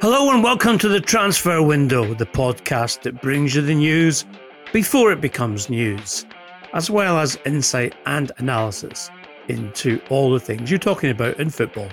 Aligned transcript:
Hello 0.00 0.30
and 0.30 0.42
welcome 0.42 0.76
to 0.78 0.88
the 0.88 1.00
Transfer 1.00 1.62
Window, 1.62 2.12
the 2.14 2.26
podcast 2.26 3.02
that 3.02 3.22
brings 3.22 3.54
you 3.54 3.62
the 3.62 3.74
news 3.74 4.26
before 4.72 5.12
it 5.12 5.20
becomes 5.20 5.70
news, 5.70 6.26
as 6.74 6.90
well 6.90 7.18
as 7.18 7.38
insight 7.46 7.94
and 8.04 8.32
analysis 8.38 9.10
into 9.48 10.00
all 10.10 10.32
the 10.32 10.40
things 10.40 10.70
you're 10.70 10.78
talking 10.78 11.10
about 11.10 11.38
in 11.38 11.48
football. 11.48 11.88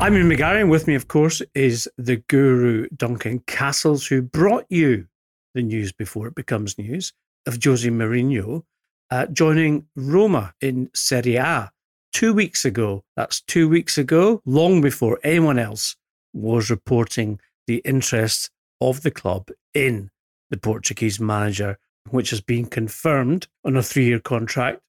I'm 0.00 0.14
Ian 0.14 0.28
McGarry, 0.28 0.68
with 0.68 0.86
me, 0.86 0.94
of 0.94 1.08
course, 1.08 1.42
is 1.54 1.88
the 1.98 2.16
guru 2.28 2.86
Duncan 2.96 3.40
Castles, 3.46 4.06
who 4.06 4.22
brought 4.22 4.64
you 4.68 5.08
the 5.54 5.62
news 5.62 5.92
before 5.92 6.26
it 6.28 6.34
becomes 6.34 6.78
news 6.78 7.12
of 7.46 7.58
Jose 7.62 7.88
Mourinho 7.88 8.62
uh, 9.10 9.26
joining 9.26 9.86
Roma 9.96 10.52
in 10.60 10.90
Serie 10.94 11.36
A 11.36 11.70
two 12.12 12.32
weeks 12.34 12.64
ago. 12.64 13.04
That's 13.16 13.40
two 13.40 13.68
weeks 13.68 13.98
ago, 13.98 14.42
long 14.44 14.80
before 14.80 15.18
anyone 15.24 15.58
else 15.58 15.96
was 16.32 16.70
reporting 16.70 17.40
the 17.66 17.78
interest 17.84 18.50
of 18.80 19.02
the 19.02 19.10
club 19.10 19.48
in 19.74 20.10
the 20.50 20.56
Portuguese 20.56 21.20
manager, 21.20 21.78
which 22.10 22.30
has 22.30 22.40
been 22.40 22.66
confirmed 22.66 23.48
on 23.64 23.76
a 23.76 23.82
three 23.82 24.06
year 24.06 24.20
contract 24.20 24.80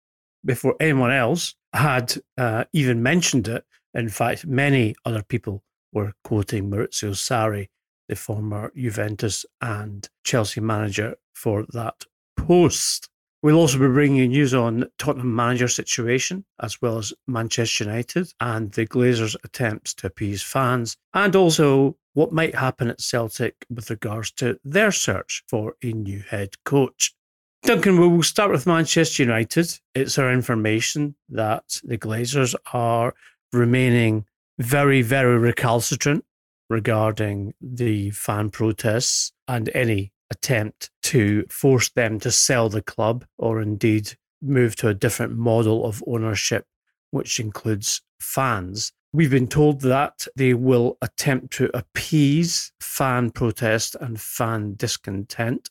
before 0.45 0.75
anyone 0.79 1.11
else 1.11 1.55
had 1.73 2.15
uh, 2.37 2.65
even 2.73 3.03
mentioned 3.03 3.47
it. 3.47 3.65
In 3.93 4.09
fact, 4.09 4.45
many 4.45 4.95
other 5.05 5.23
people 5.23 5.63
were 5.91 6.13
quoting 6.23 6.69
Maurizio 6.69 7.11
Sarri 7.11 7.67
the 8.09 8.15
former 8.15 8.73
Juventus 8.75 9.45
and 9.61 10.09
Chelsea 10.25 10.59
manager 10.59 11.15
for 11.33 11.65
that 11.71 12.03
post. 12.35 13.07
We'll 13.41 13.55
also 13.55 13.79
be 13.79 13.87
bringing 13.87 14.17
you 14.17 14.27
news 14.27 14.53
on 14.53 14.89
Tottenham 14.97 15.33
manager 15.33 15.69
situation, 15.69 16.43
as 16.61 16.81
well 16.81 16.97
as 16.97 17.13
Manchester 17.25 17.85
United 17.85 18.33
and 18.41 18.69
the 18.73 18.85
Glazers' 18.85 19.37
attempts 19.45 19.93
to 19.93 20.07
appease 20.07 20.41
fans, 20.41 20.97
and 21.13 21.33
also 21.37 21.95
what 22.15 22.33
might 22.33 22.55
happen 22.55 22.89
at 22.89 22.99
Celtic 22.99 23.65
with 23.69 23.89
regards 23.89 24.31
to 24.31 24.59
their 24.65 24.91
search 24.91 25.43
for 25.47 25.75
a 25.81 25.93
new 25.93 26.19
head 26.19 26.55
coach. 26.65 27.15
Duncan, 27.63 27.97
we'll 27.97 28.23
start 28.23 28.51
with 28.51 28.67
Manchester 28.67 29.23
United. 29.23 29.79
It's 29.95 30.17
our 30.17 30.33
information 30.33 31.15
that 31.29 31.79
the 31.83 31.97
Glazers 31.97 32.55
are 32.73 33.13
remaining 33.53 34.25
very, 34.57 35.01
very 35.01 35.37
recalcitrant 35.37 36.25
regarding 36.69 37.53
the 37.61 38.11
fan 38.11 38.49
protests 38.49 39.31
and 39.47 39.69
any 39.73 40.11
attempt 40.31 40.91
to 41.01 41.43
force 41.49 41.89
them 41.89 42.19
to 42.19 42.31
sell 42.31 42.69
the 42.69 42.81
club 42.81 43.25
or 43.37 43.61
indeed 43.61 44.13
move 44.41 44.75
to 44.75 44.87
a 44.87 44.93
different 44.93 45.35
model 45.35 45.85
of 45.85 46.03
ownership, 46.07 46.65
which 47.11 47.39
includes 47.39 48.01
fans. 48.19 48.91
We've 49.11 49.31
been 49.31 49.47
told 49.47 49.81
that 49.81 50.27
they 50.35 50.53
will 50.53 50.97
attempt 51.01 51.53
to 51.53 51.75
appease 51.75 52.71
fan 52.79 53.31
protest 53.31 53.95
and 53.99 54.21
fan 54.21 54.75
discontent 54.75 55.69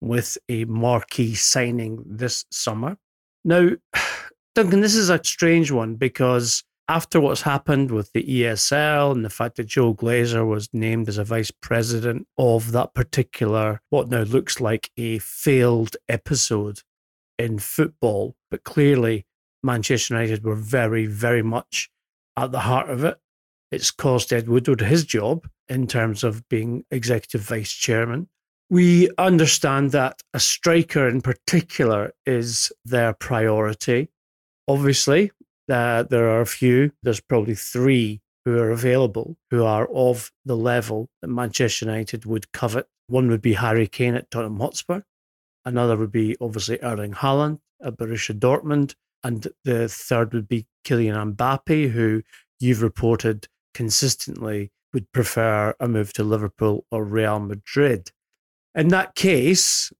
with 0.00 0.38
a 0.48 0.64
marquee 0.64 1.34
signing 1.34 2.02
this 2.06 2.46
summer. 2.50 2.96
Now, 3.44 3.70
Duncan, 4.54 4.80
this 4.80 4.94
is 4.94 5.10
a 5.10 5.22
strange 5.22 5.70
one 5.70 5.96
because 5.96 6.64
after 6.88 7.20
what's 7.20 7.42
happened 7.42 7.90
with 7.90 8.12
the 8.12 8.24
ESL 8.24 9.12
and 9.12 9.24
the 9.24 9.30
fact 9.30 9.56
that 9.56 9.66
Joel 9.66 9.94
Glazer 9.94 10.46
was 10.46 10.70
named 10.72 11.08
as 11.08 11.18
a 11.18 11.24
vice 11.24 11.50
president 11.50 12.26
of 12.38 12.72
that 12.72 12.94
particular, 12.94 13.82
what 13.90 14.08
now 14.08 14.22
looks 14.22 14.58
like 14.60 14.90
a 14.96 15.18
failed 15.18 15.96
episode 16.08 16.80
in 17.38 17.58
football, 17.58 18.36
but 18.50 18.64
clearly 18.64 19.26
Manchester 19.62 20.14
United 20.14 20.44
were 20.44 20.54
very, 20.54 21.04
very 21.04 21.42
much 21.42 21.90
at 22.36 22.52
the 22.52 22.60
heart 22.60 22.88
of 22.88 23.04
it. 23.04 23.18
It's 23.70 23.90
cost 23.90 24.32
Ed 24.32 24.48
Woodward 24.48 24.80
his 24.80 25.04
job 25.04 25.46
in 25.68 25.86
terms 25.86 26.24
of 26.24 26.48
being 26.48 26.84
executive 26.90 27.42
vice 27.42 27.72
chairman. 27.72 28.28
We 28.70 29.10
understand 29.18 29.92
that 29.92 30.22
a 30.32 30.40
striker 30.40 31.06
in 31.06 31.20
particular 31.20 32.12
is 32.24 32.72
their 32.84 33.12
priority. 33.12 34.08
Obviously, 34.66 35.32
uh, 35.68 36.04
there 36.04 36.28
are 36.28 36.40
a 36.40 36.46
few, 36.46 36.92
there's 37.02 37.20
probably 37.20 37.54
three 37.54 38.20
who 38.44 38.58
are 38.58 38.70
available 38.70 39.36
who 39.50 39.64
are 39.64 39.88
of 39.92 40.32
the 40.44 40.56
level 40.56 41.10
that 41.20 41.28
Manchester 41.28 41.84
United 41.84 42.24
would 42.24 42.50
covet. 42.52 42.86
One 43.06 43.28
would 43.28 43.42
be 43.42 43.54
Harry 43.54 43.86
Kane 43.86 44.14
at 44.14 44.30
Tottenham 44.30 44.60
Hotspur. 44.60 45.02
Another 45.64 45.96
would 45.96 46.12
be 46.12 46.36
obviously 46.40 46.78
Erling 46.82 47.12
Haaland 47.12 47.60
at 47.82 47.98
Borussia 47.98 48.38
Dortmund. 48.38 48.94
And 49.24 49.48
the 49.64 49.88
third 49.88 50.32
would 50.32 50.48
be 50.48 50.66
Kylian 50.86 51.34
Mbappe, 51.34 51.90
who 51.90 52.22
you've 52.60 52.82
reported 52.82 53.48
consistently 53.74 54.70
would 54.94 55.10
prefer 55.12 55.74
a 55.78 55.88
move 55.88 56.12
to 56.14 56.24
Liverpool 56.24 56.86
or 56.90 57.04
Real 57.04 57.40
Madrid. 57.40 58.10
In 58.74 58.88
that 58.88 59.14
case, 59.14 59.92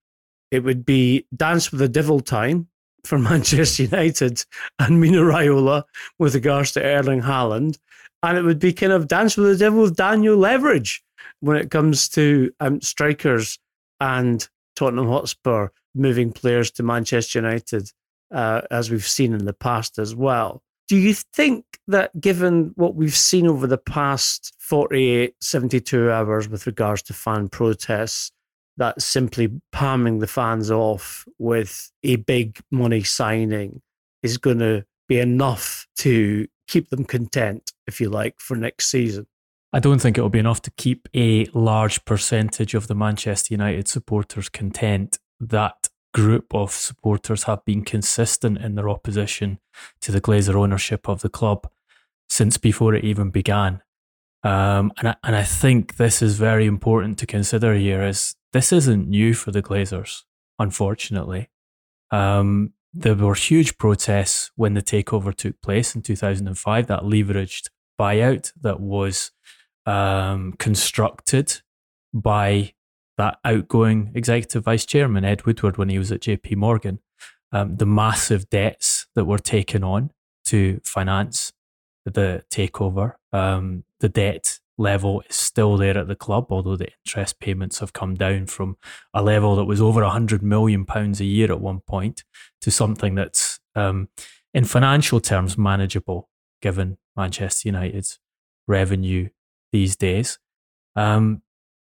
it 0.51 0.61
would 0.61 0.87
be 0.87 1.27
dance 1.37 1.71
with 1.71 1.81
the 1.81 1.89
devil 1.89 2.21
time 2.21 2.69
for 3.05 3.19
Manchester 3.19 3.85
United 3.85 4.45
and 4.79 5.01
Mino 5.01 5.23
Raiola 5.23 5.85
with 6.19 6.35
regards 6.35 6.73
to 6.73 6.83
Erling 6.83 7.23
Haaland. 7.23 7.79
And 8.23 8.37
it 8.37 8.43
would 8.43 8.59
be 8.59 8.73
kind 8.73 8.93
of 8.93 9.09
dance 9.09 9.37
with 9.37 9.47
the 9.47 9.57
devil 9.57 9.83
with 9.83 9.97
Daniel 9.97 10.37
Leverage 10.37 11.03
when 11.41 11.57
it 11.57 11.71
comes 11.71 12.09
to 12.11 12.51
um, 12.61 12.81
strikers 12.81 13.59
and 14.01 14.49
Tottenham 14.75 15.09
Hotspur 15.09 15.69
moving 15.95 16.33
players 16.33 16.71
to 16.73 16.83
Manchester 16.83 17.41
United, 17.41 17.91
uh, 18.33 18.63
as 18.71 18.91
we've 18.91 19.07
seen 19.07 19.33
in 19.33 19.45
the 19.45 19.53
past 19.53 19.99
as 19.99 20.15
well. 20.15 20.63
Do 20.89 20.97
you 20.97 21.15
think 21.15 21.65
that 21.87 22.19
given 22.19 22.73
what 22.77 22.95
we've 22.95 23.15
seen 23.15 23.47
over 23.47 23.67
the 23.67 23.79
past 23.79 24.55
48, 24.59 25.35
72 25.41 26.11
hours 26.11 26.49
with 26.49 26.67
regards 26.67 27.03
to 27.03 27.13
fan 27.13 27.49
protests, 27.49 28.33
that 28.79 29.03
simply 29.03 29.51
palming 29.73 30.21
the 30.21 30.27
fans 30.27 30.71
off 30.71 31.27
with 31.39 31.91
a 32.03 32.17
big 32.17 32.59
money 32.71 33.03
signing 33.03 33.83
is 34.23 34.39
going 34.39 34.61
to 34.61 34.85
be 35.09 35.19
enough 35.19 35.87
to 35.99 36.47
keep 36.67 36.91
them 36.91 37.05
content, 37.05 37.73
if 37.87 38.01
you 38.01 38.09
like, 38.09 38.39
for 38.39 38.57
next 38.57 38.91
season. 38.91 39.27
I 39.73 39.81
don't 39.81 40.01
think 40.01 40.17
it 40.17 40.23
will 40.23 40.31
be 40.31 40.39
enough 40.39 40.63
to 40.63 40.71
keep 40.73 41.09
a 41.15 41.45
large 41.53 42.05
percentage 42.05 42.75
of 42.75 42.87
the 42.87 42.95
Manchester 42.95 43.53
United 43.53 43.89
supporters 43.89 44.49
content. 44.49 45.19
That 45.41 45.89
group 46.15 46.55
of 46.55 46.71
supporters 46.73 47.45
have 47.45 47.65
been 47.65 47.85
consistent 47.85 48.59
in 48.59 48.77
their 48.77 48.89
opposition 48.89 49.59
to 50.01 50.11
the 50.11 50.21
Glazer 50.21 50.55
ownership 50.55 51.09
of 51.09 51.21
the 51.21 51.29
club 51.29 51.69
since 52.29 52.57
before 52.57 52.95
it 52.95 53.05
even 53.05 53.31
began. 53.31 53.83
Um, 54.43 54.93
and 54.99 55.09
I, 55.09 55.17
and 55.25 55.37
I 55.37 55.43
think 55.43 55.97
this 55.97 56.23
is 56.23 56.39
very 56.39 56.67
important 56.67 57.19
to 57.19 57.27
consider 57.27 57.75
here. 57.75 58.03
Is 58.03 58.37
this 58.53 58.73
isn't 58.73 59.09
new 59.09 59.35
for 59.35 59.51
the 59.51 59.63
Glazers, 59.63 60.23
unfortunately. 60.59 61.49
Um, 62.11 62.73
there 62.95 63.15
were 63.15 63.35
huge 63.35 63.77
protests 63.79 64.51
when 64.57 64.75
the 64.75 64.83
takeover 64.83 65.35
took 65.35 65.61
place 65.61 65.95
in 65.95 66.03
2005. 66.03 66.87
That 66.87 67.03
leveraged 67.03 67.69
buyout 68.01 68.53
that 68.61 68.81
was 68.81 69.31
um, 69.87 70.55
constructed 70.59 71.61
by 72.15 72.73
that 73.19 73.39
outgoing 73.45 74.13
executive 74.15 74.65
vice 74.65 74.87
chairman 74.87 75.25
Ed 75.25 75.45
Woodward 75.45 75.77
when 75.77 75.89
he 75.89 75.99
was 75.99 76.11
at 76.13 76.23
J.P. 76.23 76.55
Morgan. 76.55 77.01
Um, 77.51 77.77
the 77.77 77.87
massive 77.87 78.49
debts 78.51 79.07
that 79.15 79.25
were 79.25 79.39
taken 79.39 79.83
on 79.83 80.11
to 80.47 80.81
finance 80.85 81.53
the 82.05 82.45
takeover. 82.51 83.15
Um, 83.33 83.85
the 84.01 84.09
debt 84.09 84.61
level 84.79 85.23
is 85.29 85.37
still 85.37 85.77
there 85.77 85.99
at 85.99 86.09
the 86.09 86.17
club, 86.17 86.47
although 86.51 86.77
the 86.77 86.89
interest 87.05 87.41
payments 87.41 87.81
have 87.81 87.93
come 87.93 88.15
down 88.15 88.47
from 88.47 88.77
a 89.13 89.23
level 89.23 89.57
that 89.57 89.65
was 89.65 89.81
over 89.81 90.03
hundred 90.05 90.43
million 90.43 90.85
pounds 90.85 91.21
a 91.21 91.25
year 91.25 91.51
at 91.53 91.61
one 91.61 91.81
point 91.81 92.25
to 92.61 92.71
something 92.71 93.15
that's, 93.15 93.61
um, 93.75 94.09
in 94.55 94.65
financial 94.65 95.21
terms, 95.21 95.59
manageable 95.59 96.29
given 96.63 96.97
Manchester 97.17 97.69
United's 97.69 98.19
revenue 98.67 99.29
these 99.73 99.97
days. 99.97 100.39
Um, 100.97 101.43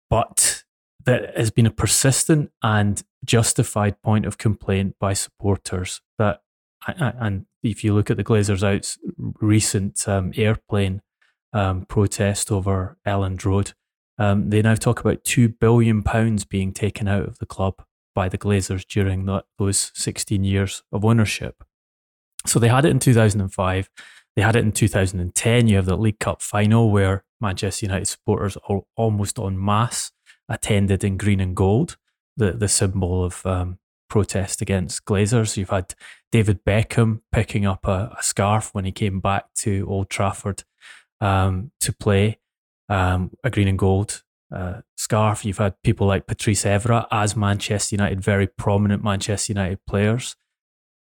but 0.09 0.63
that 1.05 1.37
has 1.37 1.51
been 1.51 1.65
a 1.65 1.71
persistent 1.71 2.51
and 2.63 3.03
justified 3.23 4.01
point 4.01 4.25
of 4.25 4.37
complaint 4.37 4.95
by 4.99 5.13
supporters 5.13 6.01
that 6.17 6.41
and 6.87 7.45
if 7.63 7.83
you 7.83 7.93
look 7.93 8.11
at 8.11 8.17
the 8.17 8.23
Glazers 8.23 8.63
out's 8.63 8.99
recent 9.41 10.07
um, 10.07 10.31
airplane 10.35 11.01
um, 11.55 11.85
protest 11.85 12.51
over 12.51 12.97
Elland 13.07 13.43
Road, 13.45 13.71
um, 14.19 14.49
they 14.49 14.61
now 14.61 14.75
talk 14.75 14.99
about 14.99 15.23
two 15.23 15.49
billion 15.49 16.03
pounds 16.03 16.43
being 16.45 16.71
taken 16.71 17.07
out 17.07 17.23
of 17.23 17.39
the 17.39 17.45
club 17.45 17.81
by 18.13 18.29
the 18.29 18.37
Glazers 18.37 18.85
during 18.85 19.25
the, 19.25 19.43
those 19.57 19.91
16 19.95 20.43
years 20.43 20.83
of 20.91 21.03
ownership. 21.03 21.63
So 22.45 22.59
they 22.59 22.67
had 22.67 22.85
it 22.85 22.91
in 22.91 22.99
2005. 22.99 23.89
They 24.35 24.41
had 24.41 24.55
it 24.55 24.63
in 24.63 24.73
2010. 24.73 25.67
You 25.67 25.77
have 25.77 25.85
the 25.85 25.97
League 25.97 26.19
Cup 26.19 26.41
final 26.41 26.91
where 26.91 27.23
Manchester 27.41 27.85
United 27.85 28.05
supporters 28.05 28.57
all, 28.57 28.87
almost 28.95 29.39
en 29.39 29.63
masse 29.63 30.11
attended 30.47 31.03
in 31.03 31.17
green 31.17 31.39
and 31.39 31.55
gold, 31.55 31.97
the, 32.37 32.51
the 32.51 32.67
symbol 32.67 33.23
of 33.23 33.45
um, 33.45 33.79
protest 34.09 34.61
against 34.61 35.05
Glazers. 35.05 35.57
You've 35.57 35.69
had 35.69 35.95
David 36.31 36.63
Beckham 36.63 37.21
picking 37.31 37.65
up 37.65 37.87
a, 37.87 38.15
a 38.17 38.23
scarf 38.23 38.69
when 38.73 38.85
he 38.85 38.91
came 38.91 39.19
back 39.19 39.53
to 39.55 39.85
Old 39.89 40.09
Trafford 40.09 40.63
um, 41.21 41.71
to 41.81 41.93
play 41.93 42.39
um, 42.89 43.31
a 43.43 43.49
green 43.49 43.67
and 43.67 43.79
gold 43.79 44.23
uh, 44.53 44.81
scarf. 44.97 45.45
You've 45.45 45.57
had 45.57 45.81
people 45.83 46.07
like 46.07 46.27
Patrice 46.27 46.63
Evra 46.63 47.07
as 47.11 47.35
Manchester 47.35 47.95
United, 47.95 48.21
very 48.21 48.47
prominent 48.47 49.03
Manchester 49.03 49.53
United 49.53 49.79
players, 49.87 50.35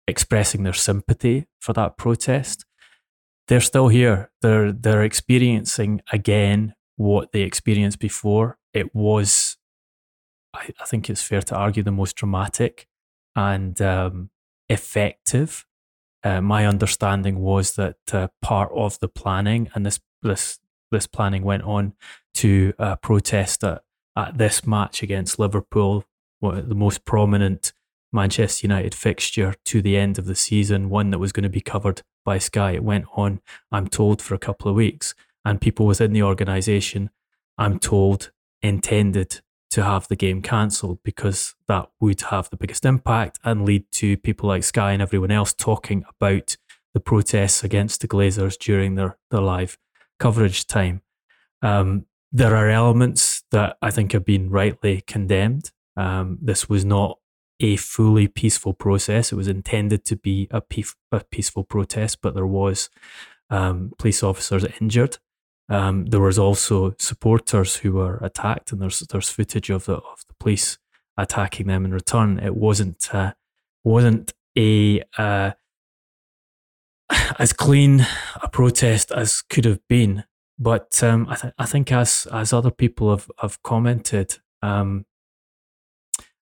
expressing 0.07 0.63
their 0.63 0.73
sympathy 0.73 1.47
for 1.61 1.73
that 1.73 1.97
protest. 1.97 2.65
They're 3.49 3.61
still 3.61 3.89
here. 3.89 4.31
They're 4.41 4.73
they're 4.73 5.03
experiencing 5.03 6.01
again 6.13 6.75
what 6.97 7.33
they 7.33 7.43
experienced 7.43 7.99
before. 7.99 8.59
It 8.73 8.95
was, 8.95 9.57
I, 10.55 10.71
I 10.81 10.85
think 10.85 11.11
it's 11.11 11.23
fair 11.23 11.43
to 11.43 11.57
argue, 11.57 11.83
the 11.83 11.91
most 11.91 12.17
dramatic 12.17 12.87
and 13.35 13.81
um, 13.83 14.31
effective. 14.69 15.67
Uh, 16.25 16.41
my 16.41 16.67
understanding 16.67 17.41
was 17.41 17.75
that 17.75 17.97
uh, 18.13 18.29
part 18.41 18.71
of 18.75 18.99
the 19.01 19.09
planning, 19.09 19.71
and 19.75 19.85
this 19.85 20.01
this 20.23 20.59
this 20.91 21.07
planning 21.07 21.43
went 21.43 21.63
on 21.63 21.95
to 22.35 22.73
uh, 22.79 22.97
protest 22.97 23.65
at, 23.65 23.83
at 24.17 24.39
this 24.39 24.67
match 24.67 25.03
against 25.03 25.39
Liverpool, 25.39 26.05
the 26.41 26.75
most 26.75 27.05
prominent 27.05 27.73
Manchester 28.13 28.67
United 28.67 28.95
fixture 28.95 29.55
to 29.65 29.81
the 29.81 29.97
end 29.97 30.19
of 30.19 30.27
the 30.27 30.35
season, 30.35 30.91
one 30.91 31.11
that 31.11 31.19
was 31.19 31.33
going 31.33 31.45
to 31.45 31.49
be 31.49 31.61
covered 31.61 32.03
by 32.25 32.39
Sky. 32.39 32.73
It 32.73 32.85
went 32.85 33.07
on, 33.17 33.41
I'm 33.71 33.89
told, 33.89 34.21
for 34.21 34.35
a 34.35 34.39
couple 34.39 34.69
of 34.69 34.77
weeks, 34.77 35.15
and 35.45 35.61
people 35.61 35.87
within 35.87 36.13
the 36.13 36.23
organisation, 36.23 37.11
I'm 37.57 37.79
told, 37.79 38.31
intended 38.61 39.41
to 39.73 39.83
have 39.83 40.07
the 40.09 40.17
game 40.17 40.43
cancelled 40.43 40.99
because 41.03 41.55
that 41.67 41.89
would 41.99 42.21
have 42.21 42.51
the 42.51 42.59
biggest 42.59 42.85
impact 42.85 43.39
and 43.43 43.65
lead 43.65 43.91
to 43.91 44.19
people 44.19 44.47
like 44.47 44.63
Sky 44.63 44.93
and 44.93 45.01
everyone 45.01 45.31
else 45.31 45.55
talking 45.55 46.05
about 46.09 46.59
the 46.93 47.01
protests 47.01 47.65
against 47.65 48.03
the 48.03 48.09
Glazers 48.09 48.59
during 48.59 48.97
their, 48.97 49.17
their 49.31 49.41
live 49.41 49.79
coverage 50.19 50.67
time. 50.67 51.01
Um, 51.63 52.05
there 52.31 52.55
are 52.55 52.69
elements 52.69 53.45
that 53.51 53.79
I 53.81 53.91
think 53.91 54.13
have 54.13 54.27
been 54.27 54.51
rightly 54.51 55.01
condemned. 55.07 55.71
Um, 55.97 56.39
this 56.43 56.69
was 56.69 56.85
not 56.85 57.19
a 57.59 57.77
fully 57.77 58.29
peaceful 58.29 58.75
process. 58.75 59.33
It 59.33 59.37
was 59.37 59.49
intended 59.49 60.05
to 60.05 60.17
be 60.17 60.49
a, 60.51 60.63
a 61.13 61.25
peaceful 61.25 61.65
protest, 61.65 62.19
but 62.21 62.35
there 62.35 62.47
was 62.47 62.91
um, 63.49 63.93
police 63.99 64.23
officers 64.23 64.67
injured. 64.83 65.17
Um, 65.73 66.05
there 66.05 66.21
was 66.21 66.39
also 66.39 66.95
supporters 66.99 67.77
who 67.77 67.93
were 67.93 68.19
attacked, 68.19 68.73
and 68.73 68.83
there's 68.83 69.01
there's 69.01 69.31
footage 69.31 69.71
of 69.71 69.87
the 69.87 69.95
of 69.95 70.23
the 70.29 70.35
police 70.39 70.77
attacking 71.17 71.67
them 71.67 71.87
in 71.87 71.95
return. 71.95 72.39
It 72.39 72.55
wasn't 72.55 73.09
uh, 73.15 73.33
wasn't 73.83 74.35
a 74.57 75.03
uh, 75.17 75.53
as 77.39 77.55
clean 77.55 78.07
a 78.43 78.49
protest 78.51 79.13
as 79.13 79.41
could 79.41 79.65
have 79.65 79.81
been. 79.89 80.25
But 80.59 81.03
um, 81.03 81.27
I, 81.31 81.37
th- 81.37 81.55
I 81.59 81.65
think 81.65 81.91
as 81.91 82.27
as 82.31 82.53
other 82.53 82.71
people 82.71 83.09
have 83.09 83.31
have 83.41 83.63
commented, 83.63 84.41
um, 84.61 85.07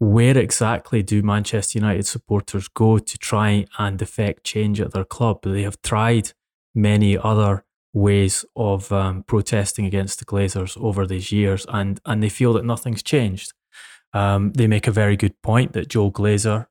where 0.00 0.36
exactly 0.36 1.04
do 1.04 1.22
Manchester 1.22 1.78
United 1.78 2.08
supporters 2.08 2.66
go 2.66 2.98
to 2.98 3.18
try 3.18 3.64
and 3.78 4.02
effect 4.02 4.42
change 4.42 4.80
at 4.80 4.92
their 4.92 5.04
club? 5.04 5.42
They 5.44 5.62
have 5.62 5.80
tried 5.82 6.32
many 6.74 7.16
other 7.16 7.64
ways 7.94 8.44
of 8.56 8.90
um, 8.92 9.22
protesting 9.22 9.86
against 9.86 10.18
the 10.18 10.24
Glazers 10.24 10.76
over 10.76 11.06
these 11.06 11.32
years, 11.32 11.64
and 11.68 12.00
and 12.04 12.22
they 12.22 12.28
feel 12.28 12.52
that 12.54 12.64
nothing's 12.64 13.02
changed. 13.02 13.52
Um, 14.12 14.52
they 14.52 14.66
make 14.66 14.86
a 14.86 14.92
very 14.92 15.16
good 15.16 15.40
point 15.42 15.72
that 15.72 15.88
Joel 15.88 16.12
Glazer 16.12 16.66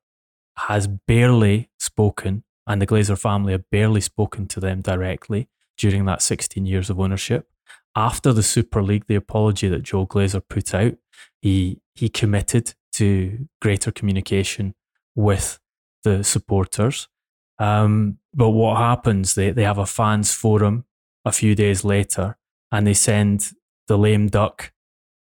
has 0.57 0.87
barely 0.87 1.69
spoken, 1.79 2.43
and 2.67 2.81
the 2.81 2.87
Glazer 2.87 3.17
family 3.17 3.53
have 3.53 3.69
barely 3.71 4.01
spoken 4.01 4.47
to 4.47 4.59
them 4.59 4.81
directly 4.81 5.49
during 5.77 6.05
that 6.05 6.21
16 6.21 6.65
years 6.65 6.89
of 6.89 6.99
ownership. 6.99 7.47
After 7.95 8.31
the 8.33 8.43
Super 8.43 8.83
League, 8.83 9.07
the 9.07 9.15
apology 9.15 9.67
that 9.69 9.83
Joel 9.83 10.07
Glazer 10.07 10.41
put 10.47 10.73
out, 10.75 10.95
he 11.41 11.79
he 11.95 12.09
committed 12.09 12.75
to 12.93 13.47
greater 13.61 13.91
communication 13.91 14.75
with 15.15 15.59
the 16.03 16.23
supporters. 16.23 17.07
Um, 17.59 18.17
but 18.33 18.49
what 18.49 18.77
happens? 18.77 19.35
They 19.35 19.51
they 19.51 19.63
have 19.63 19.77
a 19.77 19.85
fans 19.85 20.33
forum 20.33 20.85
a 21.25 21.31
few 21.31 21.55
days 21.55 21.83
later, 21.83 22.37
and 22.71 22.85
they 22.85 22.93
send 22.93 23.51
the 23.87 23.97
lame 23.97 24.27
duck, 24.27 24.71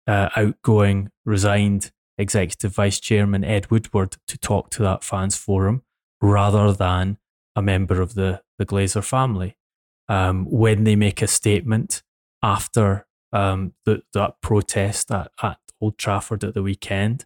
uh, 0.07 0.29
outgoing, 0.35 1.11
resigned 1.25 1.91
executive 2.17 2.73
vice 2.73 2.99
chairman 2.99 3.43
Ed 3.43 3.69
Woodward 3.69 4.17
to 4.27 4.37
talk 4.37 4.69
to 4.71 4.83
that 4.83 5.03
fans 5.03 5.35
forum 5.35 5.83
rather 6.21 6.73
than 6.73 7.17
a 7.55 7.61
member 7.61 8.01
of 8.01 8.15
the, 8.15 8.41
the 8.57 8.65
Glazer 8.65 9.03
family. 9.03 9.57
Um, 10.09 10.45
when 10.45 10.83
they 10.83 10.95
make 10.95 11.21
a 11.21 11.27
statement 11.27 12.01
after 12.41 13.05
um, 13.33 13.73
the, 13.85 14.03
that 14.13 14.41
protest 14.41 15.11
at, 15.11 15.31
at 15.43 15.57
Old 15.81 15.97
Trafford 15.97 16.43
at 16.43 16.53
the 16.53 16.63
weekend, 16.63 17.25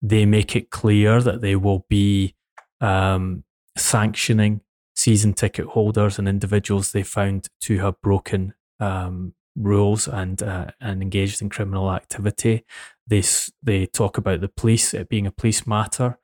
they 0.00 0.26
make 0.26 0.56
it 0.56 0.70
clear 0.70 1.20
that 1.20 1.42
they 1.42 1.54
will 1.54 1.86
be 1.88 2.34
um, 2.80 3.44
sanctioning 3.76 4.60
season 5.04 5.34
ticket 5.34 5.66
holders 5.66 6.18
and 6.18 6.26
individuals 6.26 6.92
they 6.92 7.02
found 7.02 7.48
to 7.60 7.78
have 7.78 8.00
broken 8.00 8.54
um, 8.80 9.34
rules 9.54 10.08
and 10.08 10.42
uh, 10.42 10.68
and 10.80 11.02
engaged 11.02 11.42
in 11.42 11.48
criminal 11.50 11.92
activity. 11.92 12.64
They 13.06 13.22
they 13.62 13.86
talk 13.86 14.16
about 14.16 14.40
the 14.40 14.48
police 14.48 14.94
it 14.94 15.08
being 15.08 15.26
a 15.26 15.30
police 15.40 15.66
matter 15.66 16.18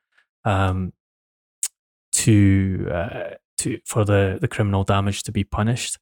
um, 0.44 0.92
to 2.12 2.88
uh, 2.90 3.30
to 3.58 3.78
for 3.84 4.04
the 4.04 4.38
the 4.40 4.48
criminal 4.48 4.84
damage 4.84 5.22
to 5.24 5.32
be 5.32 5.44
punished. 5.44 5.98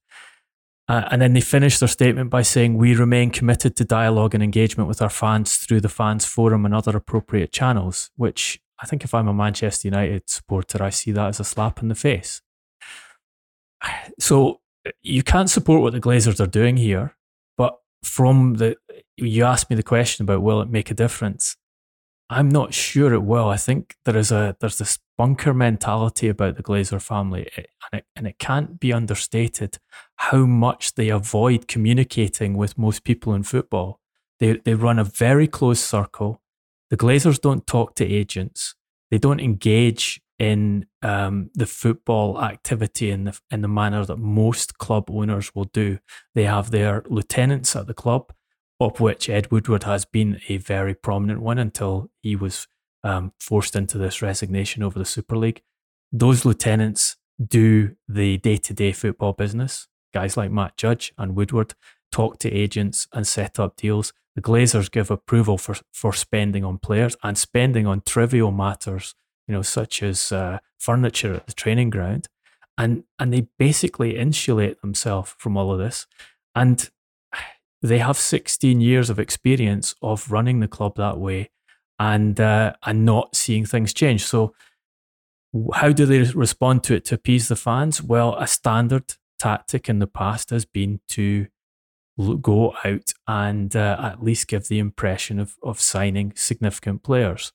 Uh, 0.91 1.07
and 1.11 1.21
then 1.21 1.35
they 1.35 1.43
finish 1.43 1.79
their 1.79 1.89
statement 1.89 2.31
by 2.31 2.41
saying, 2.41 2.75
We 2.75 2.95
remain 2.95 3.31
committed 3.31 3.77
to 3.77 3.85
dialogue 3.85 4.35
and 4.35 4.43
engagement 4.43 4.89
with 4.89 5.03
our 5.03 5.11
fans 5.11 5.59
through 5.59 5.83
the 5.83 5.91
fans 5.91 6.25
forum 6.25 6.65
and 6.65 6.75
other 6.75 6.97
appropriate 6.97 7.53
channels, 7.53 8.11
which 8.17 8.59
I 8.83 8.87
think 8.87 9.05
if 9.05 9.13
I'm 9.13 9.29
a 9.29 9.35
Manchester 9.35 9.89
United 9.89 10.31
supporter, 10.31 10.83
I 10.83 10.89
see 10.89 11.13
that 11.13 11.29
as 11.29 11.41
a 11.41 11.45
slap 11.45 11.83
in 11.83 11.89
the 11.89 11.95
face. 11.95 12.41
So 14.19 14.61
eh, 14.87 14.91
you 15.03 15.23
can't 15.23 15.51
support 15.51 15.83
what 15.83 15.93
the 15.93 16.01
Glazers 16.01 16.41
are 16.41 16.47
doing 16.47 16.77
here, 16.77 17.17
but 17.57 17.77
from 18.03 18.55
the 18.55 18.77
you 19.17 19.45
asked 19.45 19.71
me 19.71 19.77
the 19.77 19.83
question 19.83 20.25
about 20.25 20.43
will 20.43 20.61
it 20.61 20.71
make 20.71 20.91
a 20.91 20.95
difference? 20.95 21.57
I'm 22.31 22.49
not 22.49 22.75
sure 22.75 23.15
it 23.15 23.23
will. 23.23 23.49
I 23.49 23.57
think 23.57 23.97
there 24.05 24.17
is 24.17 24.31
a 24.31 24.57
there's 24.61 24.79
this 24.79 24.99
bunker 25.17 25.55
mentality 25.55 26.29
about 26.29 26.57
the 26.57 26.63
Glazer 26.63 27.01
family, 27.01 27.49
eh, 27.57 27.63
and 27.93 28.01
it, 28.01 28.07
and 28.17 28.27
it 28.27 28.39
can't 28.39 28.79
be 28.79 28.93
understated 28.93 29.79
how 30.17 30.45
much 30.45 30.95
they 30.95 31.09
avoid 31.09 31.69
communicating 31.69 32.57
with 32.57 32.79
most 32.79 33.05
people 33.05 33.35
in 33.35 33.43
football. 33.45 34.01
They 34.41 34.59
they 34.65 34.75
run 34.75 34.99
a 34.99 35.05
very 35.05 35.49
close 35.49 35.81
circle. 35.81 36.43
The 36.91 36.97
Glazers 36.97 37.41
don't 37.41 37.67
talk 37.67 37.95
to 37.97 38.05
agents. 38.05 38.75
They 39.11 39.19
don't 39.19 39.41
engage 39.41 40.21
in 40.39 40.87
um, 41.03 41.51
the 41.55 41.67
football 41.67 42.41
activity 42.41 43.11
in 43.11 43.25
the 43.25 43.39
in 43.51 43.61
the 43.61 43.69
manner 43.69 44.05
that 44.05 44.19
most 44.19 44.79
club 44.79 45.11
owners 45.11 45.55
will 45.55 45.65
do. 45.65 45.99
They 46.35 46.45
have 46.45 46.71
their 46.71 47.03
lieutenants 47.09 47.75
at 47.75 47.87
the 47.87 47.95
club, 47.95 48.33
of 48.79 49.01
which 49.01 49.29
Ed 49.29 49.51
Woodward 49.51 49.85
has 49.85 50.05
been 50.05 50.41
a 50.49 50.59
very 50.59 50.95
prominent 50.95 51.41
one 51.41 51.59
until 51.59 52.11
he 52.23 52.37
was 52.37 52.69
um, 53.03 53.33
forced 53.41 53.75
into 53.75 53.99
this 53.99 54.23
resignation 54.23 54.83
over 54.83 54.99
the 54.99 55.05
Super 55.05 55.37
League. 55.37 55.63
Those 56.13 56.45
lieutenants 56.45 57.17
do 57.45 57.97
the 58.09 58.39
day 58.39 58.57
to 58.57 58.75
day 58.75 58.93
football 58.93 59.33
business. 59.33 59.89
Guys 60.15 60.37
like 60.37 60.51
Matt 60.51 60.77
Judge 60.77 61.13
and 61.19 61.37
Woodward 61.37 61.75
talk 62.11 62.39
to 62.39 62.51
agents 62.51 63.07
and 63.13 63.27
set 63.27 63.59
up 63.59 63.77
deals. 63.77 64.13
The 64.35 64.43
Glazers 64.43 64.91
give 64.91 65.11
approval 65.11 65.59
for, 65.59 65.77
for 65.93 66.13
spending 66.13 66.65
on 66.65 66.79
players 66.79 67.17
and 67.23 67.37
spending 67.37 67.87
on 67.87 68.03
trivial 68.03 68.53
matters 68.53 69.15
you 69.49 69.55
know, 69.55 69.63
such 69.63 70.03
as 70.03 70.31
uh, 70.31 70.59
furniture 70.79 71.35
at 71.35 71.47
the 71.47 71.53
training 71.53 71.91
ground, 71.91 72.29
and 72.77 73.05
and 73.19 73.33
they 73.33 73.49
basically 73.59 74.17
insulate 74.17 74.81
themselves 74.83 75.35
from 75.39 75.57
all 75.57 75.73
of 75.73 75.79
this. 75.79 76.07
And 76.55 76.89
they 77.83 77.99
have 77.99 78.19
16 78.19 78.81
years 78.81 79.09
of 79.09 79.19
experience 79.19 79.95
of 80.03 80.31
running 80.31 80.61
the 80.61 80.69
club 80.69 80.97
that 80.97 81.19
way 81.19 81.51
and 81.99 82.39
uh, 82.41 82.75
and 82.85 83.05
not 83.05 83.37
seeing 83.37 83.65
things 83.65 83.93
change. 83.93 84.25
So 84.25 84.55
how 85.75 85.93
do 85.93 86.05
they 86.05 86.23
respond 86.23 86.85
to 86.85 86.95
it 86.95 87.05
to 87.07 87.15
appease 87.15 87.49
the 87.49 87.57
fans? 87.57 88.03
Well, 88.03 88.35
a 88.37 88.47
standard 88.47 89.15
tactic 89.39 89.89
in 89.89 89.99
the 89.99 90.07
past 90.07 90.51
has 90.51 90.65
been 90.65 91.01
to 91.09 91.47
go 92.41 92.75
out 92.85 93.13
and 93.27 93.75
uh, 93.77 93.97
at 94.03 94.23
least 94.23 94.49
give 94.49 94.67
the 94.69 94.81
impression 94.81 95.39
of, 95.39 95.57
of 95.63 95.81
signing 95.81 96.33
significant 96.35 97.03
players. 97.03 97.53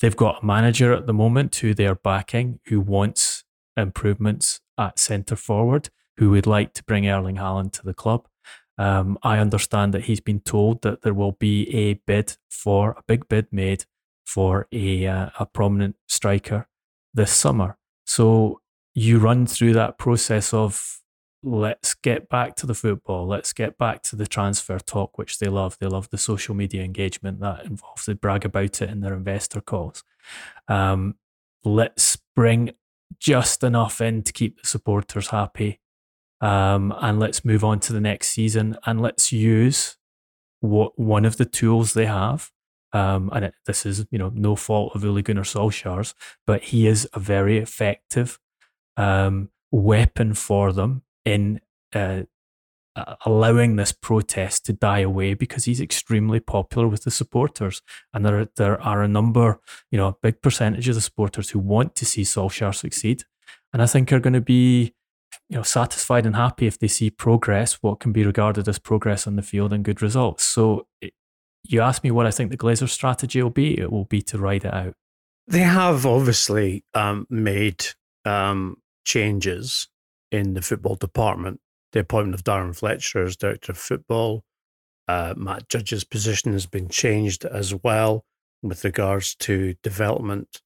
They've 0.00 0.16
got 0.16 0.42
a 0.42 0.46
manager 0.46 0.92
at 0.92 1.06
the 1.06 1.14
moment 1.14 1.56
who 1.56 1.74
they're 1.74 1.94
backing 1.94 2.60
who 2.66 2.80
wants 2.80 3.44
improvements 3.76 4.60
at 4.78 4.98
centre 4.98 5.36
forward, 5.36 5.90
who 6.16 6.30
would 6.30 6.46
like 6.46 6.74
to 6.74 6.84
bring 6.84 7.08
Erling 7.08 7.36
Haaland 7.36 7.72
to 7.72 7.82
the 7.82 7.94
club. 7.94 8.26
Um, 8.76 9.18
I 9.22 9.38
understand 9.38 9.94
that 9.94 10.04
he's 10.04 10.20
been 10.20 10.40
told 10.40 10.82
that 10.82 11.02
there 11.02 11.14
will 11.14 11.32
be 11.32 11.72
a 11.74 11.94
bid 12.06 12.36
for 12.50 12.92
a 12.92 13.02
big 13.06 13.28
bid 13.28 13.46
made 13.52 13.84
for 14.26 14.66
a 14.72 15.06
uh, 15.06 15.30
a 15.38 15.46
prominent 15.46 15.96
striker 16.08 16.66
this 17.12 17.30
summer. 17.30 17.78
So 18.04 18.60
you 18.94 19.18
run 19.18 19.46
through 19.46 19.74
that 19.74 19.98
process 19.98 20.52
of 20.52 21.00
let's 21.44 21.94
get 21.94 22.28
back 22.28 22.56
to 22.56 22.66
the 22.66 22.74
football, 22.74 23.26
let's 23.26 23.52
get 23.52 23.76
back 23.76 24.02
to 24.04 24.16
the 24.16 24.26
transfer 24.26 24.78
talk, 24.78 25.18
which 25.18 25.38
they 25.38 25.48
love. 25.48 25.76
They 25.78 25.86
love 25.86 26.08
the 26.10 26.18
social 26.18 26.54
media 26.54 26.82
engagement 26.82 27.40
that 27.40 27.66
involves. 27.66 28.06
They 28.06 28.14
brag 28.14 28.44
about 28.44 28.80
it 28.80 28.90
in 28.90 29.00
their 29.00 29.14
investor 29.14 29.60
calls. 29.60 30.02
Um, 30.68 31.16
let's 31.64 32.18
bring 32.34 32.70
just 33.20 33.62
enough 33.62 34.00
in 34.00 34.22
to 34.22 34.32
keep 34.32 34.60
the 34.60 34.68
supporters 34.68 35.28
happy 35.28 35.80
um, 36.40 36.94
and 37.00 37.20
let's 37.20 37.44
move 37.44 37.62
on 37.62 37.80
to 37.80 37.92
the 37.92 38.00
next 38.00 38.28
season 38.28 38.76
and 38.86 39.00
let's 39.00 39.32
use 39.32 39.96
what 40.60 40.98
one 40.98 41.24
of 41.24 41.36
the 41.36 41.44
tools 41.44 41.94
they 41.94 42.06
have. 42.06 42.50
Um, 42.92 43.30
and 43.32 43.46
it, 43.46 43.54
this 43.66 43.84
is, 43.84 44.06
you 44.10 44.18
know, 44.18 44.30
no 44.34 44.56
fault 44.56 44.94
of 44.94 45.04
Ole 45.04 45.20
Gunnar 45.20 45.42
Solskjaer's, 45.42 46.14
but 46.46 46.62
he 46.62 46.86
is 46.86 47.08
a 47.12 47.18
very 47.18 47.58
effective 47.58 48.38
um, 48.96 49.50
weapon 49.72 50.32
for 50.32 50.72
them 50.72 51.02
in 51.24 51.60
uh, 51.92 52.22
allowing 53.26 53.76
this 53.76 53.92
protest 53.92 54.64
to 54.66 54.72
die 54.72 55.00
away 55.00 55.34
because 55.34 55.64
he's 55.64 55.80
extremely 55.80 56.40
popular 56.40 56.86
with 56.86 57.04
the 57.04 57.10
supporters. 57.10 57.82
And 58.12 58.24
there, 58.24 58.48
there 58.56 58.80
are 58.80 59.02
a 59.02 59.08
number, 59.08 59.60
you 59.90 59.98
know, 59.98 60.08
a 60.08 60.16
big 60.22 60.42
percentage 60.42 60.88
of 60.88 60.94
the 60.94 61.00
supporters 61.00 61.50
who 61.50 61.58
want 61.58 61.96
to 61.96 62.06
see 62.06 62.22
Solskjaer 62.22 62.74
succeed. 62.74 63.24
And 63.72 63.82
I 63.82 63.86
think 63.86 64.12
are 64.12 64.20
going 64.20 64.34
to 64.34 64.40
be 64.40 64.94
you 65.48 65.56
know 65.56 65.62
satisfied 65.62 66.26
and 66.26 66.36
happy 66.36 66.66
if 66.66 66.78
they 66.78 66.88
see 66.88 67.10
progress, 67.10 67.74
what 67.82 68.00
can 68.00 68.12
be 68.12 68.24
regarded 68.24 68.68
as 68.68 68.78
progress 68.78 69.26
on 69.26 69.36
the 69.36 69.42
field 69.42 69.72
and 69.72 69.84
good 69.84 70.02
results. 70.02 70.44
So 70.44 70.86
it, 71.00 71.12
you 71.64 71.80
ask 71.80 72.04
me 72.04 72.10
what 72.10 72.26
I 72.26 72.30
think 72.30 72.50
the 72.50 72.56
Glazer 72.56 72.88
strategy 72.88 73.42
will 73.42 73.50
be. 73.50 73.78
It 73.78 73.90
will 73.90 74.04
be 74.04 74.22
to 74.22 74.38
ride 74.38 74.64
it 74.64 74.74
out. 74.74 74.94
They 75.46 75.60
have 75.60 76.06
obviously 76.06 76.84
um, 76.94 77.26
made 77.28 77.86
um, 78.24 78.78
changes 79.04 79.88
in 80.34 80.54
the 80.54 80.62
football 80.62 80.96
department. 80.96 81.60
The 81.92 82.00
appointment 82.00 82.34
of 82.34 82.42
Darren 82.42 82.76
Fletcher 82.76 83.22
as 83.22 83.36
director 83.36 83.70
of 83.70 83.78
football. 83.78 84.42
Uh, 85.06 85.34
Matt 85.36 85.68
Judge's 85.68 86.02
position 86.02 86.52
has 86.52 86.66
been 86.66 86.88
changed 86.88 87.44
as 87.44 87.72
well 87.72 88.24
with 88.60 88.82
regards 88.82 89.36
to 89.36 89.74
development. 89.84 90.60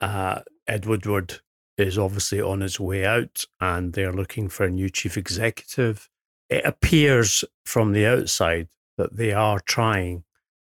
Uh, 0.00 0.42
Ed 0.68 0.86
Woodward 0.86 1.40
is 1.76 1.98
obviously 1.98 2.40
on 2.40 2.60
his 2.60 2.78
way 2.78 3.04
out 3.04 3.44
and 3.60 3.94
they're 3.94 4.12
looking 4.12 4.48
for 4.48 4.64
a 4.64 4.70
new 4.70 4.88
chief 4.88 5.16
executive. 5.16 6.08
It 6.48 6.64
appears 6.64 7.44
from 7.64 7.92
the 7.92 8.06
outside 8.06 8.68
that 8.96 9.16
they 9.16 9.32
are 9.32 9.58
trying, 9.58 10.24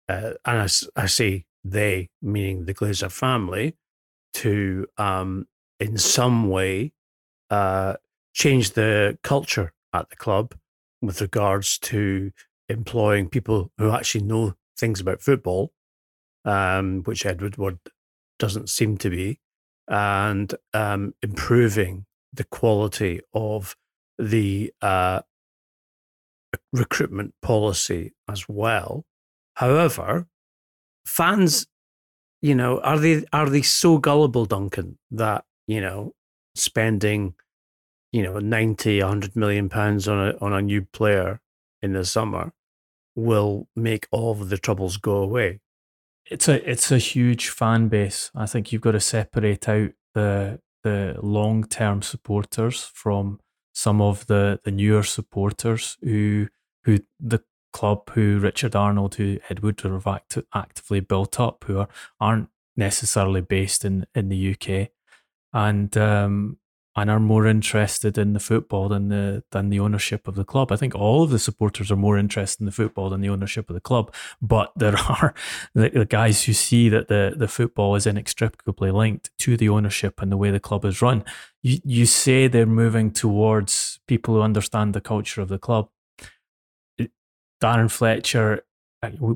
uh, 0.09 0.35
and 0.47 0.63
I, 0.63 0.69
I, 1.03 1.07
say 1.07 1.45
they, 1.65 2.09
meaning 2.23 2.65
the 2.65 2.75
Glazer 2.75 3.11
family, 3.11 3.75
to 4.35 4.87
um, 4.97 5.49
in 5.81 5.99
some 5.99 6.49
way 6.49 6.93
uh, 7.53 7.97
change 8.33 8.73
the 8.73 9.19
culture 9.23 9.73
at 9.93 10.09
the 10.11 10.17
club 10.17 10.55
with 11.01 11.21
regards 11.21 11.79
to 11.79 12.31
employing 12.69 13.29
people 13.29 13.71
who 13.79 13.91
actually 13.91 14.25
know 14.25 14.55
things 14.79 15.01
about 15.01 15.21
football, 15.21 15.73
um, 16.45 17.03
which 17.03 17.27
Edward 17.27 17.57
Wood 17.57 17.79
doesn't 18.39 18.69
seem 18.71 18.97
to 18.99 19.11
be 19.11 19.41
and 19.89 20.55
um, 20.73 21.15
improving 21.23 22.07
the 22.33 22.45
quality 22.45 23.21
of 23.35 23.77
the 24.19 24.73
uh, 24.81 25.21
recruitment 26.73 27.35
policy 27.43 28.13
as 28.29 28.49
well. 28.49 29.05
However, 29.55 30.27
fans, 31.07 31.67
you 32.41 32.55
know, 32.55 32.81
are 32.81 32.99
they 32.99 33.25
are 33.33 33.49
they 33.49 33.63
so 33.63 33.99
gullible, 33.99 34.47
Duncan, 34.47 34.99
that 35.11 35.45
you 35.67 35.81
know 35.81 36.15
spending, 36.55 37.35
you 38.13 38.23
know, 38.23 38.39
90, 38.39 39.01
100 39.01 39.37
million 39.37 39.69
pounds 39.69 40.07
on 40.07 40.29
a 40.29 40.39
on 40.41 40.53
a 40.53 40.63
new 40.63 40.83
player 40.83 41.41
in 41.81 41.93
the 41.93 42.05
summer 42.05 42.53
will 43.15 43.69
make 43.75 44.07
all 44.11 44.33
of 44.33 44.49
the 44.49 44.59
troubles 44.59 44.97
go 44.97 45.17
away? 45.17 45.61
it's 46.31 46.49
a 46.49 46.71
it's 46.71 46.91
a 46.91 46.99
huge 46.99 47.49
fan 47.49 47.89
base. 47.89 48.31
I 48.35 48.47
think 48.47 48.73
you've 48.73 48.83
got 48.83 48.93
to 48.93 49.01
separate 49.01 49.69
out 49.69 49.91
the 50.15 50.61
the 50.83 51.17
long 51.23 51.65
term 51.65 52.03
supporters 52.03 52.91
from 52.95 53.41
some 53.75 54.01
of 54.01 54.27
the 54.27 54.61
the 54.65 54.71
newer 54.71 55.03
supporters 55.03 55.99
who 56.03 56.49
who 56.85 57.01
the 57.21 57.43
club 57.73 58.11
who 58.11 58.39
Richard 58.39 58.77
Arnold 58.77 59.17
who 59.17 59.39
Edward 59.49 59.81
have 59.81 60.07
act, 60.07 60.39
actively 60.55 61.01
built 61.01 61.41
up 61.41 61.65
who 61.67 61.79
are 61.79 61.89
aren't 62.21 62.49
necessarily 62.77 63.41
based 63.41 63.85
in 63.85 64.07
in 64.15 64.29
the 64.29 64.53
UK 64.53 64.89
and 65.53 65.97
um, 65.97 66.59
and 66.95 67.11
are 67.11 67.21
more 67.21 67.47
interested 67.47 68.19
in 68.19 68.35
the 68.35 68.41
football 68.41 68.89
than 68.89 69.09
the 69.09 69.43
than 69.51 69.71
the 69.71 69.81
ownership 69.81 70.29
of 70.29 70.35
the 70.35 70.45
club. 70.45 70.71
I 70.71 70.77
think 70.77 70.95
all 70.95 71.23
of 71.23 71.31
the 71.31 71.39
supporters 71.39 71.91
are 71.91 71.97
more 71.97 72.19
interested 72.19 72.61
in 72.61 72.67
the 72.67 72.73
football 72.73 73.11
than 73.11 73.23
the 73.23 73.31
ownership 73.31 73.71
of 73.71 73.75
the 73.75 73.81
club. 73.81 74.15
But 74.41 74.73
there 74.77 74.97
are 75.09 75.35
the, 75.75 75.89
the 75.89 76.05
guys 76.05 76.45
who 76.45 76.53
see 76.53 76.89
that 76.91 77.09
the 77.09 77.35
the 77.37 77.49
football 77.49 77.95
is 77.95 78.07
inextricably 78.07 78.91
linked 78.91 79.31
to 79.39 79.57
the 79.57 79.69
ownership 79.69 80.21
and 80.21 80.31
the 80.31 80.37
way 80.37 80.51
the 80.51 80.61
club 80.61 80.85
is 80.85 81.01
run. 81.01 81.25
You 81.63 81.79
you 81.85 82.07
say 82.07 82.47
they're 82.47 82.67
moving 82.67 83.11
towards 83.11 84.01
people 84.07 84.35
who 84.35 84.43
understand 84.43 84.95
the 84.95 85.01
culture 85.01 85.41
of 85.41 85.49
the 85.49 85.59
club. 85.59 85.89
Darren 87.63 87.91
Fletcher 87.91 88.65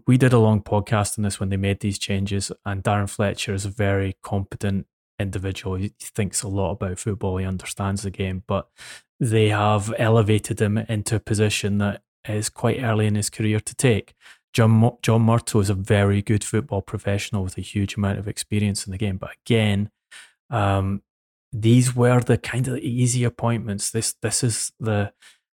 we 0.07 0.17
did 0.17 0.33
a 0.33 0.39
long 0.39 0.63
podcast 0.63 1.19
on 1.19 1.25
this 1.25 1.41
when 1.41 1.49
they 1.49 1.57
made 1.57 1.81
these 1.81 1.99
changes, 1.99 2.53
and 2.65 2.85
Darren 2.85 3.11
Fletcher 3.11 3.53
is 3.53 3.65
a 3.65 3.71
very 3.71 4.17
competent 4.23 4.87
individual. 5.19 5.77
He 5.77 5.93
thinks 6.01 6.43
a 6.43 6.49
lot 6.49 6.73
about 6.73 6.99
football. 6.99 7.37
He 7.37 7.45
understands 7.45 8.03
the 8.03 8.11
game, 8.11 8.43
but 8.47 8.69
they 9.19 9.49
have 9.49 9.95
elevated 9.99 10.61
him 10.61 10.79
into 10.79 11.17
a 11.17 11.21
position 11.21 11.79
that 11.79 12.03
is 12.29 12.49
quite 12.49 12.83
early 12.83 13.07
in 13.07 13.15
his 13.15 13.31
career 13.31 13.61
to 13.61 13.75
take. 13.75 14.15
John, 14.53 14.97
John 15.03 15.27
Murtough 15.27 15.63
is 15.63 15.71
a 15.71 15.75
very 15.75 16.23
good 16.23 16.43
football 16.43 16.83
professional 16.83 17.43
with 17.43 17.59
a 17.59 17.63
huge 17.63 17.97
amount 17.97 18.19
of 18.19 18.27
experience 18.27 18.87
in 18.87 18.91
the 18.91 18.99
game. 18.99 19.19
But 19.19 19.31
again, 19.45 19.91
um, 20.51 21.03
these 21.53 21.95
were 21.95 22.21
the 22.21 22.39
kind 22.39 22.69
of 22.69 22.79
easy 22.79 23.25
appointments. 23.25 23.91
This 23.91 24.15
this 24.23 24.43
is 24.43 24.73
the 24.81 25.13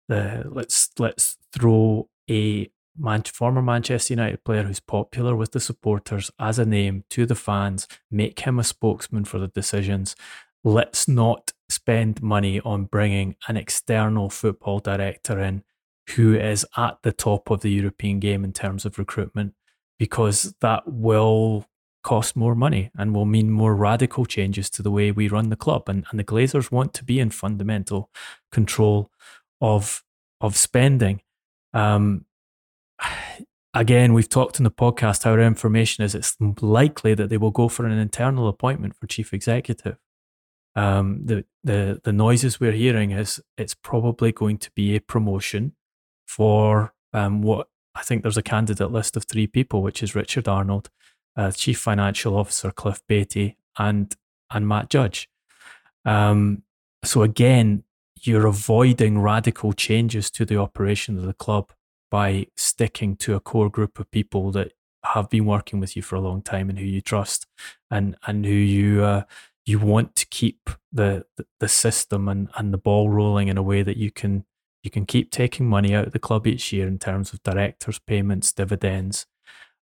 the 0.09 0.45
let's 0.47 0.91
let's 0.99 1.37
throw 1.53 2.09
a 2.31 2.71
Man- 2.99 3.23
former 3.23 3.63
Manchester 3.63 4.13
United 4.13 4.45
player 4.45 4.65
who's 4.65 4.81
popular 4.81 5.37
with 5.37 5.53
the 5.53 5.61
supporters 5.61 6.31
as 6.39 6.59
a 6.59 6.65
name 6.65 7.05
to 7.11 7.27
the 7.27 7.35
fans, 7.35 7.87
make 8.11 8.41
him 8.41 8.59
a 8.59 8.65
spokesman 8.65 9.25
for 9.25 9.39
the 9.39 9.49
decisions. 9.49 10.17
Let's 10.65 11.07
not 11.07 11.53
spend 11.69 12.23
money 12.23 12.61
on 12.61 12.85
bringing 12.85 13.37
an 13.49 13.57
external 13.57 14.31
football 14.31 14.81
director 14.81 15.41
in 15.41 15.63
who 16.11 16.35
is 16.35 16.65
at 16.77 16.99
the 17.03 17.13
top 17.13 17.51
of 17.51 17.63
the 17.63 17.71
European 17.71 18.21
game 18.21 18.45
in 18.45 18.53
terms 18.53 18.85
of 18.85 18.99
recruitment, 18.99 19.55
because 19.99 20.55
that 20.61 20.85
will 20.87 21.67
cost 22.05 22.37
more 22.37 22.55
money 22.55 22.91
and 22.97 23.15
will 23.15 23.25
mean 23.25 23.51
more 23.51 23.75
radical 23.75 24.25
changes 24.25 24.71
to 24.71 24.83
the 24.83 24.91
way 24.93 25.11
we 25.11 25.27
run 25.27 25.49
the 25.49 25.57
club. 25.57 25.89
And, 25.89 26.07
and 26.11 26.21
the 26.21 26.25
Glazers 26.25 26.71
want 26.71 26.95
to 26.95 27.05
be 27.05 27.19
in 27.19 27.31
fundamental 27.31 28.11
control 28.53 29.11
of 29.61 30.05
of 30.41 30.57
spending. 30.57 31.23
Um, 31.73 32.26
again, 33.75 34.15
we've 34.15 34.29
talked 34.29 34.59
in 34.59 34.65
the 34.65 34.71
podcast 34.71 35.25
how 35.25 35.33
our 35.33 35.41
information 35.41 36.05
is 36.05 36.15
it's 36.15 36.37
likely 36.61 37.15
that 37.15 37.29
they 37.29 37.37
will 37.37 37.51
go 37.51 37.69
for 37.69 37.87
an 37.87 37.93
internal 37.93 38.49
appointment 38.49 38.97
for 38.97 39.07
chief 39.07 39.33
executive. 39.33 39.99
Um, 40.75 41.23
the, 41.25 41.45
the, 41.65 42.01
the 42.05 42.13
noises 42.13 42.61
we're 42.61 42.73
hearing 42.73 43.11
is 43.11 43.41
it's 43.57 43.75
probably 43.75 44.31
going 44.33 44.59
to 44.59 44.71
be 44.73 44.95
a 44.95 45.01
promotion 45.01 45.75
for 46.27 46.93
um, 47.13 47.41
what 47.41 47.69
I 47.95 48.03
think 48.03 48.23
there's 48.23 48.37
a 48.37 48.43
candidate 48.43 48.93
list 48.93 49.17
of 49.17 49.25
three 49.25 49.47
people, 49.47 49.81
which 49.81 50.03
is 50.03 50.15
Richard 50.15 50.49
Arnold, 50.49 50.91
uh, 51.35 51.51
Chief 51.51 51.79
Financial 51.79 52.37
Officer 52.37 52.71
Cliff 52.71 53.01
Baty, 53.09 53.57
and 53.79 54.15
and 54.51 54.69
Matt 54.69 54.91
Judge. 54.91 55.31
Um, 56.05 56.63
so 57.05 57.23
again, 57.23 57.85
you're 58.21 58.47
avoiding 58.47 59.21
radical 59.21 59.73
changes 59.73 60.31
to 60.33 60.45
the 60.45 60.59
operation 60.59 61.17
of 61.17 61.25
the 61.25 61.33
club 61.33 61.73
by 62.11 62.47
sticking 62.57 63.17
to 63.17 63.35
a 63.35 63.41
core 63.41 63.71
group 63.71 63.99
of 63.99 64.11
people 64.11 64.51
that 64.53 64.73
have 65.05 65.31
been 65.31 65.47
working 65.47 65.81
with 65.81 65.97
you 65.97 66.03
for 66.03 66.17
a 66.17 66.21
long 66.21 66.43
time 66.43 66.69
and 66.69 66.79
who 66.79 66.85
you 66.85 67.01
trust 67.01 67.47
and 67.91 68.17
and 68.27 68.45
who 68.45 68.53
you 68.53 69.05
uh, 69.05 69.23
you 69.65 69.79
want 69.79 70.15
to 70.15 70.27
keep 70.27 70.71
the, 70.93 71.25
the 71.61 71.69
system 71.69 72.29
and 72.29 72.49
and 72.57 72.73
the 72.73 72.79
ball 72.79 73.11
rolling 73.11 73.49
in 73.49 73.59
a 73.59 73.63
way 73.63 73.83
that 73.83 73.97
you 73.97 74.11
can 74.11 74.45
you 74.83 74.91
can 74.91 75.05
keep 75.05 75.31
taking 75.31 75.69
money 75.69 75.95
out 75.95 76.07
of 76.07 76.13
the 76.13 76.19
club 76.19 76.47
each 76.47 76.73
year 76.73 76.87
in 76.87 76.99
terms 76.99 77.33
of 77.33 77.43
directors 77.43 77.99
payments 77.99 78.53
dividends. 78.53 79.27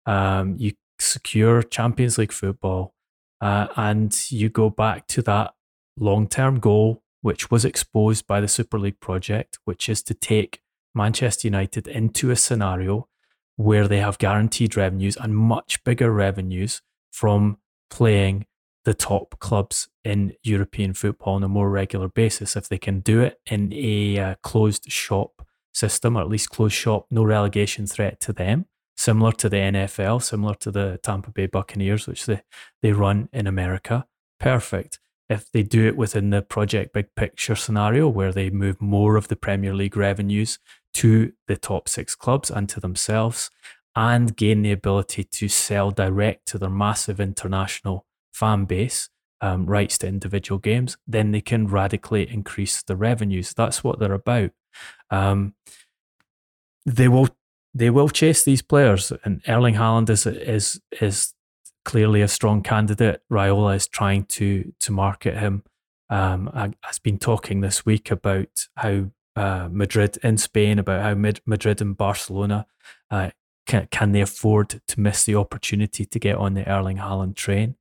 Um, 0.05 0.55
you 0.57 0.73
secure 0.99 1.63
Champions 1.63 2.17
League 2.17 2.31
football 2.31 2.93
uh, 3.39 3.67
and 3.75 4.31
you 4.31 4.49
go 4.49 4.69
back 4.69 5.07
to 5.07 5.21
that 5.23 5.53
long 5.97 6.27
term 6.27 6.59
goal 6.59 7.03
which 7.21 7.51
was 7.51 7.65
exposed 7.65 8.25
by 8.25 8.39
the 8.39 8.47
Super 8.47 8.79
League 8.79 8.99
project 8.99 9.59
which 9.65 9.89
is 9.89 10.01
to 10.03 10.13
take 10.13 10.61
Manchester 10.93 11.47
United 11.47 11.87
into 11.87 12.31
a 12.31 12.35
scenario 12.35 13.07
where 13.55 13.87
they 13.87 13.99
have 13.99 14.17
guaranteed 14.17 14.75
revenues 14.75 15.17
and 15.17 15.35
much 15.35 15.83
bigger 15.83 16.11
revenues 16.11 16.81
from 17.11 17.57
playing 17.89 18.45
the 18.83 18.93
top 18.93 19.39
clubs 19.39 19.89
in 20.03 20.33
European 20.43 20.93
football 20.93 21.35
on 21.35 21.43
a 21.43 21.47
more 21.47 21.69
regular 21.69 22.07
basis. 22.07 22.55
If 22.55 22.67
they 22.67 22.79
can 22.79 22.99
do 23.01 23.21
it 23.21 23.39
in 23.45 23.71
a 23.73 24.17
uh, 24.17 24.35
closed 24.41 24.91
shop 24.91 25.45
system, 25.73 26.17
or 26.17 26.21
at 26.21 26.29
least 26.29 26.49
closed 26.49 26.73
shop, 26.73 27.05
no 27.11 27.23
relegation 27.23 27.85
threat 27.85 28.19
to 28.21 28.33
them, 28.33 28.65
similar 28.97 29.31
to 29.33 29.49
the 29.49 29.57
NFL, 29.57 30.23
similar 30.23 30.55
to 30.55 30.71
the 30.71 30.99
Tampa 31.03 31.31
Bay 31.31 31.45
Buccaneers, 31.45 32.07
which 32.07 32.25
they, 32.25 32.41
they 32.81 32.91
run 32.91 33.29
in 33.31 33.45
America, 33.45 34.07
perfect. 34.39 34.99
If 35.29 35.49
they 35.51 35.63
do 35.63 35.87
it 35.87 35.95
within 35.95 36.29
the 36.29 36.41
Project 36.41 36.93
Big 36.93 37.15
Picture 37.15 37.55
scenario, 37.55 38.09
where 38.09 38.33
they 38.33 38.49
move 38.49 38.81
more 38.81 39.15
of 39.15 39.29
the 39.29 39.37
Premier 39.37 39.73
League 39.73 39.95
revenues 39.95 40.59
to 40.93 41.33
the 41.47 41.57
top 41.57 41.87
six 41.87 42.15
clubs 42.15 42.51
and 42.51 42.67
to 42.69 42.79
themselves 42.79 43.49
and 43.95 44.35
gain 44.35 44.61
the 44.61 44.71
ability 44.71 45.23
to 45.23 45.47
sell 45.47 45.91
direct 45.91 46.47
to 46.47 46.57
their 46.57 46.69
massive 46.69 47.19
international 47.19 48.05
fan 48.33 48.65
base 48.65 49.09
um, 49.41 49.65
rights 49.65 49.97
to 49.97 50.07
individual 50.07 50.59
games, 50.59 50.97
then 51.07 51.31
they 51.31 51.41
can 51.41 51.67
radically 51.67 52.31
increase 52.31 52.83
the 52.83 52.95
revenues. 52.95 53.53
That's 53.53 53.83
what 53.83 53.99
they're 53.99 54.13
about. 54.13 54.51
Um, 55.09 55.55
they 56.85 57.07
will 57.07 57.29
they 57.73 57.89
will 57.89 58.09
chase 58.09 58.43
these 58.43 58.61
players, 58.61 59.11
and 59.23 59.41
Erling 59.47 59.75
Haaland 59.75 60.09
is 60.09 60.25
is 60.25 60.81
is 60.99 61.33
clearly 61.83 62.21
a 62.21 62.27
strong 62.27 62.61
candidate. 62.61 63.21
Raiola 63.31 63.75
is 63.75 63.87
trying 63.87 64.25
to 64.25 64.73
to 64.79 64.91
market 64.91 65.37
him. 65.37 65.63
Um, 66.09 66.75
has 66.81 66.99
been 66.99 67.17
talking 67.17 67.61
this 67.61 67.85
week 67.85 68.11
about 68.11 68.67
how 68.75 69.11
uh, 69.35 69.69
Madrid 69.71 70.17
in 70.23 70.37
Spain 70.37 70.79
about 70.79 71.01
how 71.01 71.13
Madrid 71.45 71.81
and 71.81 71.95
Barcelona 71.95 72.65
uh, 73.09 73.31
can, 73.65 73.87
can 73.91 74.11
they 74.11 74.21
afford 74.21 74.81
to 74.87 74.99
miss 74.99 75.23
the 75.23 75.35
opportunity 75.35 76.05
to 76.05 76.19
get 76.19 76.35
on 76.35 76.53
the 76.53 76.67
Erling 76.67 76.97
Haaland 76.97 77.35
train. 77.35 77.75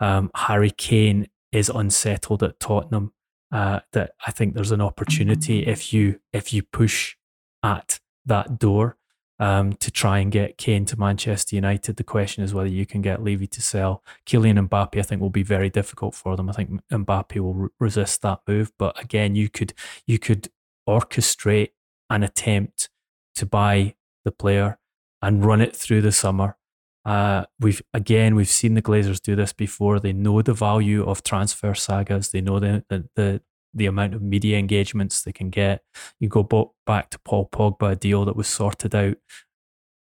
Um, 0.00 0.30
Harry 0.34 0.70
Kane 0.70 1.28
is 1.52 1.68
unsettled 1.68 2.42
at 2.42 2.60
Tottenham. 2.60 3.12
Uh, 3.50 3.80
that 3.92 4.12
I 4.26 4.30
think 4.30 4.54
there's 4.54 4.72
an 4.72 4.82
opportunity 4.82 5.60
if 5.66 5.94
you 5.94 6.20
if 6.34 6.52
you 6.52 6.62
push 6.62 7.16
at 7.62 7.98
that 8.26 8.58
door 8.58 8.98
um, 9.40 9.72
to 9.74 9.90
try 9.90 10.18
and 10.18 10.30
get 10.30 10.58
Kane 10.58 10.84
to 10.86 10.98
Manchester 10.98 11.54
United. 11.54 11.96
The 11.96 12.04
question 12.04 12.44
is 12.44 12.52
whether 12.52 12.68
you 12.68 12.84
can 12.84 13.00
get 13.00 13.22
Levy 13.22 13.46
to 13.48 13.62
sell. 13.62 14.02
Kylian 14.26 14.68
Mbappe, 14.68 14.98
I 14.98 15.02
think, 15.02 15.22
will 15.22 15.30
be 15.30 15.42
very 15.42 15.70
difficult 15.70 16.14
for 16.14 16.36
them. 16.36 16.48
I 16.48 16.52
think 16.52 16.80
Mbappe 16.92 17.38
will 17.40 17.54
re- 17.54 17.68
resist 17.78 18.22
that 18.22 18.40
move. 18.46 18.72
But 18.78 19.02
again, 19.02 19.34
you 19.34 19.48
could 19.48 19.72
you 20.06 20.18
could 20.18 20.50
orchestrate 20.88 21.70
an 22.10 22.22
attempt 22.22 22.88
to 23.36 23.46
buy 23.46 23.94
the 24.24 24.32
player 24.32 24.78
and 25.22 25.44
run 25.44 25.60
it 25.60 25.76
through 25.76 26.00
the 26.00 26.12
summer. 26.12 26.56
Uh, 27.04 27.44
we've 27.60 27.82
again 27.94 28.34
we've 28.34 28.48
seen 28.48 28.74
the 28.74 28.82
Glazers 28.82 29.20
do 29.20 29.36
this 29.36 29.52
before. 29.52 30.00
They 30.00 30.12
know 30.12 30.42
the 30.42 30.52
value 30.52 31.04
of 31.04 31.22
transfer 31.22 31.74
sagas. 31.74 32.30
They 32.30 32.40
know 32.40 32.58
the 32.58 32.84
the 32.88 33.08
the, 33.14 33.42
the 33.74 33.86
amount 33.86 34.14
of 34.14 34.22
media 34.22 34.58
engagements 34.58 35.22
they 35.22 35.32
can 35.32 35.50
get. 35.50 35.82
You 36.18 36.28
go 36.28 36.74
back 36.86 37.10
to 37.10 37.18
Paul 37.20 37.48
Pogba, 37.50 37.92
a 37.92 37.96
deal 37.96 38.24
that 38.24 38.36
was 38.36 38.48
sorted 38.48 38.94
out 38.94 39.16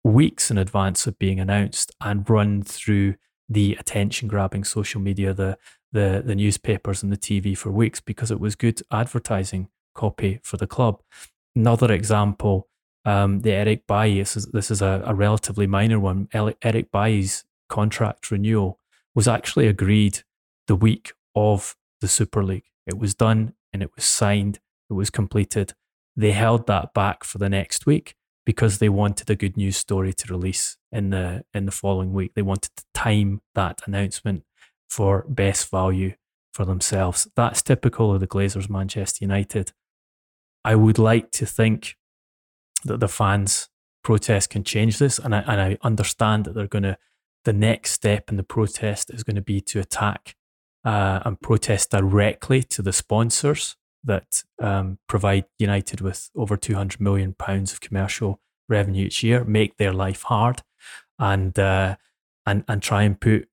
weeks 0.04 0.52
in 0.52 0.58
advance 0.58 1.08
of 1.08 1.18
being 1.18 1.40
announced 1.40 1.92
and 2.02 2.30
run 2.30 2.62
through 2.62 3.16
the 3.50 3.76
attention 3.80 4.28
grabbing 4.28 4.64
social 4.64 5.02
media, 5.02 5.34
the 5.34 5.58
the 5.92 6.24
the 6.26 6.36
newspapers 6.36 7.04
and 7.04 7.12
the 7.12 7.18
TV 7.18 7.58
for 7.58 7.72
weeks 7.72 8.00
because 8.00 8.32
it 8.32 8.40
was 8.40 8.56
good 8.56 8.82
advertising 8.92 9.68
copy 9.94 10.40
for 10.44 10.58
the 10.58 10.68
club. 10.68 11.02
Another 11.56 11.92
example, 11.92 12.68
um, 13.06 13.42
the 13.42 13.52
Eric 13.52 13.86
Bailly, 13.88 14.20
this 14.20 14.36
is, 14.38 14.46
this 14.48 14.72
is 14.72 14.82
a, 14.82 15.04
a 15.06 15.14
relatively 15.14 15.68
minor 15.68 16.00
one. 16.00 16.28
Eric 16.34 16.92
Bailly's 16.92 17.46
contract 17.70 18.32
renewal 18.32 18.80
was 19.16 19.28
actually 19.28 19.68
agreed 19.68 20.22
the 20.68 20.76
week 20.76 21.14
of 21.36 21.76
the 22.02 22.08
Super 22.08 22.44
League. 22.44 22.66
It 22.88 22.98
was 22.98 23.14
done 23.14 23.54
and 23.72 23.82
it 23.82 23.92
was 23.96 24.06
signed, 24.06 24.60
it 24.90 24.94
was 24.94 25.10
completed. 25.10 25.74
They 26.16 26.32
held 26.32 26.68
that 26.68 26.94
back 26.94 27.24
for 27.24 27.38
the 27.38 27.50
next 27.50 27.86
week 27.86 28.16
because 28.46 28.80
they 28.80 28.90
wanted 28.90 29.30
a 29.30 29.36
good 29.36 29.58
news 29.58 29.78
story 29.78 30.14
to 30.14 30.34
release 30.34 30.78
in 30.92 31.10
the 31.10 31.44
in 31.54 31.66
the 31.66 31.72
following 31.72 32.14
week. 32.14 32.34
They 32.36 32.42
wanted 32.42 32.72
to 32.78 32.84
time 32.94 33.42
that 33.56 33.82
announcement 33.88 34.44
for 34.90 35.26
best 35.28 35.72
value 35.72 36.14
for 36.54 36.66
themselves. 36.66 37.28
That's 37.36 37.62
typical 37.62 38.14
of 38.14 38.20
the 38.20 38.28
Glazers 38.28 38.70
Manchester 38.70 39.24
United. 39.24 39.72
I 40.64 40.76
would 40.76 41.00
like 41.00 41.32
to 41.32 41.46
think 41.46 41.96
that 42.86 43.00
the 43.00 43.08
fans' 43.08 43.70
protest 44.04 44.50
can 44.50 44.64
change 44.64 44.98
this, 44.98 45.20
and 45.20 45.36
I 45.36 45.40
and 45.40 45.62
I 45.62 45.78
understand 45.82 46.46
that 46.46 46.56
they're 46.56 46.68
going 46.68 46.84
to. 46.84 46.98
The 47.46 47.54
next 47.54 47.92
step 47.92 48.30
in 48.30 48.38
the 48.38 48.44
protest 48.44 49.10
is 49.10 49.24
going 49.26 49.36
to 49.36 49.42
be 49.42 49.60
to 49.60 49.80
attack 49.82 50.38
uh, 50.86 51.20
and 51.26 51.42
protest 51.42 51.92
directly 51.92 52.64
to 52.64 52.82
the 52.82 52.94
sponsors 52.94 53.76
that 54.04 54.44
um, 54.62 54.98
provide 55.08 55.46
United 55.60 56.00
with 56.00 56.30
over 56.36 56.56
200 56.56 57.00
million 57.00 57.34
pounds 57.34 57.74
of 57.74 57.82
commercial 57.82 58.40
revenue 58.70 59.08
each 59.08 59.24
year, 59.24 59.44
make 59.44 59.78
their 59.78 59.92
life 59.94 60.24
hard, 60.24 60.62
and 61.20 61.58
uh, 61.60 61.96
and 62.46 62.64
and 62.68 62.82
try 62.82 63.04
and 63.04 63.20
put 63.20 63.48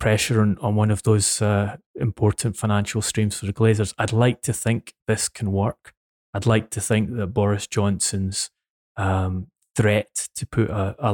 pressure 0.00 0.40
on, 0.40 0.58
on 0.60 0.74
one 0.74 0.90
of 0.90 1.04
those 1.04 1.40
uh, 1.40 1.76
important 1.94 2.56
financial 2.56 3.00
streams 3.00 3.38
for 3.38 3.46
the 3.46 3.52
Glazers. 3.52 3.94
I'd 3.98 4.12
like 4.12 4.42
to 4.42 4.52
think 4.52 4.94
this 5.06 5.28
can 5.28 5.52
work. 5.52 5.94
I'd 6.34 6.46
like 6.46 6.70
to 6.70 6.80
think 6.80 7.14
that 7.16 7.28
Boris 7.28 7.66
Johnson's 7.66 8.50
um, 8.96 9.48
threat 9.74 10.28
to 10.36 10.46
put 10.46 10.70
a, 10.70 10.94
a, 10.98 11.12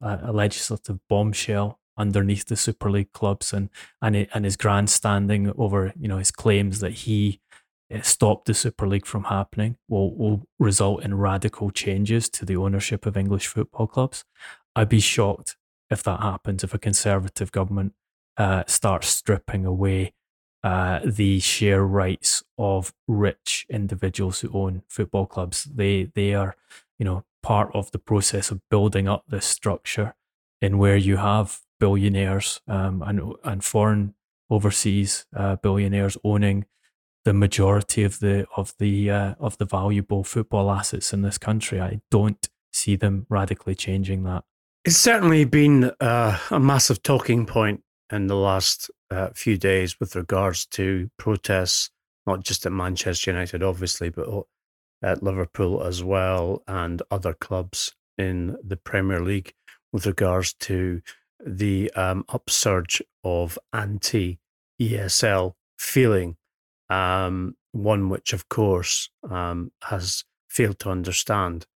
a, 0.00 0.32
legislative 0.32 0.98
bombshell 1.08 1.78
underneath 1.96 2.46
the 2.46 2.56
Super 2.56 2.90
League 2.90 3.12
clubs 3.12 3.52
and 3.52 3.70
and 4.02 4.28
and 4.34 4.44
his 4.44 4.56
grandstanding 4.56 5.52
over 5.56 5.92
you 5.98 6.08
know 6.08 6.18
his 6.18 6.30
claims 6.30 6.80
that 6.80 6.92
he 6.92 7.40
eh, 7.90 8.02
stopped 8.02 8.46
the 8.46 8.54
Super 8.54 8.86
League 8.86 9.06
from 9.06 9.24
happening 9.24 9.76
will 9.88 10.14
will 10.14 10.46
result 10.58 11.02
in 11.02 11.14
radical 11.14 11.70
changes 11.70 12.28
to 12.30 12.44
the 12.44 12.56
ownership 12.56 13.06
of 13.06 13.16
English 13.16 13.46
football 13.46 13.86
clubs. 13.86 14.24
I'd 14.74 14.90
be 14.90 15.00
shocked 15.00 15.56
if 15.90 16.02
that 16.02 16.20
happens 16.20 16.62
if 16.62 16.74
a 16.74 16.78
conservative 16.78 17.52
government 17.52 17.94
uh, 18.36 18.64
starts 18.66 19.08
stripping 19.08 19.64
away 19.64 20.12
uh, 20.64 21.00
the 21.04 21.38
share 21.40 21.84
rights 21.84 22.42
of 22.58 22.92
rich 23.06 23.66
individuals 23.68 24.40
who 24.40 24.50
own 24.52 24.82
football 24.88 25.26
clubs. 25.26 25.64
They 25.64 26.10
they 26.14 26.34
are, 26.34 26.56
you 26.98 27.04
know, 27.04 27.24
part 27.42 27.70
of 27.74 27.90
the 27.92 27.98
process 27.98 28.50
of 28.50 28.60
building 28.70 29.08
up 29.08 29.24
this 29.28 29.46
structure 29.46 30.14
in 30.60 30.78
where 30.78 30.96
you 30.96 31.18
have 31.18 31.60
billionaires 31.78 32.60
um, 32.66 33.02
and 33.02 33.34
and 33.44 33.64
foreign 33.64 34.14
overseas 34.50 35.26
uh, 35.36 35.56
billionaires 35.56 36.16
owning 36.24 36.64
the 37.24 37.34
majority 37.34 38.04
of 38.04 38.20
the 38.20 38.46
of 38.56 38.74
the 38.78 39.10
uh, 39.10 39.34
of 39.38 39.58
the 39.58 39.64
valuable 39.64 40.24
football 40.24 40.70
assets 40.70 41.12
in 41.12 41.22
this 41.22 41.38
country. 41.38 41.80
I 41.80 42.00
don't 42.10 42.48
see 42.72 42.96
them 42.96 43.26
radically 43.28 43.74
changing 43.74 44.22
that. 44.24 44.44
It's 44.84 44.96
certainly 44.96 45.44
been 45.44 45.90
uh, 46.00 46.38
a 46.50 46.60
massive 46.60 47.02
talking 47.02 47.44
point 47.44 47.82
in 48.12 48.28
the 48.28 48.36
last 48.36 48.90
uh, 49.10 49.28
few 49.34 49.56
days 49.56 49.98
with 50.00 50.16
regards 50.16 50.66
to 50.66 51.10
protests, 51.18 51.90
not 52.26 52.44
just 52.44 52.66
at 52.66 52.72
Manchester 52.72 53.30
United, 53.30 53.62
obviously, 53.62 54.08
but 54.08 54.44
at 55.02 55.22
Liverpool 55.22 55.82
as 55.82 56.02
well 56.02 56.62
and 56.66 57.02
other 57.10 57.34
clubs 57.34 57.94
in 58.18 58.56
the 58.64 58.76
Premier 58.76 59.20
League 59.20 59.54
with 59.92 60.06
regards 60.06 60.54
to 60.54 61.02
the 61.44 61.92
um, 61.92 62.24
upsurge 62.28 63.02
of 63.22 63.58
anti 63.72 64.38
ESL 64.80 65.54
feeling. 65.78 66.36
Um, 66.88 67.56
one 67.72 68.08
which, 68.08 68.32
of 68.32 68.48
course, 68.48 69.10
um, 69.28 69.72
has 69.84 70.24
failed 70.48 70.78
to 70.78 70.90
understand 70.90 71.66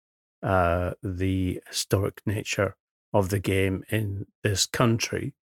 uh, 0.42 0.92
the 1.02 1.60
historic 1.68 2.22
nature 2.24 2.76
of 3.12 3.28
the 3.28 3.40
game 3.40 3.84
in 3.90 4.26
this 4.42 4.66
country 4.66 5.34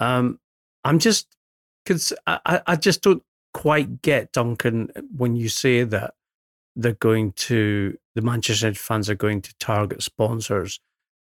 um, 0.00 0.38
I'm 0.84 0.98
just 0.98 1.26
because 1.84 2.12
I, 2.26 2.60
I 2.66 2.76
just 2.76 3.02
don't 3.02 3.22
quite 3.54 4.02
get 4.02 4.32
Duncan 4.32 4.90
when 5.16 5.36
you 5.36 5.48
say 5.48 5.84
that 5.84 6.14
they're 6.76 6.92
going 6.92 7.32
to 7.32 7.96
the 8.14 8.22
Manchester 8.22 8.66
United 8.66 8.78
fans 8.78 9.10
are 9.10 9.14
going 9.14 9.42
to 9.42 9.54
target 9.58 10.02
sponsors. 10.02 10.80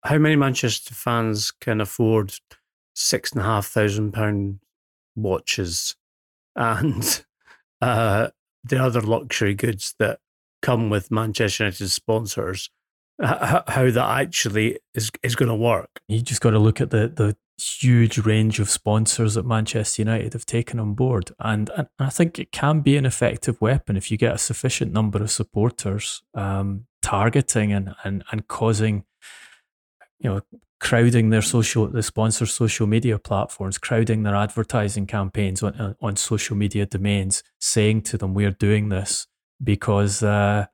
How 0.05 0.19
many 0.19 0.37
Manchester 0.37 0.95
fans 0.95 1.51
can 1.51 1.81
afford 1.81 2.35
six 2.95 3.33
and 3.33 3.41
a 3.41 3.45
half 3.45 3.67
thousand 3.67 4.13
pound 4.13 4.61
watches 5.17 5.97
and 6.55 7.25
uh, 7.81 8.29
the 8.65 8.83
other 8.83 9.01
luxury 9.01 9.55
goods 9.55 9.95
that 9.99 10.21
come 10.61 10.91
with 10.91 11.11
Manchester 11.11 11.65
United 11.65 11.89
sponsors? 11.89 12.71
How 13.21 13.63
that 13.67 14.21
actually 14.21 14.79
is 14.95 15.11
is 15.23 15.35
going 15.35 15.49
to 15.49 15.55
work? 15.55 16.01
You 16.07 16.21
just 16.21 16.41
got 16.41 16.51
to 16.51 16.59
look 16.59 16.81
at 16.81 16.91
the 16.91 17.09
the 17.09 17.37
huge 17.59 18.19
range 18.19 18.61
of 18.61 18.71
sponsors 18.71 19.35
that 19.35 19.47
Manchester 19.47 20.03
United 20.03 20.33
have 20.33 20.47
taken 20.47 20.79
on 20.79 20.95
board. 20.95 21.33
And, 21.41 21.71
and 21.77 21.89
I 21.99 22.11
think 22.11 22.39
it 22.39 22.53
can 22.53 22.81
be 22.81 22.97
an 22.97 23.07
effective 23.07 23.61
weapon 23.61 23.97
if 23.97 24.11
you 24.11 24.17
get 24.17 24.35
a 24.35 24.39
sufficient 24.39 24.93
number 24.93 25.21
of 25.21 25.31
supporters 25.31 26.23
um, 26.35 26.87
targeting 27.03 27.73
and, 27.73 27.95
and, 28.05 28.25
and 28.31 28.47
causing, 28.49 29.05
you 30.21 30.31
know, 30.31 30.41
crowding 30.81 31.31
their 31.31 31.43
social, 31.43 31.89
the 31.89 32.03
sponsors' 32.03 32.53
social 32.53 32.87
media 32.87 33.19
platforms, 33.19 33.79
crowding 33.79 34.23
their 34.23 34.37
advertising 34.37 35.07
campaigns 35.07 35.63
on, 35.63 35.97
on 36.01 36.17
social 36.17 36.57
media 36.57 36.87
domains, 36.87 37.43
saying 37.59 38.03
to 38.03 38.17
them, 38.17 38.35
we're 38.35 38.53
doing 38.53 38.89
this 38.89 39.27
because 39.63 40.23
uh, 40.23 40.67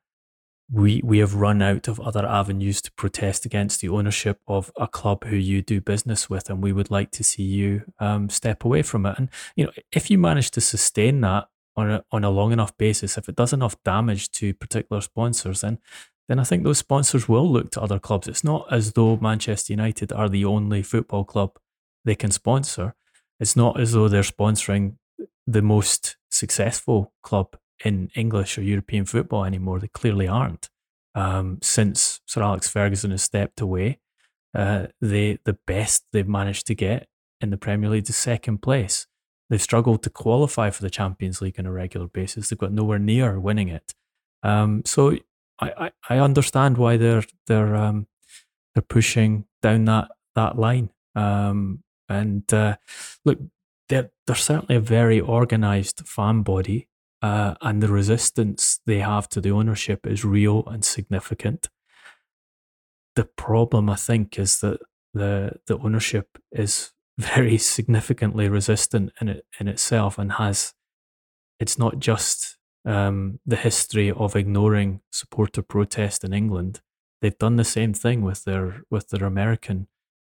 we 0.71 1.01
we 1.05 1.19
have 1.19 1.35
run 1.35 1.61
out 1.61 1.89
of 1.89 2.01
other 2.01 2.27
avenues 2.27 2.81
to 2.83 2.93
protest 2.93 3.45
against 3.45 3.81
the 3.81 3.89
ownership 3.89 4.41
of 4.49 4.73
a 4.77 4.89
club 4.89 5.25
who 5.25 5.37
you 5.37 5.63
do 5.63 5.81
business 5.81 6.31
with, 6.31 6.49
and 6.49 6.63
we 6.63 6.73
would 6.73 6.91
like 6.91 7.11
to 7.13 7.25
see 7.25 7.43
you 7.43 7.83
um, 7.99 8.29
step 8.29 8.65
away 8.65 8.83
from 8.83 9.07
it. 9.07 9.19
And 9.19 9.29
you 9.57 9.65
know, 9.65 9.73
if 9.93 10.11
you 10.11 10.19
manage 10.19 10.51
to 10.53 10.61
sustain 10.61 11.21
that 11.21 11.49
on 11.77 11.91
a 11.91 12.05
on 12.11 12.25
a 12.25 12.31
long 12.31 12.53
enough 12.53 12.77
basis, 12.79 13.19
if 13.19 13.29
it 13.29 13.37
does 13.37 13.53
enough 13.53 13.77
damage 13.85 14.31
to 14.33 14.55
particular 14.55 15.03
sponsors, 15.03 15.61
then 15.61 15.79
then 16.29 16.39
I 16.39 16.45
think 16.45 16.65
those 16.65 16.79
sponsors 16.79 17.29
will 17.29 17.51
look 17.51 17.71
to 17.73 17.83
other 17.83 17.99
clubs. 17.99 18.27
It's 18.29 18.45
not 18.45 18.67
as 18.73 18.93
though 18.93 19.19
Manchester 19.19 19.75
United 19.75 20.13
are 20.13 20.31
the 20.31 20.47
only 20.47 20.83
football 20.83 21.25
club 21.25 21.59
they 22.05 22.15
can 22.15 22.31
sponsor. 22.31 22.95
It's 23.39 23.57
not 23.57 23.79
as 23.79 23.93
though 23.93 24.09
they're 24.09 24.23
sponsoring 24.23 24.97
the 25.47 25.63
most 25.63 26.17
successful 26.31 27.13
club 27.23 27.57
in 27.85 28.11
English 28.15 28.59
or 28.59 28.63
European 28.63 29.05
football 29.05 29.45
anymore. 29.45 29.81
They 29.81 29.89
clearly 29.89 30.29
aren't. 30.29 30.69
Um, 31.15 31.59
since 31.63 32.21
Sir 32.27 32.43
Alex 32.43 32.69
Ferguson 32.69 33.11
has 33.11 33.23
stepped 33.23 33.61
away, 33.61 34.01
uh, 34.55 34.87
they 35.01 35.39
the 35.45 35.59
best 35.67 36.05
they've 36.13 36.29
managed 36.29 36.67
to 36.69 36.75
get 36.75 37.09
in 37.41 37.51
the 37.51 37.57
Premier 37.57 37.91
League 37.91 38.09
is 38.09 38.17
second 38.17 38.59
place. 38.63 39.07
They've 39.51 39.63
struggled 39.63 40.03
to 40.05 40.11
qualify 40.11 40.71
for 40.71 40.83
the 40.83 40.91
Champions 40.91 41.41
League 41.41 41.59
on 41.59 41.67
a 41.67 41.73
regular 41.73 42.07
basis. 42.07 42.49
They've 42.49 42.59
got 42.59 42.73
nowhere 42.73 42.99
near 42.99 43.39
winning 43.39 43.69
it. 43.69 43.95
Um, 44.43 44.83
so 44.85 45.17
I, 45.61 45.73
I, 45.79 45.91
I, 46.09 46.19
understand 46.19 46.79
why 46.79 46.97
they're 46.97 47.25
they're 47.47 47.75
um, 47.77 48.07
they're 48.75 48.83
pushing 48.83 49.47
down 49.63 49.85
that 49.87 50.09
that 50.35 50.59
line. 50.59 50.91
Um, 51.15 51.83
and 52.09 52.53
uh, 52.53 52.77
look, 53.25 53.39
they're 53.89 54.11
they're 54.27 54.37
certainly 54.37 54.77
a 54.77 54.81
very 54.81 55.21
organised 55.21 56.07
fan 56.07 56.43
body 56.43 56.89
uh, 57.25 57.55
and 57.63 57.83
the 57.83 57.89
resistance 57.89 58.81
they 58.85 58.99
have 58.99 59.31
to 59.31 59.41
the 59.41 59.51
ownership 59.51 60.07
is 60.07 60.27
real 60.27 60.63
and 60.67 60.85
significant. 60.85 61.71
The 63.17 63.25
problem, 63.25 63.89
I 63.89 63.97
think, 63.97 64.39
is 64.39 64.61
that 64.61 64.81
the 65.15 65.53
the 65.67 65.79
ownership 65.79 66.37
is 66.53 66.93
very 67.19 67.57
significantly 67.57 68.51
resistant 68.51 69.13
in 69.23 69.29
it 69.29 69.47
in 69.59 69.69
itself 69.69 70.19
and 70.19 70.33
has 70.33 70.75
it's 71.59 71.79
not 71.79 71.99
just 71.99 72.59
um, 72.85 73.41
the 73.47 73.57
history 73.57 74.11
of 74.11 74.37
ignoring 74.37 75.01
supporter 75.11 75.63
protest 75.63 76.25
in 76.25 76.35
England. 76.35 76.83
They've 77.23 77.39
done 77.39 77.57
the 77.57 77.65
same 77.65 77.95
thing 77.95 78.21
with 78.21 78.45
their 78.45 78.83
with 78.91 79.09
their 79.09 79.27
American 79.27 79.89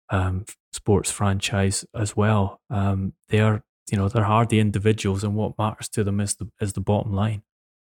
um, 0.08 0.46
sports 0.72 1.10
franchise 1.10 1.84
as 1.94 2.16
well. 2.16 2.62
Um, 2.70 3.12
they 3.28 3.40
are 3.40 3.62
you 3.90 3.98
know 3.98 4.08
they're 4.08 4.24
hardy 4.24 4.60
individuals, 4.60 5.24
and 5.24 5.34
what 5.34 5.58
matters 5.58 5.88
to 5.90 6.04
them 6.04 6.20
is 6.20 6.34
the 6.36 6.50
is 6.60 6.72
the 6.72 6.80
bottom 6.80 7.12
line. 7.12 7.42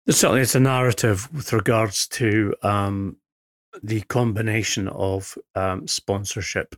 Certainly, 0.10 0.42
it's 0.42 0.56
a 0.56 0.60
narrative 0.60 1.34
with 1.34 1.52
regards 1.52 2.08
to 2.10 2.54
um, 2.62 3.18
the 3.82 4.02
combination 4.02 4.88
of 4.88 5.38
um, 5.56 5.88
sponsorship, 5.88 6.76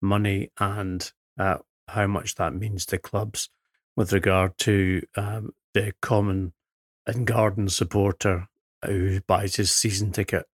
money, 0.00 0.50
and 0.58 1.12
uh, 1.38 1.58
how 1.88 2.06
much 2.06 2.36
that 2.36 2.54
means 2.54 2.86
to 2.86 2.98
clubs, 2.98 3.50
with 3.96 4.12
regard 4.12 4.56
to 4.58 5.02
um, 5.16 5.52
the 5.74 5.92
common 6.00 6.52
and 7.06 7.26
garden 7.26 7.68
supporter 7.68 8.48
who 8.84 9.20
buys 9.20 9.56
his 9.56 9.70
season 9.70 10.12
ticket 10.12 10.46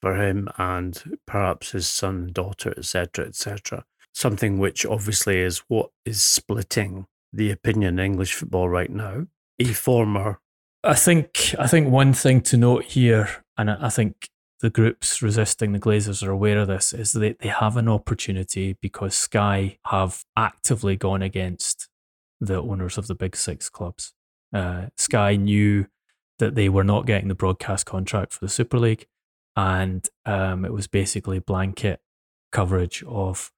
for 0.00 0.16
him 0.16 0.48
and 0.58 1.18
perhaps 1.26 1.72
his 1.72 1.86
son, 1.86 2.30
daughter, 2.32 2.72
etc., 2.76 3.26
etc. 3.26 3.84
Something 4.12 4.58
which 4.58 4.84
obviously 4.84 5.40
is 5.40 5.58
what 5.68 5.90
is 6.04 6.22
splitting 6.22 7.06
the 7.32 7.50
opinion 7.50 7.98
in 7.98 8.04
English 8.04 8.34
football 8.34 8.68
right 8.68 8.90
now. 8.90 9.26
A 9.58 9.72
former. 9.72 10.40
I 10.82 10.94
think 10.94 11.54
I 11.58 11.66
think 11.66 11.88
one 11.88 12.12
thing 12.12 12.40
to 12.42 12.56
note 12.56 12.84
here, 12.84 13.44
and 13.58 13.70
I 13.70 13.90
think 13.90 14.30
the 14.60 14.70
groups 14.70 15.22
resisting 15.22 15.72
the 15.72 15.78
Glazers 15.78 16.26
are 16.26 16.30
aware 16.30 16.58
of 16.58 16.68
this, 16.68 16.92
is 16.92 17.12
that 17.12 17.38
they 17.40 17.48
have 17.48 17.76
an 17.76 17.88
opportunity 17.88 18.76
because 18.80 19.14
Sky 19.14 19.78
have 19.86 20.24
actively 20.36 20.96
gone 20.96 21.22
against 21.22 21.88
the 22.40 22.60
owners 22.60 22.96
of 22.96 23.06
the 23.06 23.14
big 23.14 23.36
six 23.36 23.68
clubs. 23.68 24.12
Uh, 24.52 24.86
Sky 24.96 25.36
knew 25.36 25.86
that 26.38 26.54
they 26.54 26.68
were 26.70 26.84
not 26.84 27.06
getting 27.06 27.28
the 27.28 27.34
broadcast 27.34 27.84
contract 27.84 28.32
for 28.32 28.40
the 28.40 28.48
Super 28.48 28.78
League, 28.78 29.06
and 29.56 30.08
um, 30.24 30.64
it 30.64 30.72
was 30.72 30.86
basically 30.86 31.38
blanket 31.38 32.00
coverage 32.50 33.04
of 33.06 33.52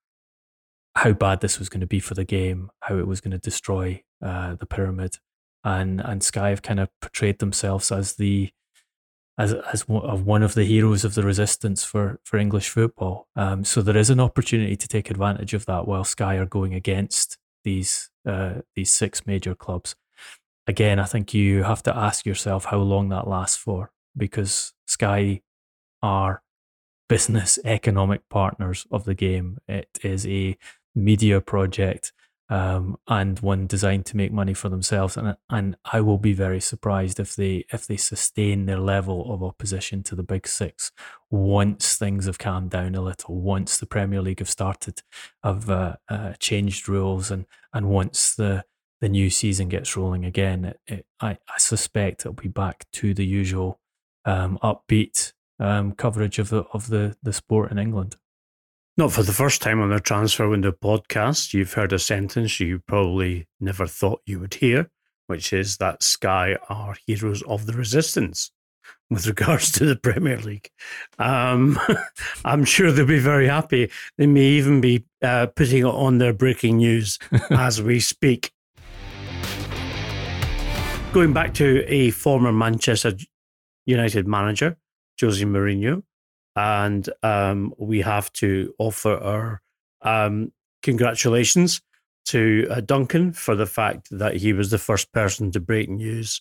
how 0.94 1.12
bad 1.12 1.40
this 1.40 1.58
was 1.58 1.68
going 1.68 1.80
to 1.80 1.86
be 1.86 2.00
for 2.00 2.14
the 2.14 2.24
game, 2.24 2.70
how 2.80 2.98
it 2.98 3.06
was 3.06 3.20
going 3.20 3.32
to 3.32 3.38
destroy 3.38 4.02
uh, 4.22 4.54
the 4.54 4.66
pyramid, 4.66 5.16
and 5.64 6.00
and 6.00 6.22
Sky 6.22 6.50
have 6.50 6.62
kind 6.62 6.80
of 6.80 6.88
portrayed 7.00 7.38
themselves 7.38 7.90
as 7.90 8.14
the 8.14 8.50
as 9.38 9.54
as 9.72 9.88
one 9.88 10.42
of 10.42 10.54
the 10.54 10.64
heroes 10.64 11.04
of 11.04 11.14
the 11.14 11.22
resistance 11.22 11.84
for 11.84 12.20
for 12.24 12.38
English 12.38 12.68
football. 12.68 13.28
Um, 13.36 13.64
so 13.64 13.80
there 13.82 13.96
is 13.96 14.10
an 14.10 14.20
opportunity 14.20 14.76
to 14.76 14.88
take 14.88 15.10
advantage 15.10 15.54
of 15.54 15.66
that 15.66 15.86
while 15.86 16.04
Sky 16.04 16.36
are 16.36 16.46
going 16.46 16.74
against 16.74 17.38
these 17.64 18.10
uh, 18.26 18.60
these 18.74 18.92
six 18.92 19.26
major 19.26 19.54
clubs. 19.54 19.94
Again, 20.66 20.98
I 20.98 21.04
think 21.04 21.34
you 21.34 21.64
have 21.64 21.82
to 21.84 21.96
ask 21.96 22.24
yourself 22.24 22.66
how 22.66 22.78
long 22.78 23.08
that 23.08 23.26
lasts 23.26 23.56
for 23.56 23.90
because 24.16 24.74
Sky 24.86 25.42
are 26.02 26.42
business 27.08 27.58
economic 27.64 28.28
partners 28.28 28.86
of 28.90 29.04
the 29.04 29.14
game. 29.14 29.58
It 29.66 29.88
is 30.02 30.26
a 30.26 30.56
media 30.94 31.40
project 31.40 32.12
um, 32.52 32.98
and 33.08 33.40
one 33.40 33.66
designed 33.66 34.04
to 34.04 34.16
make 34.16 34.30
money 34.30 34.52
for 34.52 34.68
themselves. 34.68 35.16
And 35.16 35.36
and 35.48 35.76
I 35.90 36.02
will 36.02 36.18
be 36.18 36.34
very 36.34 36.60
surprised 36.60 37.18
if 37.18 37.34
they 37.34 37.64
if 37.72 37.86
they 37.86 37.96
sustain 37.96 38.66
their 38.66 38.78
level 38.78 39.32
of 39.32 39.42
opposition 39.42 40.02
to 40.04 40.14
the 40.14 40.22
Big 40.22 40.46
Six 40.46 40.92
once 41.30 41.96
things 41.96 42.26
have 42.26 42.38
calmed 42.38 42.68
down 42.68 42.94
a 42.94 43.00
little, 43.00 43.40
once 43.40 43.78
the 43.78 43.86
Premier 43.86 44.20
League 44.20 44.40
have 44.40 44.50
started, 44.50 45.02
have 45.42 45.70
uh, 45.70 45.96
uh, 46.10 46.34
changed 46.38 46.90
rules, 46.90 47.30
and 47.30 47.46
and 47.72 47.88
once 47.88 48.34
the 48.34 48.64
the 49.00 49.08
new 49.08 49.30
season 49.30 49.68
gets 49.70 49.96
rolling 49.96 50.26
again, 50.26 50.64
it, 50.66 50.80
it, 50.86 51.06
I, 51.20 51.30
I 51.30 51.58
suspect 51.58 52.20
it'll 52.20 52.34
be 52.34 52.48
back 52.48 52.84
to 52.94 53.14
the 53.14 53.26
usual 53.26 53.80
um, 54.26 54.58
upbeat 54.62 55.32
um, 55.58 55.92
coverage 55.92 56.38
of 56.38 56.50
the 56.50 56.64
of 56.74 56.88
the 56.88 57.16
the 57.22 57.32
sport 57.32 57.72
in 57.72 57.78
England. 57.78 58.16
Not 58.98 59.10
for 59.10 59.22
the 59.22 59.32
first 59.32 59.62
time 59.62 59.80
on 59.80 59.88
the 59.88 60.00
Transfer 60.00 60.46
Window 60.46 60.70
podcast, 60.70 61.54
you've 61.54 61.72
heard 61.72 61.94
a 61.94 61.98
sentence 61.98 62.60
you 62.60 62.80
probably 62.86 63.48
never 63.58 63.86
thought 63.86 64.20
you 64.26 64.38
would 64.38 64.52
hear, 64.52 64.90
which 65.28 65.54
is 65.54 65.78
that 65.78 66.02
Sky 66.02 66.58
are 66.68 66.94
heroes 67.06 67.40
of 67.44 67.64
the 67.64 67.72
resistance 67.72 68.50
with 69.08 69.26
regards 69.26 69.72
to 69.72 69.86
the 69.86 69.96
Premier 69.96 70.36
League. 70.36 70.68
Um, 71.18 71.78
I'm 72.44 72.66
sure 72.66 72.92
they'll 72.92 73.06
be 73.06 73.18
very 73.18 73.48
happy. 73.48 73.90
They 74.18 74.26
may 74.26 74.44
even 74.44 74.82
be 74.82 75.06
uh, 75.22 75.46
putting 75.46 75.78
it 75.78 75.84
on 75.84 76.18
their 76.18 76.34
breaking 76.34 76.76
news 76.76 77.18
as 77.50 77.80
we 77.80 77.98
speak. 77.98 78.52
Going 81.14 81.32
back 81.32 81.54
to 81.54 81.82
a 81.86 82.10
former 82.10 82.52
Manchester 82.52 83.14
United 83.86 84.28
manager, 84.28 84.76
Jose 85.18 85.42
Mourinho, 85.42 86.02
and 86.56 87.08
um, 87.22 87.74
we 87.78 88.00
have 88.00 88.32
to 88.34 88.74
offer 88.78 89.14
our 89.14 89.62
um, 90.02 90.52
congratulations 90.82 91.80
to 92.26 92.66
uh, 92.70 92.80
Duncan 92.80 93.32
for 93.32 93.54
the 93.54 93.66
fact 93.66 94.08
that 94.10 94.36
he 94.36 94.52
was 94.52 94.70
the 94.70 94.78
first 94.78 95.12
person 95.12 95.50
to 95.52 95.60
break 95.60 95.88
news 95.88 96.40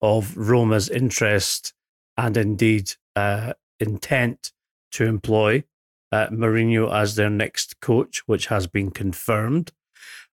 of 0.00 0.36
Roma's 0.36 0.88
interest 0.88 1.72
and 2.16 2.36
indeed 2.36 2.92
uh, 3.16 3.54
intent 3.80 4.52
to 4.92 5.04
employ 5.04 5.64
uh, 6.10 6.26
Mourinho 6.28 6.92
as 6.92 7.14
their 7.14 7.30
next 7.30 7.80
coach, 7.80 8.22
which 8.26 8.46
has 8.46 8.66
been 8.66 8.90
confirmed 8.90 9.72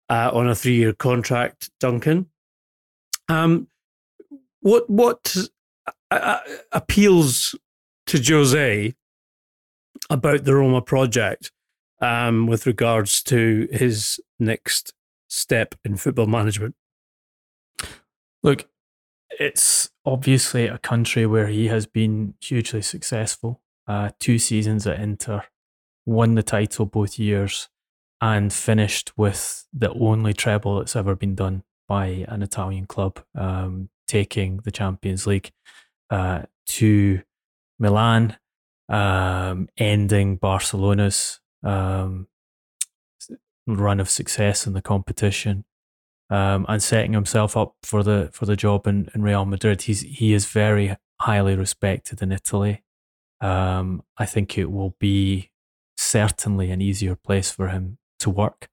uh, 0.10 0.30
on 0.34 0.50
a 0.50 0.56
three-year 0.56 0.94
contract. 0.94 1.70
Duncan, 1.80 2.28
um, 3.30 3.68
what 4.60 4.90
what 4.90 5.36
uh, 5.88 6.16
uh, 6.16 6.40
appeals 6.72 7.56
to 8.08 8.22
Jose 8.22 8.94
about 10.10 10.44
the 10.44 10.56
Roma 10.56 10.82
project 10.82 11.52
um, 12.02 12.48
with 12.48 12.66
regards 12.66 13.22
to 13.24 13.68
his 13.72 14.20
next 14.40 14.94
step 15.28 15.76
in 15.86 15.96
football 15.96 16.28
management? 16.28 16.76
Look, 18.42 18.70
it's 19.40 19.90
obviously 20.06 20.68
a 20.68 20.78
country 20.78 21.26
where 21.26 21.48
he 21.48 21.68
has 21.68 21.86
been 21.86 22.36
hugely 22.42 22.82
successful. 22.82 23.62
Uh, 23.88 24.12
two 24.20 24.38
seasons 24.38 24.86
at 24.86 25.00
Inter, 25.00 25.44
won 26.06 26.36
the 26.36 26.44
title 26.44 26.86
both 26.86 27.18
years, 27.18 27.70
and 28.22 28.52
finished 28.54 29.12
with 29.18 29.66
the 29.74 29.92
only 29.94 30.34
treble 30.34 30.78
that's 30.78 30.96
ever 30.96 31.16
been 31.16 31.36
done 31.36 31.64
by 31.88 32.26
an 32.28 32.44
Italian 32.44 32.86
club, 32.86 33.20
um, 33.36 33.90
taking 34.08 34.58
the 34.58 34.72
Champions 34.72 35.26
League 35.26 35.52
uh, 36.10 36.44
to 36.68 37.22
Milan, 37.80 38.38
um, 38.90 39.70
ending 39.78 40.36
Barcelona's 40.36 41.40
um, 41.64 42.28
run 43.68 44.00
of 44.00 44.10
success 44.10 44.66
in 44.66 44.74
the 44.74 44.82
competition, 44.82 45.66
um, 46.30 46.66
and 46.68 46.82
setting 46.82 47.14
himself 47.14 47.56
up 47.56 47.76
for 47.84 48.04
the 48.04 48.30
for 48.34 48.46
the 48.46 48.56
job 48.56 48.88
in, 48.88 49.10
in 49.14 49.22
Real 49.22 49.46
Madrid. 49.46 49.84
He's 49.84 50.02
he 50.02 50.34
is 50.34 50.46
very 50.46 50.98
highly 51.22 51.56
respected 51.56 52.22
in 52.22 52.32
Italy. 52.32 52.84
Um, 53.42 54.04
I 54.18 54.26
think 54.26 54.58
it 54.58 54.72
will 54.72 54.96
be 55.00 55.52
certainly 55.98 56.72
an 56.72 56.82
easier 56.82 57.16
place 57.16 57.52
for 57.52 57.70
him 57.70 57.98
to 58.20 58.30
work 58.30 58.70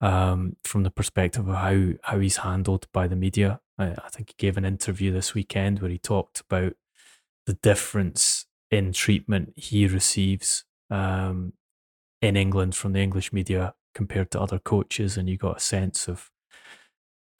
um, 0.00 0.56
from 0.64 0.82
the 0.84 0.90
perspective 0.90 1.48
of 1.48 1.54
how 1.54 1.92
how 2.02 2.18
he's 2.20 2.38
handled 2.38 2.86
by 2.92 3.08
the 3.08 3.16
media. 3.16 3.60
I, 3.78 3.92
I 3.92 4.08
think 4.10 4.30
he 4.30 4.34
gave 4.38 4.56
an 4.56 4.64
interview 4.64 5.12
this 5.12 5.34
weekend 5.34 5.80
where 5.80 5.90
he 5.90 5.98
talked 5.98 6.40
about 6.40 6.74
the 7.46 7.54
difference 7.54 8.45
in 8.70 8.92
treatment 8.92 9.52
he 9.56 9.86
receives 9.86 10.64
um, 10.90 11.52
in 12.22 12.36
England 12.36 12.74
from 12.74 12.92
the 12.92 13.00
English 13.00 13.32
media 13.32 13.74
compared 13.94 14.30
to 14.30 14.40
other 14.40 14.58
coaches, 14.58 15.16
and 15.16 15.28
you 15.28 15.36
got 15.36 15.58
a 15.58 15.60
sense 15.60 16.08
of 16.08 16.30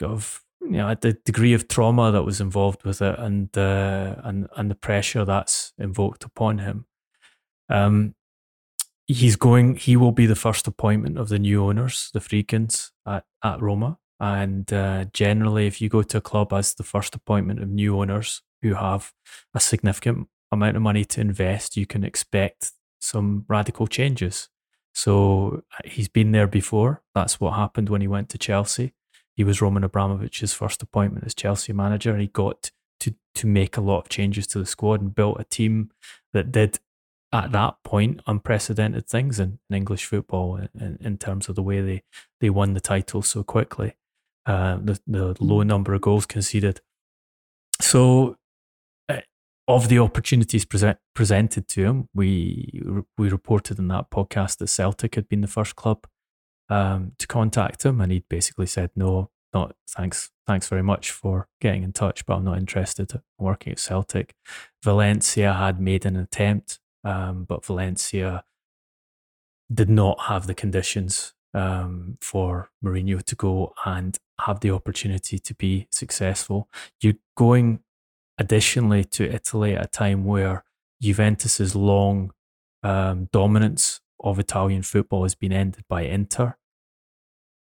of 0.02 0.42
you 0.60 0.70
know 0.70 0.94
the 0.94 1.14
degree 1.24 1.54
of 1.54 1.68
trauma 1.68 2.10
that 2.12 2.24
was 2.24 2.40
involved 2.40 2.84
with 2.84 3.02
it, 3.02 3.18
and 3.18 3.56
uh, 3.56 4.16
and 4.24 4.48
and 4.56 4.70
the 4.70 4.74
pressure 4.74 5.24
that's 5.24 5.72
invoked 5.78 6.24
upon 6.24 6.58
him. 6.58 6.86
Um, 7.68 8.14
he's 9.06 9.36
going. 9.36 9.76
He 9.76 9.96
will 9.96 10.12
be 10.12 10.26
the 10.26 10.34
first 10.34 10.66
appointment 10.66 11.18
of 11.18 11.28
the 11.28 11.38
new 11.38 11.64
owners, 11.64 12.10
the 12.12 12.20
Friedkins 12.20 12.92
at 13.06 13.24
at 13.42 13.60
Roma. 13.60 13.98
And 14.18 14.72
uh, 14.72 15.04
generally, 15.12 15.66
if 15.66 15.80
you 15.82 15.90
go 15.90 16.02
to 16.02 16.18
a 16.18 16.22
club 16.22 16.52
as 16.52 16.74
the 16.74 16.82
first 16.82 17.14
appointment 17.14 17.62
of 17.62 17.68
new 17.68 18.00
owners 18.00 18.42
who 18.62 18.72
have 18.74 19.12
a 19.54 19.60
significant 19.60 20.28
amount 20.52 20.76
of 20.76 20.82
money 20.82 21.04
to 21.04 21.20
invest, 21.20 21.76
you 21.76 21.86
can 21.86 22.04
expect 22.04 22.72
some 23.00 23.44
radical 23.48 23.86
changes. 23.86 24.48
So 24.94 25.62
uh, 25.72 25.88
he's 25.88 26.08
been 26.08 26.32
there 26.32 26.46
before. 26.46 27.02
That's 27.14 27.38
what 27.40 27.52
happened 27.52 27.88
when 27.88 28.00
he 28.00 28.08
went 28.08 28.28
to 28.30 28.38
Chelsea. 28.38 28.94
He 29.34 29.44
was 29.44 29.60
Roman 29.60 29.84
Abramovich's 29.84 30.54
first 30.54 30.82
appointment 30.82 31.26
as 31.26 31.34
Chelsea 31.34 31.72
manager, 31.72 32.12
and 32.12 32.20
he 32.20 32.28
got 32.28 32.70
to 33.00 33.14
to 33.34 33.46
make 33.46 33.76
a 33.76 33.82
lot 33.82 33.98
of 33.98 34.08
changes 34.08 34.46
to 34.48 34.58
the 34.58 34.66
squad 34.66 35.02
and 35.02 35.14
built 35.14 35.38
a 35.38 35.44
team 35.44 35.90
that 36.32 36.50
did 36.50 36.78
at 37.32 37.52
that 37.52 37.74
point 37.84 38.20
unprecedented 38.26 39.06
things 39.06 39.38
in, 39.38 39.58
in 39.68 39.76
English 39.76 40.06
football 40.06 40.56
in, 40.56 40.98
in, 41.00 41.18
terms 41.18 41.48
of 41.48 41.54
the 41.54 41.62
way 41.62 41.80
they, 41.82 42.02
they 42.40 42.48
won 42.48 42.72
the 42.72 42.80
title 42.80 43.20
so 43.20 43.42
quickly. 43.42 43.96
Uh, 44.46 44.78
the 44.82 45.00
the 45.06 45.36
low 45.40 45.62
number 45.62 45.92
of 45.92 46.00
goals 46.00 46.24
conceded. 46.24 46.80
So 47.80 48.36
of 49.68 49.88
the 49.88 49.98
opportunities 49.98 50.64
present, 50.64 50.98
presented 51.14 51.68
to 51.68 51.84
him, 51.84 52.08
we 52.14 52.82
we 53.18 53.28
reported 53.28 53.78
in 53.78 53.88
that 53.88 54.10
podcast 54.10 54.58
that 54.58 54.68
Celtic 54.68 55.14
had 55.14 55.28
been 55.28 55.40
the 55.40 55.48
first 55.48 55.76
club 55.76 56.06
um, 56.68 57.12
to 57.18 57.26
contact 57.26 57.84
him, 57.84 58.00
and 58.00 58.12
he'd 58.12 58.28
basically 58.28 58.66
said, 58.66 58.90
"No, 58.94 59.30
not 59.52 59.74
thanks, 59.88 60.30
thanks 60.46 60.68
very 60.68 60.82
much 60.82 61.10
for 61.10 61.48
getting 61.60 61.82
in 61.82 61.92
touch, 61.92 62.26
but 62.26 62.36
I'm 62.36 62.44
not 62.44 62.58
interested 62.58 63.12
in 63.12 63.20
working 63.38 63.72
at 63.72 63.80
Celtic." 63.80 64.34
Valencia 64.84 65.52
had 65.52 65.80
made 65.80 66.06
an 66.06 66.16
attempt, 66.16 66.78
um, 67.04 67.44
but 67.44 67.64
Valencia 67.64 68.44
did 69.72 69.90
not 69.90 70.20
have 70.22 70.46
the 70.46 70.54
conditions 70.54 71.34
um, 71.54 72.18
for 72.20 72.70
Mourinho 72.84 73.20
to 73.24 73.34
go 73.34 73.74
and 73.84 74.16
have 74.42 74.60
the 74.60 74.70
opportunity 74.70 75.38
to 75.38 75.54
be 75.54 75.88
successful. 75.90 76.68
You're 77.00 77.14
going 77.36 77.80
additionally 78.38 79.04
to 79.04 79.30
Italy 79.30 79.74
at 79.74 79.84
a 79.84 79.88
time 79.88 80.24
where 80.24 80.64
Juventus's 81.00 81.74
long 81.74 82.32
um, 82.82 83.28
dominance 83.32 84.00
of 84.20 84.38
Italian 84.38 84.82
football 84.82 85.22
has 85.22 85.34
been 85.34 85.52
ended 85.52 85.84
by 85.88 86.02
Inter. 86.02 86.56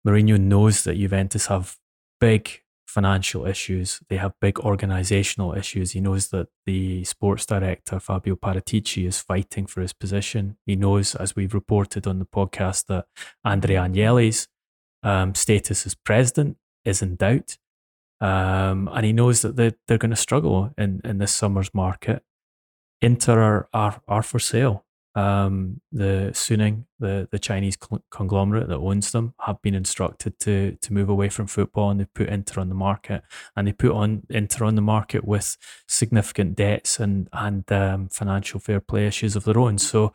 Mourinho 0.07 0.39
knows 0.39 0.85
that 0.85 0.97
Juventus 0.97 1.47
have 1.47 1.77
big 2.21 2.63
financial 2.87 3.47
issues. 3.47 4.01
They 4.09 4.17
have 4.17 4.33
big 4.41 4.59
organizational 4.61 5.53
issues. 5.55 5.93
He 5.93 6.01
knows 6.01 6.29
that 6.29 6.49
the 6.65 7.05
sports 7.05 7.45
director, 7.45 7.99
Fabio 7.99 8.37
Paratici, 8.37 9.07
is 9.07 9.21
fighting 9.21 9.67
for 9.67 9.81
his 9.81 9.93
position. 9.93 10.57
He 10.65 10.77
knows, 10.77 11.15
as 11.15 11.35
we've 11.37 11.53
reported 11.53 12.07
on 12.07 12.21
the 12.21 12.25
podcast, 12.25 12.87
that 12.87 13.07
Andrea 13.45 13.83
Agnelli's 13.83 14.49
um, 15.03 15.35
status 15.35 15.85
as 15.85 15.95
president 15.95 16.57
is 16.85 17.03
in 17.03 17.17
doubt. 17.17 17.59
Um, 18.21 18.89
and 18.93 19.05
he 19.05 19.13
knows 19.13 19.43
that 19.43 19.57
they're, 19.57 19.75
they're 19.87 19.99
going 19.99 20.11
to 20.11 20.17
struggle 20.17 20.73
in, 20.79 21.01
in 21.05 21.19
this 21.19 21.33
summer's 21.33 21.75
market. 21.75 22.23
Inter 23.03 23.41
are, 23.41 23.69
are, 23.73 24.01
are 24.09 24.23
for 24.23 24.39
sale. 24.39 24.85
Um, 25.15 25.81
the 25.93 26.31
Suning, 26.35 26.85
the, 26.99 27.27
the 27.31 27.39
Chinese 27.39 27.79
conglomerate 28.11 28.69
that 28.69 28.77
owns 28.77 29.13
them, 29.13 29.33
have 29.41 29.63
been 29.63 29.75
instructed 29.75 30.39
to 30.41 30.77
to 30.83 30.93
move 30.93 31.09
away 31.09 31.31
from 31.31 31.47
football, 31.47 31.89
and 31.89 31.99
they 31.99 32.05
put 32.05 32.29
Inter 32.29 32.61
on 32.61 32.69
the 32.69 32.75
market, 32.75 33.23
and 33.57 33.67
they 33.67 33.73
put 33.73 33.93
on 33.93 34.25
Inter 34.29 34.67
on 34.67 34.75
the 34.75 34.83
market 34.83 35.25
with 35.25 35.57
significant 35.89 36.55
debts 36.55 37.01
and 37.01 37.31
and 37.33 37.71
um, 37.73 38.09
financial 38.09 38.61
fair 38.61 38.79
play 38.79 39.07
issues 39.07 39.37
of 39.37 39.45
their 39.45 39.59
own. 39.59 39.79
So 39.79 40.13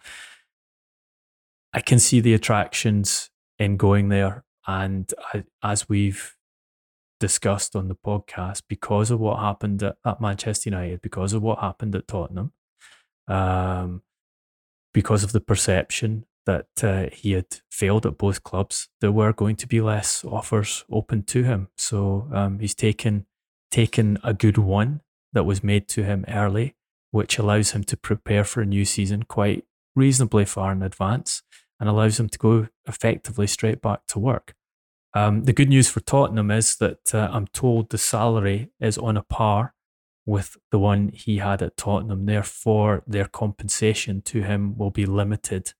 I 1.73 1.81
can 1.81 1.97
see 1.97 2.19
the 2.19 2.35
attractions 2.35 3.31
in 3.57 3.77
going 3.77 4.09
there, 4.09 4.43
and 4.67 5.11
I, 5.33 5.45
as 5.63 5.89
we've 5.89 6.35
discussed 7.21 7.75
on 7.75 7.87
the 7.87 7.95
podcast 7.95 8.63
because 8.67 9.11
of 9.11 9.19
what 9.19 9.39
happened 9.39 9.81
at, 9.83 9.95
at 10.03 10.19
Manchester 10.19 10.69
United, 10.69 11.01
because 11.01 11.31
of 11.31 11.41
what 11.41 11.59
happened 11.59 11.95
at 11.95 12.07
Tottenham, 12.07 12.51
um, 13.27 14.01
because 14.93 15.23
of 15.23 15.31
the 15.31 15.39
perception 15.39 16.25
that 16.45 16.83
uh, 16.83 17.05
he 17.13 17.33
had 17.33 17.45
failed 17.69 18.05
at 18.05 18.17
both 18.17 18.43
clubs, 18.43 18.89
there 18.99 19.11
were 19.11 19.31
going 19.31 19.55
to 19.55 19.67
be 19.67 19.79
less 19.79 20.25
offers 20.25 20.83
open 20.91 21.21
to 21.23 21.43
him. 21.43 21.69
So 21.77 22.27
um, 22.33 22.59
he's 22.59 22.75
taken 22.75 23.27
taken 23.69 24.17
a 24.21 24.33
good 24.33 24.57
one 24.57 24.99
that 25.31 25.45
was 25.45 25.63
made 25.63 25.87
to 25.87 26.03
him 26.03 26.25
early, 26.27 26.75
which 27.11 27.37
allows 27.37 27.71
him 27.71 27.85
to 27.85 27.95
prepare 27.95 28.43
for 28.43 28.61
a 28.61 28.65
new 28.65 28.83
season 28.83 29.23
quite 29.23 29.63
reasonably 29.95 30.43
far 30.43 30.73
in 30.73 30.81
advance 30.81 31.43
and 31.79 31.87
allows 31.87 32.19
him 32.19 32.27
to 32.27 32.37
go 32.37 32.67
effectively 32.85 33.47
straight 33.47 33.81
back 33.81 34.01
to 34.07 34.19
work. 34.19 34.55
Um, 35.13 35.43
the 35.43 35.53
good 35.53 35.69
news 35.69 35.89
for 35.89 35.99
Tottenham 35.99 36.51
is 36.51 36.77
that 36.77 37.13
uh, 37.13 37.29
I'm 37.31 37.47
told 37.47 37.89
the 37.89 37.97
salary 37.97 38.69
is 38.79 38.97
on 38.97 39.17
a 39.17 39.23
par 39.23 39.73
with 40.25 40.55
the 40.71 40.79
one 40.79 41.09
he 41.09 41.37
had 41.37 41.61
at 41.61 41.75
Tottenham. 41.75 42.25
Therefore, 42.25 43.03
their 43.05 43.25
compensation 43.25 44.21
to 44.23 44.43
him 44.43 44.77
will 44.77 44.91
be 44.91 45.05
limited 45.05 45.73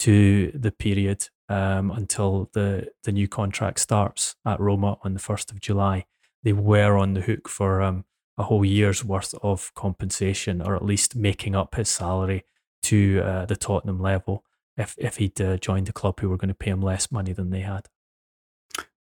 to 0.00 0.52
the 0.54 0.70
period 0.70 1.28
um, 1.48 1.90
until 1.90 2.50
the, 2.52 2.88
the 3.02 3.12
new 3.12 3.26
contract 3.26 3.80
starts 3.80 4.36
at 4.46 4.60
Roma 4.60 4.98
on 5.02 5.14
the 5.14 5.20
1st 5.20 5.50
of 5.50 5.60
July. 5.60 6.04
They 6.44 6.52
were 6.52 6.96
on 6.96 7.14
the 7.14 7.22
hook 7.22 7.48
for 7.48 7.82
um, 7.82 8.04
a 8.36 8.44
whole 8.44 8.64
year's 8.64 9.04
worth 9.04 9.34
of 9.42 9.74
compensation, 9.74 10.62
or 10.62 10.76
at 10.76 10.84
least 10.84 11.16
making 11.16 11.56
up 11.56 11.74
his 11.74 11.88
salary 11.88 12.44
to 12.84 13.20
uh, 13.24 13.46
the 13.46 13.56
Tottenham 13.56 14.00
level 14.00 14.44
if, 14.76 14.94
if 14.98 15.16
he'd 15.16 15.40
uh, 15.40 15.56
joined 15.56 15.86
the 15.86 15.92
club 15.92 16.20
who 16.20 16.28
were 16.28 16.36
going 16.36 16.48
to 16.48 16.54
pay 16.54 16.70
him 16.70 16.80
less 16.80 17.10
money 17.10 17.32
than 17.32 17.50
they 17.50 17.60
had. 17.60 17.88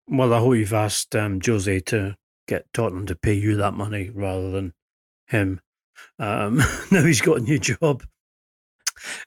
Well, 0.07 0.33
I 0.33 0.39
hope 0.39 0.55
you've 0.55 0.73
asked 0.73 1.15
um, 1.15 1.39
Jose 1.43 1.79
to 1.79 2.15
get 2.47 2.71
Tottenham 2.73 3.07
to 3.07 3.15
pay 3.15 3.33
you 3.33 3.55
that 3.55 3.73
money 3.73 4.11
rather 4.13 4.51
than 4.51 4.73
him. 5.27 5.61
Um, 6.19 6.57
now 6.91 7.03
he's 7.03 7.21
got 7.21 7.39
a 7.39 7.43
new 7.43 7.57
job. 7.57 8.03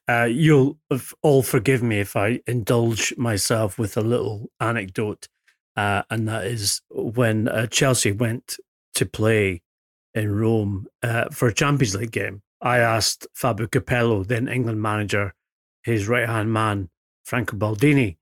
Uh, 0.09 0.29
you'll 0.31 0.79
all 1.23 1.43
forgive 1.43 1.83
me 1.83 1.99
if 2.01 2.17
I 2.17 2.41
indulge 2.47 3.15
myself 3.17 3.79
with 3.79 3.97
a 3.97 4.03
little 4.03 4.51
anecdote, 4.61 5.29
uh, 5.77 6.03
and 6.11 6.29
that 6.29 6.47
is 6.47 6.81
when 6.91 7.49
uh, 7.49 7.67
Chelsea 7.67 8.13
went 8.13 8.59
to 8.95 9.05
play 9.05 9.63
in 10.15 10.35
Rome 10.35 10.87
uh, 11.03 11.27
for 11.31 11.49
a 11.49 11.55
Champions 11.55 11.97
League 11.97 12.13
game. 12.13 12.43
I 12.61 12.79
asked 12.79 13.27
Fabio 13.35 13.67
Capello, 13.67 14.25
then 14.25 14.49
England 14.49 14.81
manager, 14.81 15.35
his 15.83 16.09
right 16.09 16.29
hand 16.29 16.53
man, 16.53 16.89
Franco 17.25 17.57
Baldini, 17.57 18.17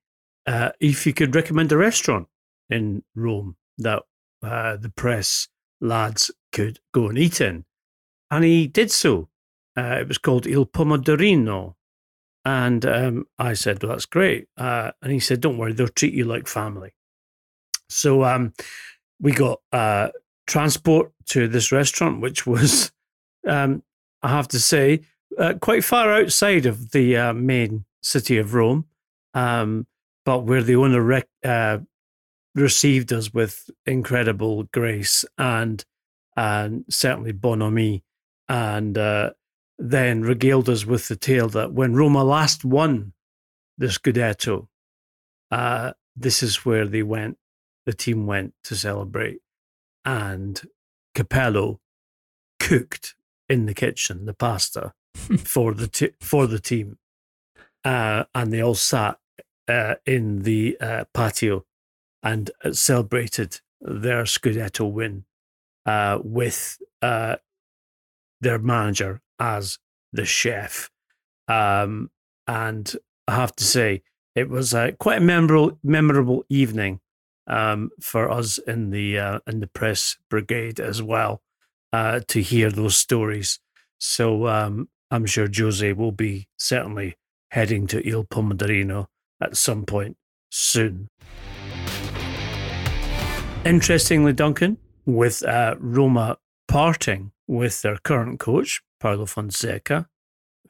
uh, 0.47 0.71
if 0.81 1.05
he 1.05 1.12
could 1.12 1.35
recommend 1.35 1.71
a 1.71 1.77
restaurant 1.77 2.29
in 2.71 3.03
Rome 3.15 3.57
that 3.79 4.03
uh, 4.43 4.77
the 4.77 4.91
press 4.91 5.49
lads 5.81 6.31
could 6.53 6.81
go 6.93 7.09
and 7.09 7.19
eat 7.19 7.41
in. 7.41 7.65
And 8.31 8.45
he 8.45 8.67
did 8.67 8.91
so. 8.91 9.29
Uh, 9.77 9.99
it 10.01 10.09
was 10.09 10.19
called 10.19 10.47
Il 10.47 10.67
Pomodorino. 10.67 11.75
And 12.45 12.87
um, 12.87 13.27
I 13.39 13.55
said, 13.55 13.83
well, 13.83 13.93
that's 13.93 14.07
great. 14.07 14.47
Uh, 14.57 14.93
and 15.03 15.13
he 15.13 15.19
said, 15.19 15.41
don't 15.41 15.59
worry, 15.59 15.73
they'll 15.73 15.89
treat 15.89 16.15
you 16.15 16.25
like 16.25 16.47
family. 16.47 16.95
So 17.89 18.25
um, 18.25 18.53
we 19.21 19.33
got 19.33 19.61
uh, 19.73 20.11
transport 20.47 21.13
to 21.27 21.49
this 21.49 21.73
restaurant, 21.73 22.21
which 22.21 22.47
was, 22.47 22.93
um, 23.49 23.83
I 24.23 24.29
have 24.29 24.49
to 24.49 24.61
say, 24.61 25.03
uh, 25.39 25.55
quite 25.61 25.85
far 25.85 26.13
outside 26.13 26.67
of 26.67 26.93
the 26.93 27.17
uh, 27.17 27.33
main 27.33 27.85
city 28.03 28.39
of 28.39 28.55
Rome, 28.55 28.87
um, 29.35 29.87
but 30.25 30.45
where 30.45 30.63
the 30.63 30.77
owner 30.77 31.03
rec- 31.03 31.29
uh, 31.45 31.79
received 32.57 33.12
us 33.12 33.33
with 33.33 33.71
incredible 33.85 34.64
grace 34.64 35.25
and 35.38 35.85
and 36.38 36.85
certainly 36.90 37.33
bonhomie, 37.33 38.03
and 38.49 38.99
uh, 38.99 39.31
then 39.79 40.23
regaled 40.23 40.69
us 40.69 40.85
with 40.85 41.09
the 41.09 41.16
tale 41.16 41.49
that 41.49 41.73
when 41.73 41.95
Roma 41.95 42.23
last 42.25 42.62
won 42.62 43.14
the 43.79 43.87
Scudetto, 43.87 44.69
uh, 45.51 45.92
this 46.14 46.42
is 46.42 46.64
where 46.64 46.87
they 46.87 47.03
went. 47.03 47.38
The 47.87 47.95
team 47.95 48.27
went 48.27 48.53
to 48.64 48.75
celebrate, 48.75 49.38
and 50.05 50.61
Capello 51.14 51.81
cooked 52.59 53.14
in 53.49 53.66
the 53.66 53.75
kitchen 53.75 54.27
the 54.27 54.35
pasta 54.35 54.92
for 55.45 55.73
the 55.73 55.87
t- 55.87 56.12
for 56.21 56.47
the 56.47 56.59
team, 56.59 56.99
uh, 57.85 58.25
and 58.35 58.53
they 58.53 58.62
all 58.62 58.75
sat 58.75 59.19
uh, 59.69 59.95
in 60.05 60.42
the 60.42 60.77
uh, 60.81 61.05
patio 61.14 61.64
and 62.23 62.51
uh, 62.65 62.73
celebrated 62.73 63.61
their 63.81 64.25
Scudetto 64.25 64.91
win 64.91 65.25
uh, 65.85 66.19
with 66.23 66.79
uh, 67.03 67.37
their 68.41 68.59
manager 68.59 69.21
as 69.39 69.79
the 70.13 70.25
chef. 70.25 70.91
Um, 71.49 72.11
and 72.47 72.95
I 73.29 73.37
have 73.37 73.55
to 73.57 73.65
say, 73.65 74.03
it 74.35 74.51
was 74.51 74.75
quite 74.99 75.19
a 75.19 75.25
memorable 75.25 75.79
memorable 75.83 76.45
evening 76.51 77.01
um, 77.47 77.91
for 78.01 78.31
us 78.31 78.59
in 78.59 78.91
the 78.91 79.19
uh, 79.19 79.39
in 79.47 79.61
the 79.61 79.67
press 79.67 80.17
brigade 80.29 80.81
as 80.81 81.03
well 81.03 81.43
uh, 81.93 82.21
to 82.29 82.43
hear 82.43 82.71
those 82.71 82.97
stories. 82.97 83.61
So 83.99 84.47
um, 84.47 84.89
I'm 85.11 85.27
sure 85.27 85.49
Jose 85.55 85.93
will 85.93 86.13
be 86.13 86.49
certainly 86.59 87.17
heading 87.51 87.87
to 87.89 88.07
Il 88.07 88.25
Pomodorino 88.25 89.07
at 89.41 89.57
some 89.57 89.85
point 89.87 90.17
soon. 90.51 91.09
Interestingly, 93.67 94.33
Duncan, 94.33 94.79
with 95.07 95.43
uh, 95.43 95.75
Roma 95.81 96.39
parting 96.69 97.33
with 97.49 97.83
their 97.83 97.97
current 97.97 98.39
coach, 98.39 98.81
Paulo 99.01 99.27
Fonseca, 99.27 100.07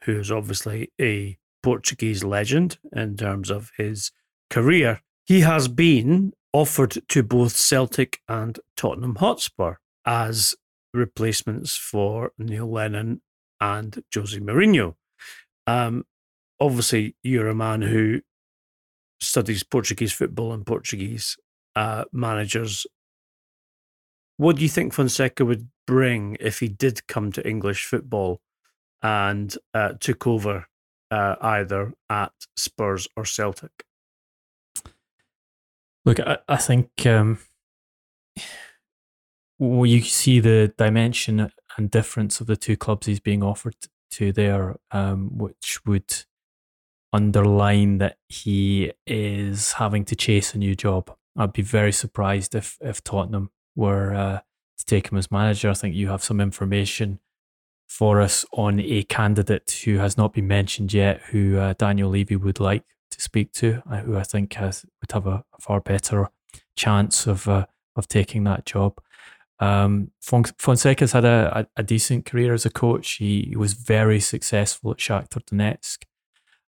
who 0.05 0.19
is 0.19 0.31
obviously 0.31 0.91
a 0.99 1.37
Portuguese 1.61 2.23
legend 2.23 2.79
in 2.91 3.15
terms 3.15 3.51
of 3.51 3.71
his 3.77 4.11
career, 4.49 5.01
he 5.25 5.41
has 5.41 5.67
been 5.67 6.33
offered 6.51 6.97
to 7.09 7.21
both 7.21 7.55
Celtic 7.55 8.19
and 8.27 8.59
Tottenham 8.75 9.17
Hotspur 9.17 9.75
as 10.03 10.55
replacements 10.91 11.75
for 11.75 12.31
Neil 12.39 12.71
Lennon 12.71 13.21
and 13.61 14.03
Jose 14.11 14.39
Mourinho. 14.39 14.95
Um, 15.67 16.03
obviously, 16.59 17.15
you're 17.21 17.49
a 17.49 17.53
man 17.53 17.83
who 17.83 18.21
studies 19.21 19.61
Portuguese 19.61 20.13
football 20.13 20.51
and 20.51 20.65
Portuguese 20.65 21.37
uh, 21.77 22.05
managers. 22.11 22.87
What 24.37 24.55
do 24.55 24.63
you 24.63 24.69
think 24.69 24.93
Fonseca 24.93 25.45
would 25.45 25.69
bring 25.85 26.35
if 26.39 26.59
he 26.59 26.67
did 26.67 27.05
come 27.07 27.31
to 27.33 27.47
English 27.47 27.85
football 27.85 28.41
and 29.03 29.55
uh, 29.75 29.93
took 29.99 30.25
over 30.25 30.65
uh, 31.11 31.35
either 31.39 31.93
at 32.09 32.33
Spurs 32.55 33.07
or 33.15 33.25
Celtic? 33.25 33.85
Look, 36.03 36.19
I, 36.19 36.39
I 36.47 36.57
think 36.57 36.89
um, 37.05 37.37
well, 39.59 39.85
you 39.85 40.01
see 40.01 40.39
the 40.39 40.73
dimension 40.77 41.51
and 41.77 41.91
difference 41.91 42.41
of 42.41 42.47
the 42.47 42.57
two 42.57 42.75
clubs 42.75 43.05
he's 43.05 43.19
being 43.19 43.43
offered 43.43 43.75
to 44.11 44.31
there, 44.31 44.77
um, 44.89 45.37
which 45.37 45.79
would 45.85 46.23
underline 47.13 47.99
that 47.99 48.17
he 48.29 48.91
is 49.05 49.73
having 49.73 50.05
to 50.05 50.15
chase 50.15 50.55
a 50.55 50.57
new 50.57 50.75
job. 50.75 51.15
I'd 51.37 51.53
be 51.53 51.61
very 51.61 51.91
surprised 51.91 52.55
if 52.55 52.77
if 52.81 53.03
Tottenham 53.03 53.51
were 53.75 54.13
uh, 54.13 54.39
to 54.77 54.85
take 54.85 55.11
him 55.11 55.17
as 55.17 55.31
manager. 55.31 55.69
I 55.69 55.73
think 55.73 55.95
you 55.95 56.09
have 56.09 56.23
some 56.23 56.41
information 56.41 57.19
for 57.87 58.19
us 58.19 58.45
on 58.51 58.79
a 58.79 59.03
candidate 59.03 59.83
who 59.85 59.97
has 59.97 60.17
not 60.17 60.33
been 60.33 60.47
mentioned 60.47 60.93
yet, 60.93 61.21
who 61.31 61.57
uh, 61.57 61.73
Daniel 61.77 62.09
Levy 62.09 62.35
would 62.35 62.59
like 62.59 62.83
to 63.11 63.21
speak 63.21 63.53
to, 63.53 63.81
uh, 63.89 63.97
who 63.99 64.17
I 64.17 64.23
think 64.23 64.53
has 64.53 64.85
would 65.01 65.11
have 65.11 65.27
a, 65.27 65.43
a 65.57 65.61
far 65.61 65.79
better 65.79 66.29
chance 66.75 67.27
of 67.27 67.47
uh, 67.47 67.65
of 67.95 68.07
taking 68.07 68.43
that 68.43 68.65
job. 68.65 68.99
Um, 69.59 70.11
Fonseca's 70.21 71.13
had 71.13 71.25
a, 71.25 71.67
a, 71.75 71.81
a, 71.81 71.83
decent 71.83 72.27
career 72.27 72.53
as 72.53 72.63
a 72.63 72.69
coach. 72.69 73.13
He, 73.13 73.47
he, 73.49 73.55
was 73.55 73.73
very 73.73 74.19
successful 74.19 74.91
at 74.91 74.97
Shakhtar 74.97 75.41
Donetsk. 75.45 76.03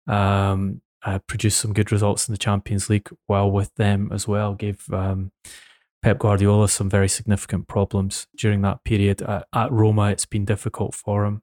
Um, 0.07 0.81
uh, 1.05 1.19
produced 1.27 1.59
some 1.59 1.73
good 1.73 1.91
results 1.91 2.27
in 2.27 2.33
the 2.33 2.37
Champions 2.37 2.89
League 2.89 3.09
while 3.27 3.49
with 3.49 3.73
them 3.75 4.09
as 4.11 4.27
well. 4.27 4.55
Gave 4.55 4.91
um, 4.91 5.31
Pep 6.01 6.19
Guardiola 6.19 6.67
some 6.67 6.89
very 6.89 7.07
significant 7.07 7.67
problems 7.67 8.27
during 8.37 8.61
that 8.61 8.83
period. 8.83 9.21
Uh, 9.21 9.43
at 9.53 9.71
Roma, 9.71 10.09
it's 10.09 10.25
been 10.25 10.45
difficult 10.45 10.93
for 10.95 11.25
him, 11.25 11.41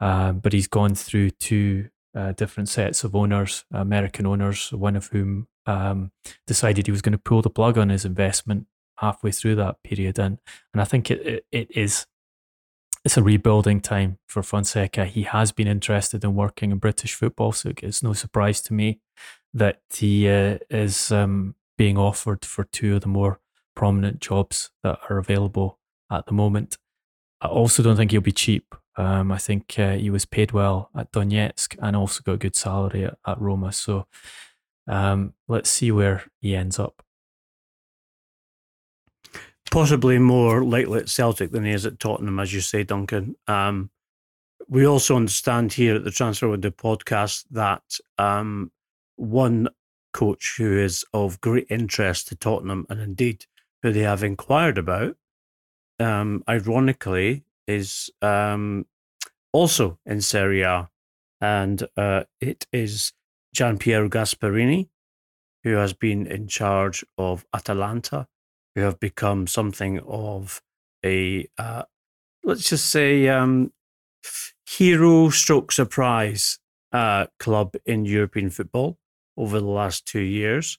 um, 0.00 0.38
but 0.40 0.52
he's 0.52 0.68
gone 0.68 0.94
through 0.94 1.30
two 1.30 1.88
uh, 2.14 2.32
different 2.32 2.68
sets 2.68 3.04
of 3.04 3.16
owners, 3.16 3.64
American 3.72 4.26
owners, 4.26 4.72
one 4.72 4.96
of 4.96 5.08
whom 5.08 5.48
um, 5.66 6.10
decided 6.46 6.86
he 6.86 6.92
was 6.92 7.02
going 7.02 7.12
to 7.12 7.18
pull 7.18 7.42
the 7.42 7.50
plug 7.50 7.78
on 7.78 7.88
his 7.88 8.04
investment 8.04 8.66
halfway 8.98 9.30
through 9.30 9.54
that 9.56 9.76
period. 9.82 10.18
And 10.18 10.38
and 10.72 10.82
I 10.82 10.84
think 10.84 11.10
it, 11.10 11.26
it, 11.26 11.46
it 11.50 11.76
is 11.76 12.06
it's 13.04 13.16
a 13.16 13.22
rebuilding 13.22 13.80
time 13.80 14.18
for 14.26 14.42
Fonseca. 14.42 15.04
He 15.06 15.22
has 15.22 15.52
been 15.52 15.68
interested 15.68 16.24
in 16.24 16.34
working 16.34 16.70
in 16.70 16.78
British 16.78 17.14
football, 17.14 17.52
so 17.52 17.72
it's 17.82 18.02
no 18.02 18.12
surprise 18.12 18.60
to 18.62 18.74
me 18.74 19.00
that 19.54 19.80
he 19.92 20.28
uh, 20.28 20.58
is 20.70 21.10
um, 21.10 21.54
being 21.76 21.96
offered 21.96 22.44
for 22.44 22.64
two 22.64 22.96
of 22.96 23.02
the 23.02 23.08
more 23.08 23.40
prominent 23.74 24.20
jobs 24.20 24.70
that 24.82 24.98
are 25.08 25.18
available 25.18 25.78
at 26.10 26.26
the 26.26 26.32
moment. 26.32 26.76
I 27.40 27.46
also 27.46 27.82
don't 27.82 27.96
think 27.96 28.10
he'll 28.10 28.20
be 28.20 28.32
cheap. 28.32 28.74
Um, 28.96 29.30
I 29.30 29.38
think 29.38 29.78
uh, 29.78 29.92
he 29.92 30.10
was 30.10 30.24
paid 30.24 30.50
well 30.50 30.90
at 30.96 31.12
Donetsk 31.12 31.76
and 31.80 31.94
also 31.94 32.20
got 32.24 32.32
a 32.32 32.38
good 32.38 32.56
salary 32.56 33.04
at, 33.04 33.16
at 33.26 33.40
Roma. 33.40 33.72
So 33.72 34.06
um, 34.88 35.34
let's 35.46 35.70
see 35.70 35.92
where 35.92 36.24
he 36.40 36.56
ends 36.56 36.80
up 36.80 37.04
possibly 39.68 40.18
more 40.18 40.64
likely 40.64 41.00
at 41.00 41.08
Celtic 41.08 41.50
than 41.50 41.64
he 41.64 41.72
is 41.72 41.86
at 41.86 41.98
Tottenham, 41.98 42.38
as 42.38 42.52
you 42.52 42.60
say, 42.60 42.84
Duncan. 42.84 43.36
Um, 43.46 43.90
we 44.68 44.86
also 44.86 45.16
understand 45.16 45.72
here 45.72 45.96
at 45.96 46.04
the 46.04 46.10
Transfer 46.10 46.48
Window 46.48 46.70
podcast 46.70 47.44
that 47.50 47.98
um, 48.18 48.70
one 49.16 49.68
coach 50.12 50.54
who 50.58 50.78
is 50.78 51.04
of 51.12 51.40
great 51.40 51.66
interest 51.70 52.28
to 52.28 52.36
Tottenham 52.36 52.86
and 52.88 53.00
indeed 53.00 53.46
who 53.82 53.92
they 53.92 54.00
have 54.00 54.22
inquired 54.22 54.78
about, 54.78 55.16
um, 55.98 56.42
ironically, 56.48 57.44
is 57.66 58.10
um, 58.22 58.86
also 59.52 59.98
in 60.06 60.20
Serie 60.20 60.62
A. 60.62 60.90
And 61.40 61.86
uh, 61.96 62.24
it 62.40 62.66
is 62.72 63.12
Gian 63.54 63.78
Piero 63.78 64.08
Gasperini, 64.08 64.88
who 65.62 65.74
has 65.74 65.92
been 65.92 66.26
in 66.26 66.48
charge 66.48 67.04
of 67.16 67.46
Atalanta 67.54 68.26
who 68.74 68.82
have 68.82 69.00
become 69.00 69.46
something 69.46 69.98
of 70.00 70.62
a, 71.04 71.48
uh, 71.58 71.84
let's 72.44 72.68
just 72.68 72.90
say, 72.90 73.28
um, 73.28 73.72
hero 74.68 75.30
stroke 75.30 75.72
surprise 75.72 76.58
uh, 76.92 77.26
club 77.38 77.74
in 77.86 78.04
European 78.04 78.50
football 78.50 78.98
over 79.36 79.60
the 79.60 79.66
last 79.66 80.06
two 80.06 80.20
years. 80.20 80.78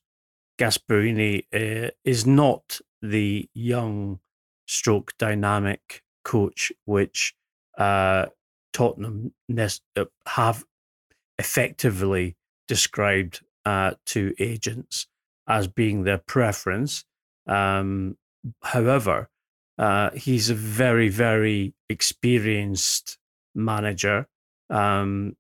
Gasperini 0.60 1.46
uh, 1.54 1.92
is 2.04 2.26
not 2.26 2.82
the 3.02 3.50
young 3.54 4.20
stroke 4.68 5.14
dynamic 5.18 6.04
coach 6.24 6.72
which 6.86 7.34
uh, 7.78 8.28
Tottenham 8.74 9.34
uh, 9.58 10.06
have 10.28 10.66
effectively 11.38 12.36
described 12.68 13.42
uh, 13.66 13.94
to 14.06 14.34
agents 14.40 15.08
as 15.48 15.68
being 15.68 16.04
their 16.04 16.18
preference. 16.18 17.06
Um, 17.50 18.18
however, 18.62 19.30
uh, 19.78 20.12
he's 20.12 20.50
a 20.50 20.56
very, 20.56 21.10
very 21.10 21.74
experienced 21.90 23.18
manager. 23.56 24.28
Um, 24.70 25.36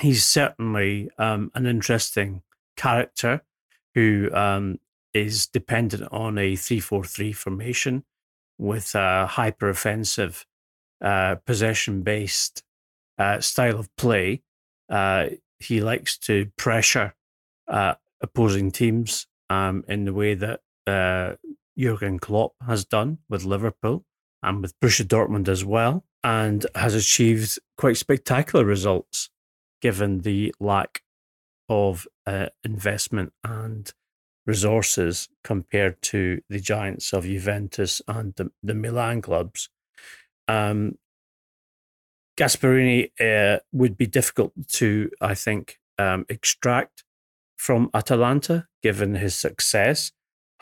he's 0.00 0.24
certainly 0.24 1.10
um, 1.18 1.50
an 1.54 1.66
interesting 1.66 2.42
character 2.76 3.42
who 3.94 4.30
um, 4.34 4.78
is 5.14 5.46
dependent 5.46 6.10
on 6.12 6.38
a 6.38 6.54
3-4-3 6.54 7.34
formation 7.34 8.04
with 8.58 8.94
a 8.94 9.26
hyper 9.26 9.68
offensive 9.68 10.46
uh, 11.00 11.36
possession 11.46 12.02
based 12.02 12.62
uh, 13.18 13.40
style 13.40 13.78
of 13.78 13.94
play. 13.96 14.42
Uh, 14.88 15.26
he 15.58 15.80
likes 15.80 16.18
to 16.18 16.50
pressure 16.56 17.14
uh, 17.68 17.94
opposing 18.20 18.70
teams 18.70 19.26
um, 19.48 19.84
in 19.88 20.04
the 20.04 20.12
way 20.12 20.34
that 20.34 20.60
uh, 20.86 21.34
Jurgen 21.76 22.18
Klopp 22.18 22.54
has 22.66 22.84
done 22.84 23.18
with 23.28 23.44
Liverpool 23.44 24.04
and 24.42 24.60
with 24.60 24.78
Borussia 24.80 25.04
Dortmund 25.04 25.48
as 25.48 25.64
well, 25.64 26.04
and 26.24 26.66
has 26.74 26.94
achieved 26.94 27.58
quite 27.76 27.96
spectacular 27.96 28.64
results 28.64 29.30
given 29.80 30.20
the 30.20 30.54
lack 30.60 31.02
of 31.68 32.06
uh, 32.26 32.46
investment 32.64 33.32
and 33.44 33.92
resources 34.46 35.28
compared 35.44 36.00
to 36.02 36.40
the 36.48 36.60
giants 36.60 37.12
of 37.12 37.24
Juventus 37.24 38.02
and 38.08 38.34
the, 38.34 38.50
the 38.62 38.74
Milan 38.74 39.22
clubs. 39.22 39.68
Um, 40.48 40.98
Gasperini 42.36 43.10
uh, 43.20 43.60
would 43.72 43.96
be 43.96 44.06
difficult 44.06 44.52
to, 44.72 45.10
I 45.20 45.34
think, 45.34 45.78
um, 45.98 46.24
extract 46.28 47.04
from 47.56 47.90
Atalanta 47.94 48.66
given 48.82 49.14
his 49.14 49.34
success. 49.34 50.12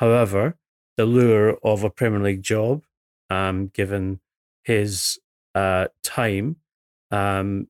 However, 0.00 0.56
the 0.96 1.04
lure 1.04 1.58
of 1.62 1.84
a 1.84 1.90
Premier 1.90 2.20
League 2.20 2.42
job, 2.42 2.84
um, 3.28 3.66
given 3.68 4.20
his 4.64 5.18
uh, 5.54 5.88
time, 6.02 6.56
um, 7.10 7.68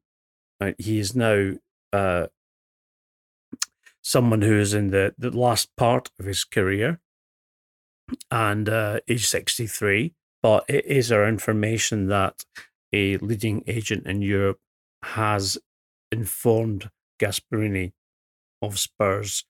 uh, 0.60 0.70
he 0.78 1.00
is 1.00 1.16
now 1.16 1.54
uh, 1.92 2.28
someone 4.00 4.42
who 4.42 4.60
is 4.60 4.74
in 4.74 4.90
the, 4.90 5.12
the 5.18 5.36
last 5.36 5.74
part 5.76 6.10
of 6.20 6.26
his 6.26 6.44
career 6.44 7.00
and 8.30 8.68
uh, 8.68 9.00
age 9.08 9.26
63. 9.26 10.14
But 10.40 10.64
it 10.68 10.86
is 10.86 11.10
our 11.10 11.26
information 11.28 12.06
that 12.06 12.44
a 12.92 13.16
leading 13.16 13.64
agent 13.66 14.06
in 14.06 14.22
Europe 14.22 14.60
has 15.02 15.58
informed 16.12 16.90
Gasperini 17.20 17.90
of 18.62 18.78
Spurs' 18.78 19.44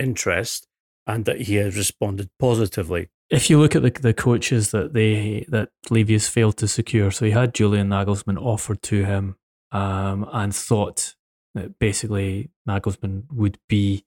interest 0.00 0.68
and 1.06 1.24
that 1.24 1.42
he 1.42 1.56
has 1.56 1.76
responded 1.76 2.30
positively. 2.38 3.08
If 3.30 3.50
you 3.50 3.58
look 3.58 3.74
at 3.74 3.82
the, 3.82 3.90
the 3.90 4.14
coaches 4.14 4.70
that 4.70 4.92
they 4.92 5.46
that 5.48 5.70
Levy 5.90 6.14
has 6.14 6.28
failed 6.28 6.56
to 6.58 6.68
secure, 6.68 7.10
so 7.10 7.24
he 7.24 7.30
had 7.30 7.54
Julian 7.54 7.88
Nagelsmann 7.88 8.40
offered 8.40 8.82
to 8.82 9.04
him 9.04 9.36
um, 9.72 10.28
and 10.32 10.54
thought 10.54 11.14
that 11.54 11.78
basically 11.78 12.50
Nagelsmann 12.68 13.24
would 13.32 13.58
be 13.68 14.04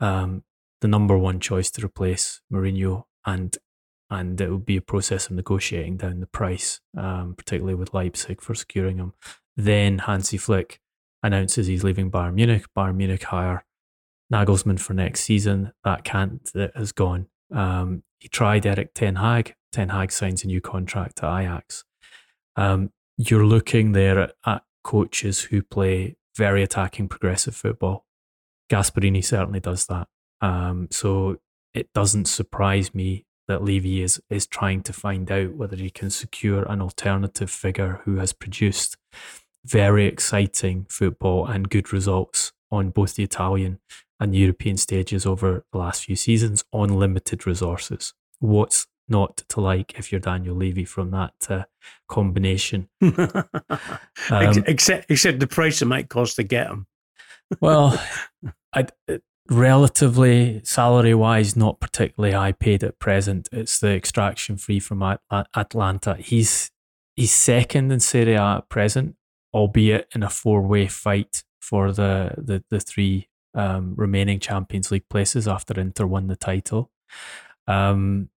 um, 0.00 0.44
the 0.80 0.88
number 0.88 1.16
one 1.16 1.40
choice 1.40 1.70
to 1.72 1.84
replace 1.84 2.40
Mourinho, 2.52 3.04
and 3.24 3.56
and 4.10 4.40
it 4.40 4.50
would 4.50 4.66
be 4.66 4.76
a 4.76 4.82
process 4.82 5.26
of 5.26 5.32
negotiating 5.32 5.96
down 5.96 6.20
the 6.20 6.26
price, 6.26 6.80
um, 6.96 7.34
particularly 7.36 7.74
with 7.74 7.94
Leipzig 7.94 8.40
for 8.40 8.54
securing 8.54 8.98
him. 8.98 9.12
Then 9.56 9.98
Hansi 9.98 10.36
Flick 10.36 10.80
announces 11.22 11.66
he's 11.66 11.84
leaving 11.84 12.10
Bayern 12.10 12.34
Munich. 12.34 12.66
Bayern 12.76 12.96
Munich 12.96 13.24
hire 13.24 13.64
Nagelsmann 14.32 14.80
for 14.80 14.94
next 14.94 15.20
season. 15.20 15.72
That 15.84 16.04
candidate 16.04 16.72
has 16.74 16.92
gone. 16.92 17.28
Um, 17.54 18.02
he 18.18 18.28
tried 18.28 18.66
Erik 18.66 18.94
Ten 18.94 19.16
Hag. 19.16 19.54
Ten 19.72 19.90
Hag 19.90 20.12
signs 20.12 20.44
a 20.44 20.46
new 20.46 20.60
contract 20.60 21.16
to 21.16 21.26
Ajax. 21.26 21.84
Um, 22.56 22.90
you're 23.16 23.46
looking 23.46 23.92
there 23.92 24.18
at, 24.18 24.32
at, 24.46 24.62
coaches 24.82 25.40
who 25.40 25.62
play 25.62 26.14
very 26.36 26.62
attacking, 26.62 27.08
progressive 27.08 27.56
football. 27.56 28.04
Gasperini 28.70 29.24
certainly 29.24 29.60
does 29.60 29.86
that. 29.86 30.08
Um, 30.42 30.88
so 30.90 31.38
it 31.72 31.90
doesn't 31.94 32.26
surprise 32.26 32.94
me 32.94 33.24
that 33.48 33.62
Levy 33.62 34.02
is 34.02 34.20
is 34.30 34.46
trying 34.46 34.82
to 34.82 34.92
find 34.92 35.30
out 35.30 35.54
whether 35.54 35.76
he 35.76 35.90
can 35.90 36.10
secure 36.10 36.64
an 36.64 36.82
alternative 36.82 37.50
figure 37.50 38.02
who 38.04 38.16
has 38.16 38.32
produced 38.32 38.96
very 39.64 40.06
exciting 40.06 40.86
football 40.88 41.46
and 41.46 41.70
good 41.70 41.92
results 41.92 42.52
on 42.74 42.90
both 42.90 43.14
the 43.14 43.22
Italian 43.22 43.78
and 44.20 44.34
European 44.34 44.76
stages 44.76 45.26
over 45.26 45.64
the 45.72 45.78
last 45.78 46.04
few 46.04 46.16
seasons 46.16 46.64
on 46.72 46.88
limited 46.88 47.46
resources. 47.46 48.14
What's 48.40 48.86
not 49.08 49.38
to 49.48 49.60
like 49.60 49.98
if 49.98 50.10
you're 50.10 50.20
Daniel 50.20 50.56
Levy 50.56 50.84
from 50.84 51.10
that 51.10 51.34
uh, 51.48 51.64
combination? 52.08 52.88
um, 53.02 54.64
except, 54.66 55.10
except 55.10 55.40
the 55.40 55.46
price 55.46 55.82
it 55.82 55.86
might 55.86 56.08
cost 56.08 56.36
to 56.36 56.42
get 56.42 56.68
him. 56.68 56.86
well, 57.60 58.00
I, 58.74 58.86
relatively 59.50 60.60
salary 60.64 61.14
wise, 61.14 61.56
not 61.56 61.80
particularly 61.80 62.34
high 62.34 62.52
paid 62.52 62.82
at 62.82 62.98
present. 62.98 63.48
It's 63.52 63.78
the 63.78 63.90
extraction 63.90 64.56
fee 64.56 64.80
from 64.80 65.02
Atalanta. 65.54 66.16
He's 66.16 66.70
he's 67.14 67.32
second 67.32 67.92
in 67.92 68.00
Serie 68.00 68.34
A 68.34 68.56
at 68.56 68.68
present, 68.68 69.16
albeit 69.52 70.08
in 70.14 70.22
a 70.22 70.30
four 70.30 70.62
way 70.62 70.86
fight 70.86 71.43
for 71.64 71.92
the 71.92 72.34
the 72.36 72.62
the 72.70 72.80
three 72.80 73.28
um, 73.54 73.94
remaining 73.96 74.38
Champions 74.40 74.90
League 74.90 75.08
places 75.08 75.48
after 75.48 75.80
Inter 75.80 76.06
won 76.06 76.26
the 76.26 76.36
title. 76.36 76.90
Um, 77.66 78.28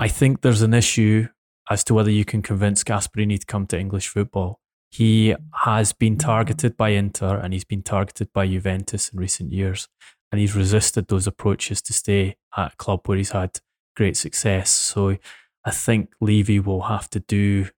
I 0.00 0.08
think 0.08 0.40
there's 0.40 0.62
an 0.62 0.74
issue 0.74 1.28
as 1.70 1.84
to 1.84 1.94
whether 1.94 2.10
you 2.10 2.24
can 2.24 2.42
convince 2.42 2.82
Gasperini 2.82 3.38
to 3.38 3.46
come 3.46 3.66
to 3.68 3.78
English 3.78 4.08
football. 4.08 4.60
He 4.90 5.34
has 5.64 5.92
been 5.92 6.16
targeted 6.16 6.76
by 6.76 6.90
Inter 6.90 7.38
and 7.38 7.52
he's 7.52 7.64
been 7.64 7.82
targeted 7.82 8.32
by 8.32 8.46
Juventus 8.46 9.10
in 9.10 9.20
recent 9.20 9.52
years, 9.52 9.88
and 10.32 10.40
he's 10.40 10.56
resisted 10.56 11.08
those 11.08 11.26
approaches 11.26 11.82
to 11.82 11.92
stay 11.92 12.36
at 12.56 12.72
a 12.72 12.76
club 12.76 13.00
where 13.06 13.18
he's 13.18 13.32
had 13.32 13.60
great 13.94 14.16
success. 14.16 14.70
So 14.70 15.16
I 15.64 15.70
think 15.70 16.10
Levy 16.20 16.60
will 16.60 16.82
have 16.82 17.10
to 17.10 17.20
do 17.20 17.68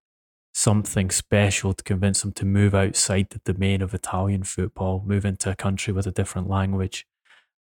something 0.61 1.11
special 1.11 1.73
to 1.73 1.83
convince 1.83 2.21
them 2.21 2.33
to 2.33 2.45
move 2.45 2.75
outside 2.75 3.29
the 3.31 3.53
domain 3.53 3.81
of 3.81 3.95
Italian 3.95 4.43
football, 4.43 5.03
move 5.07 5.25
into 5.25 5.51
a 5.51 5.57
country 5.57 5.91
with 5.91 6.07
a 6.07 6.11
different 6.11 6.49
language, 6.49 7.07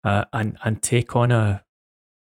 uh, 0.03 0.25
and 0.33 0.57
and 0.63 0.81
take 0.81 1.15
on 1.15 1.31
a 1.31 1.63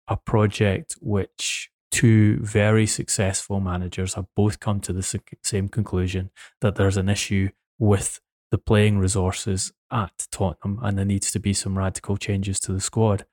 a 0.08 0.16
project 0.16 0.96
which 1.00 1.70
two 1.90 2.38
very 2.40 2.86
successful 2.86 3.60
managers 3.60 4.14
have 4.14 4.26
both 4.34 4.58
come 4.58 4.80
to 4.80 4.92
the 4.92 5.20
same 5.42 5.68
conclusion 5.68 6.30
that 6.60 6.74
there's 6.74 6.96
an 6.96 7.08
issue 7.08 7.48
with 7.78 8.20
the 8.50 8.58
playing 8.58 8.98
resources 8.98 9.72
at 9.92 10.26
Tottenham 10.30 10.80
and 10.82 10.98
there 10.98 11.04
needs 11.04 11.30
to 11.30 11.38
be 11.38 11.52
some 11.52 11.78
radical 11.78 12.16
changes 12.16 12.58
to 12.60 12.72
the 12.72 12.80
squad. 12.80 13.26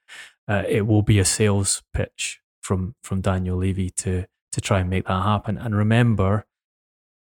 Uh, 0.47 0.63
it 0.67 0.85
will 0.85 1.01
be 1.01 1.19
a 1.19 1.25
sales 1.25 1.81
pitch 1.93 2.41
from 2.61 2.95
from 3.03 3.21
Daniel 3.21 3.57
Levy 3.57 3.89
to 3.89 4.25
to 4.51 4.61
try 4.61 4.79
and 4.79 4.89
make 4.89 5.05
that 5.07 5.23
happen. 5.23 5.57
And 5.57 5.75
remember, 5.75 6.45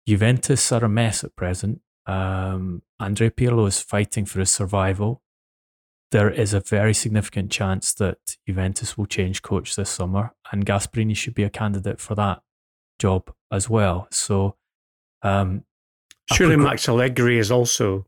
Juventus 0.07 0.71
are 0.71 0.83
a 0.83 0.89
mess 0.89 1.23
at 1.23 1.35
present. 1.35 1.81
Um, 2.05 2.81
Andre 2.99 3.29
Pirlo 3.29 3.67
is 3.67 3.81
fighting 3.81 4.25
for 4.25 4.39
his 4.39 4.51
survival. 4.51 5.21
There 6.11 6.29
is 6.29 6.53
a 6.53 6.59
very 6.59 6.93
significant 6.93 7.51
chance 7.51 7.93
that 7.95 8.37
Juventus 8.47 8.97
will 8.97 9.05
change 9.05 9.41
coach 9.41 9.75
this 9.75 9.89
summer, 9.89 10.35
and 10.51 10.65
Gasperini 10.65 11.15
should 11.15 11.33
be 11.33 11.43
a 11.43 11.49
candidate 11.49 11.99
for 11.99 12.15
that 12.15 12.41
job 12.99 13.33
as 13.51 13.69
well. 13.69 14.07
So, 14.11 14.55
um, 15.23 15.63
surely 16.31 16.57
Max 16.57 16.87
Allegri 16.87 17.39
is 17.39 17.49
also, 17.49 18.05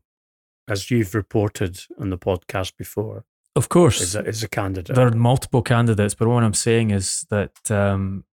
as 0.68 0.90
you've 0.90 1.14
reported 1.14 1.80
on 1.98 2.10
the 2.10 2.18
podcast 2.18 2.76
before, 2.76 3.24
of 3.56 3.70
course, 3.70 4.02
is 4.02 4.14
a, 4.14 4.24
is 4.24 4.42
a 4.42 4.48
candidate. 4.48 4.94
There 4.94 5.06
are 5.06 5.12
multiple 5.12 5.62
candidates, 5.62 6.14
but 6.14 6.28
what 6.28 6.44
I'm 6.44 6.54
saying 6.54 6.90
is 6.90 7.26
that 7.30 7.70
um, 7.70 8.24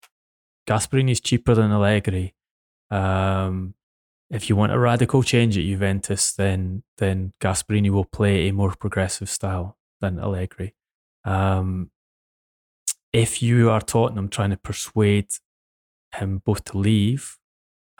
Gasperini 0.68 1.11
is 1.11 1.22
cheaper 1.22 1.55
than 1.55 1.72
Allegri 1.72 2.36
um, 2.93 3.73
if 4.29 4.49
you 4.49 4.55
want 4.55 4.71
a 4.71 4.79
radical 4.79 5.23
change 5.23 5.57
at 5.57 5.63
Juventus, 5.63 6.33
then 6.33 6.83
then 6.97 7.33
Gasperini 7.41 7.89
will 7.89 8.05
play 8.05 8.47
a 8.47 8.53
more 8.53 8.75
progressive 8.75 9.29
style 9.29 9.77
than 9.99 10.19
Allegri. 10.19 10.75
Um, 11.25 11.89
if 13.11 13.41
you 13.41 13.69
are 13.69 13.81
Tottenham 13.81 14.29
trying 14.29 14.51
to 14.51 14.57
persuade 14.57 15.29
him 16.15 16.41
both 16.45 16.63
to 16.65 16.77
leave 16.77 17.37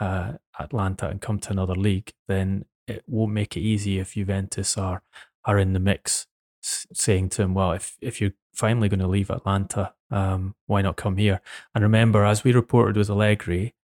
uh, 0.00 0.34
Atalanta 0.58 1.08
and 1.08 1.20
come 1.20 1.38
to 1.40 1.50
another 1.50 1.74
league, 1.74 2.12
then 2.28 2.64
it 2.86 3.02
won't 3.06 3.32
make 3.32 3.56
it 3.56 3.60
easy 3.60 3.98
if 3.98 4.14
Juventus 4.14 4.78
are 4.78 5.02
are 5.44 5.58
in 5.58 5.72
the 5.72 5.80
mix, 5.80 6.26
saying 6.62 7.30
to 7.30 7.42
him, 7.42 7.54
"Well, 7.54 7.72
if 7.72 7.96
if 8.00 8.20
you're 8.20 8.34
finally 8.54 8.88
going 8.88 9.00
to 9.00 9.08
leave 9.08 9.30
Atalanta, 9.30 9.94
um, 10.10 10.54
why 10.66 10.82
not 10.82 10.96
come 10.96 11.16
here?" 11.16 11.40
And 11.74 11.82
remember, 11.82 12.24
as 12.24 12.44
we 12.44 12.52
reported 12.52 12.96
with 12.96 13.10
Allegri, 13.10 13.74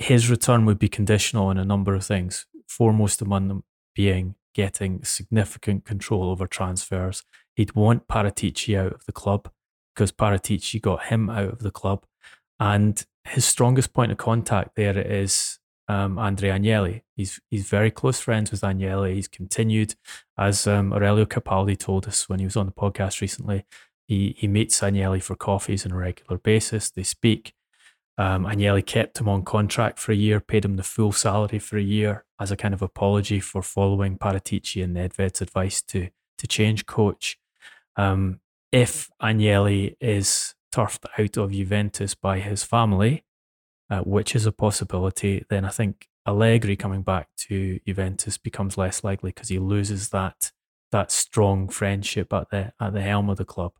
his 0.00 0.30
return 0.30 0.64
would 0.64 0.78
be 0.78 0.88
conditional 0.88 1.48
on 1.48 1.58
a 1.58 1.64
number 1.64 1.94
of 1.94 2.04
things, 2.04 2.46
foremost 2.66 3.20
among 3.20 3.48
them 3.48 3.64
being 3.94 4.34
getting 4.54 5.04
significant 5.04 5.84
control 5.84 6.30
over 6.30 6.46
transfers. 6.46 7.22
He'd 7.54 7.74
want 7.74 8.08
Paratici 8.08 8.76
out 8.76 8.92
of 8.92 9.04
the 9.04 9.12
club 9.12 9.50
because 9.94 10.10
Paratici 10.10 10.80
got 10.80 11.04
him 11.04 11.28
out 11.28 11.52
of 11.52 11.58
the 11.60 11.70
club. 11.70 12.04
And 12.58 13.04
his 13.24 13.44
strongest 13.44 13.92
point 13.92 14.10
of 14.10 14.18
contact 14.18 14.74
there 14.74 14.98
is 14.98 15.58
um, 15.86 16.18
Andre 16.18 16.48
Agnelli. 16.50 17.02
He's 17.14 17.38
he's 17.50 17.68
very 17.68 17.90
close 17.90 18.20
friends 18.20 18.50
with 18.50 18.62
Agnelli. 18.62 19.14
He's 19.14 19.28
continued, 19.28 19.96
as 20.38 20.66
um, 20.66 20.94
Aurelio 20.94 21.26
Capaldi 21.26 21.78
told 21.78 22.08
us 22.08 22.28
when 22.28 22.38
he 22.38 22.46
was 22.46 22.56
on 22.56 22.66
the 22.66 22.72
podcast 22.72 23.20
recently, 23.20 23.66
he, 24.08 24.34
he 24.38 24.48
meets 24.48 24.80
Agnelli 24.80 25.22
for 25.22 25.36
coffees 25.36 25.84
on 25.84 25.92
a 25.92 25.96
regular 25.96 26.38
basis. 26.38 26.90
They 26.90 27.02
speak. 27.02 27.52
Um, 28.20 28.44
Agnelli 28.44 28.84
kept 28.84 29.18
him 29.18 29.30
on 29.30 29.44
contract 29.44 29.98
for 29.98 30.12
a 30.12 30.14
year, 30.14 30.40
paid 30.40 30.66
him 30.66 30.76
the 30.76 30.82
full 30.82 31.10
salary 31.10 31.58
for 31.58 31.78
a 31.78 31.82
year 31.82 32.26
as 32.38 32.50
a 32.50 32.56
kind 32.56 32.74
of 32.74 32.82
apology 32.82 33.40
for 33.40 33.62
following 33.62 34.18
Paratici 34.18 34.84
and 34.84 34.94
Nedved's 34.94 35.40
advice 35.40 35.80
to 35.84 36.10
to 36.36 36.46
change 36.46 36.84
coach. 36.84 37.38
Um, 37.96 38.40
if 38.72 39.08
Agnelli 39.22 39.96
is 40.02 40.54
turfed 40.70 41.06
out 41.18 41.38
of 41.38 41.52
Juventus 41.52 42.14
by 42.14 42.40
his 42.40 42.62
family, 42.62 43.24
uh, 43.88 44.00
which 44.00 44.36
is 44.36 44.44
a 44.44 44.52
possibility, 44.52 45.46
then 45.48 45.64
I 45.64 45.70
think 45.70 46.06
Allegri 46.26 46.76
coming 46.76 47.00
back 47.00 47.28
to 47.48 47.80
Juventus 47.86 48.36
becomes 48.36 48.76
less 48.76 49.02
likely 49.02 49.30
because 49.30 49.48
he 49.48 49.58
loses 49.58 50.10
that 50.10 50.52
that 50.92 51.10
strong 51.10 51.70
friendship 51.70 52.34
at 52.34 52.50
the 52.50 52.74
at 52.78 52.92
the 52.92 53.00
helm 53.00 53.30
of 53.30 53.38
the 53.38 53.46
club. 53.46 53.72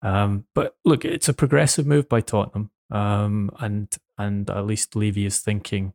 Um, 0.00 0.44
but 0.54 0.76
look, 0.84 1.04
it's 1.04 1.28
a 1.28 1.34
progressive 1.34 1.88
move 1.88 2.08
by 2.08 2.20
Tottenham, 2.20 2.70
um, 2.90 3.50
and 3.58 3.94
and 4.18 4.48
at 4.50 4.66
least 4.66 4.94
Levy 4.96 5.26
is 5.26 5.40
thinking 5.40 5.92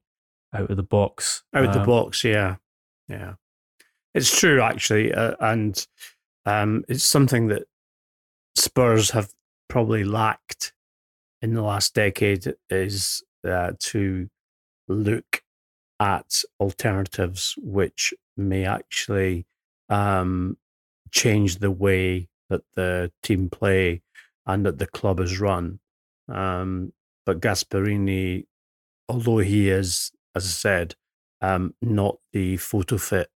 out 0.54 0.70
of 0.70 0.78
the 0.78 0.84
box. 0.84 1.44
Out 1.54 1.66
of 1.66 1.74
the 1.74 1.82
Um, 1.82 1.86
box, 1.86 2.24
yeah, 2.24 2.58
yeah. 3.08 3.36
It's 4.14 4.38
true 4.38 4.62
actually, 4.62 5.14
uh, 5.14 5.36
and 5.40 5.86
um, 6.46 6.84
it's 6.88 7.04
something 7.04 7.48
that 7.48 7.64
Spurs 8.56 9.12
have 9.12 9.34
probably 9.68 10.04
lacked 10.04 10.74
in 11.42 11.54
the 11.54 11.62
last 11.62 11.94
decade 11.94 12.56
is 12.70 13.24
uh, 13.48 13.74
to 13.80 14.30
look 14.88 15.44
at 16.00 16.42
alternatives 16.60 17.56
which 17.58 18.14
may 18.36 18.66
actually 18.66 19.46
um, 19.90 20.58
change 21.12 21.60
the 21.60 21.72
way 21.72 22.28
that 22.50 22.62
the 22.76 23.12
team 23.22 23.50
play 23.50 24.02
and 24.46 24.66
that 24.66 24.80
the 24.80 24.88
club 24.88 25.20
is 25.20 25.40
run. 25.40 25.80
Um, 26.32 26.94
but 27.26 27.42
Gasperini, 27.42 28.46
although 29.08 29.40
he 29.40 29.70
is, 29.70 30.12
as 30.36 30.46
I 30.46 30.50
said, 30.50 30.96
um, 31.42 31.74
not 31.82 32.18
the 32.34 32.58
photo 32.58 32.98
fit 32.98 33.30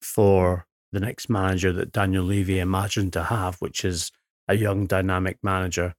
for 0.00 0.66
the 0.92 1.00
next 1.00 1.30
manager 1.30 1.72
that 1.72 1.92
Daniel 1.92 2.24
Levy 2.24 2.58
imagined 2.58 3.12
to 3.14 3.24
have, 3.24 3.56
which 3.56 3.84
is 3.84 4.12
a 4.48 4.56
young, 4.56 4.86
dynamic 4.86 5.38
manager 5.42 5.94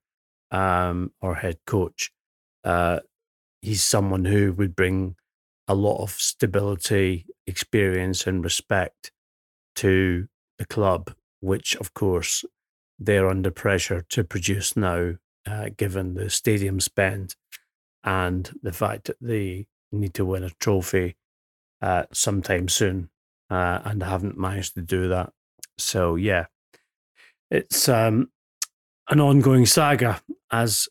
um, 0.52 1.12
or 1.22 1.36
head 1.36 1.58
coach. 1.66 2.12
Uh, 2.64 3.00
he's 3.62 3.84
someone 3.84 4.26
who 4.26 4.54
would 4.54 4.76
bring 4.76 5.16
a 5.68 5.74
lot 5.74 6.02
of 6.02 6.12
stability, 6.12 7.26
experience, 7.48 8.28
and 8.28 8.44
respect 8.44 9.12
to 9.76 10.28
the 10.60 10.66
club, 10.66 11.14
which, 11.40 11.76
of 11.78 11.94
course, 11.94 12.44
they're 13.00 13.30
under 13.30 13.52
pressure 13.52 14.06
to 14.10 14.24
produce 14.24 14.78
now, 14.78 15.16
uh, 15.46 15.70
given 15.76 16.14
the 16.14 16.30
stadium 16.30 16.80
spend 16.80 17.36
and 18.04 18.52
the 18.62 18.72
fact 18.72 19.06
that 19.06 19.18
they 19.22 19.68
need 19.92 20.14
to 20.14 20.26
win 20.26 20.44
a 20.44 20.50
trophy 20.60 21.16
uh, 21.82 22.04
sometime 22.12 22.68
soon 22.68 23.10
uh, 23.50 23.80
and 23.84 24.04
haven't 24.04 24.38
managed 24.38 24.74
to 24.76 24.82
do 24.82 25.08
that. 25.10 25.32
So, 25.78 26.16
yeah, 26.16 26.46
it's 27.52 27.88
um, 27.90 28.30
an 29.10 29.20
ongoing 29.20 29.66
saga, 29.66 30.22
as 30.52 30.88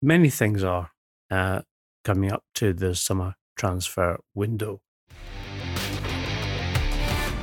many 0.00 0.30
things 0.30 0.64
are 0.64 0.90
uh, 1.30 1.62
coming 2.04 2.32
up 2.32 2.44
to 2.56 2.72
the 2.72 2.94
summer 2.94 3.34
transfer 3.56 4.18
window. 4.34 4.80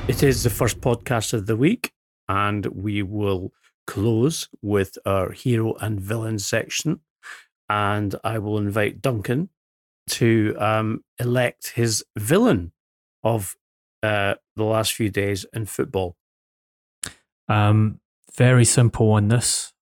It 0.08 0.22
is 0.22 0.42
the 0.42 0.50
first 0.50 0.80
podcast 0.80 1.32
of 1.32 1.46
the 1.46 1.56
week, 1.56 1.92
and 2.28 2.66
we 2.66 3.02
will 3.02 3.52
close 3.90 4.48
with 4.62 4.96
our 5.04 5.32
hero 5.32 5.74
and 5.80 6.00
villain 6.00 6.38
section. 6.38 7.00
And 7.68 8.14
I 8.22 8.38
will 8.38 8.56
invite 8.56 9.02
Duncan 9.02 9.48
to 10.10 10.54
um, 10.58 11.04
elect 11.18 11.72
his 11.74 12.04
villain 12.16 12.72
of 13.24 13.56
uh, 14.04 14.34
the 14.54 14.64
last 14.64 14.92
few 14.92 15.10
days 15.10 15.44
in 15.52 15.66
football. 15.66 16.16
Um, 17.48 17.98
very 18.36 18.64
simple 18.64 19.10
on 19.10 19.26
this. 19.26 19.72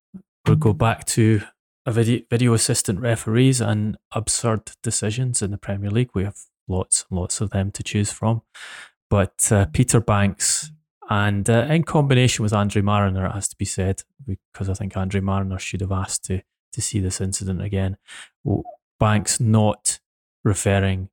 We'll 0.47 0.57
go 0.57 0.73
back 0.73 1.05
to 1.09 1.43
a 1.85 1.93
video, 1.93 2.23
video 2.31 2.55
assistant 2.55 3.01
referees 3.01 3.61
and 3.61 3.99
absurd 4.13 4.73
decisions 4.83 5.43
in 5.43 5.51
the 5.51 5.59
Premier 5.59 5.91
League. 5.91 6.11
We 6.15 6.25
have 6.25 6.39
lots 6.67 7.05
and 7.11 7.19
lots 7.19 7.43
of 7.43 7.51
them 7.51 7.71
to 7.73 7.83
choose 7.83 8.11
from. 8.11 8.41
But 9.11 9.53
uh, 9.53 9.67
Peter 9.67 10.01
Bankes, 10.01 10.71
and 11.09 11.49
uh, 11.49 11.67
in 11.71 11.85
combination 11.85 12.43
with 12.43 12.53
Andre 12.53 12.83
Marriner, 12.83 13.27
it 13.27 13.33
has 13.33 13.49
to 13.49 13.57
be 13.57 13.65
said, 13.65 14.03
because 14.27 14.69
I 14.69 14.75
think 14.75 14.97
Andre 14.97 15.21
Marriner 15.21 15.59
should 15.59 15.81
have 15.81 15.93
asked 15.93 16.25
to, 16.27 16.43
to 16.73 16.81
see 16.83 17.01
this 17.01 17.21
incident 17.21 17.63
again. 17.63 17.97
Bankes 19.01 19.41
not 19.41 20.01
referring 20.45 21.09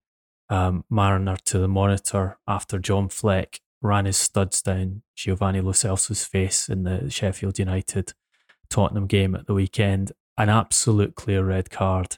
um, 0.50 0.84
Marriner 0.90 1.38
to 1.46 1.60
the 1.60 1.68
monitor 1.68 2.38
after 2.48 2.78
John 2.78 3.10
Fleck 3.10 3.62
ran 3.82 4.06
his 4.06 4.18
studs 4.18 4.62
down 4.62 5.04
Giovanni 5.16 5.62
Lo 5.62 5.72
Celso's 5.72 6.26
face 6.26 6.68
in 6.68 6.84
the 6.84 7.10
Sheffield 7.10 7.60
United 7.60 8.14
Tottenham 8.70 9.08
game 9.08 9.36
at 9.36 9.48
the 9.48 9.54
weekend. 9.54 10.12
An 10.38 10.50
absolute 10.50 11.16
clear 11.16 11.46
red 11.46 11.70
card. 11.70 12.18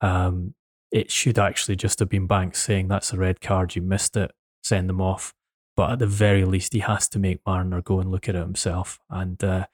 Um, 0.00 0.54
it 0.90 1.10
should 1.10 1.38
actually 1.38 1.76
just 1.76 2.00
have 2.00 2.08
been 2.08 2.26
Bankes 2.26 2.60
saying 2.60 2.88
that's 2.88 3.12
a 3.12 3.16
red 3.16 3.40
card, 3.40 3.76
you 3.76 3.82
missed 3.82 4.16
it, 4.16 4.32
send 4.62 4.88
them 4.88 5.00
off. 5.00 5.34
But 5.76 5.92
at 5.92 5.98
the 6.00 6.06
very 6.06 6.44
least, 6.44 6.72
he 6.72 6.80
has 6.80 7.08
to 7.10 7.18
make 7.18 7.40
Marriner 7.46 7.80
go 7.80 8.00
and 8.00 8.10
look 8.10 8.28
at 8.28 8.34
it 8.34 8.40
himself 8.40 8.98
and 9.08 9.42
uh, 9.42 9.66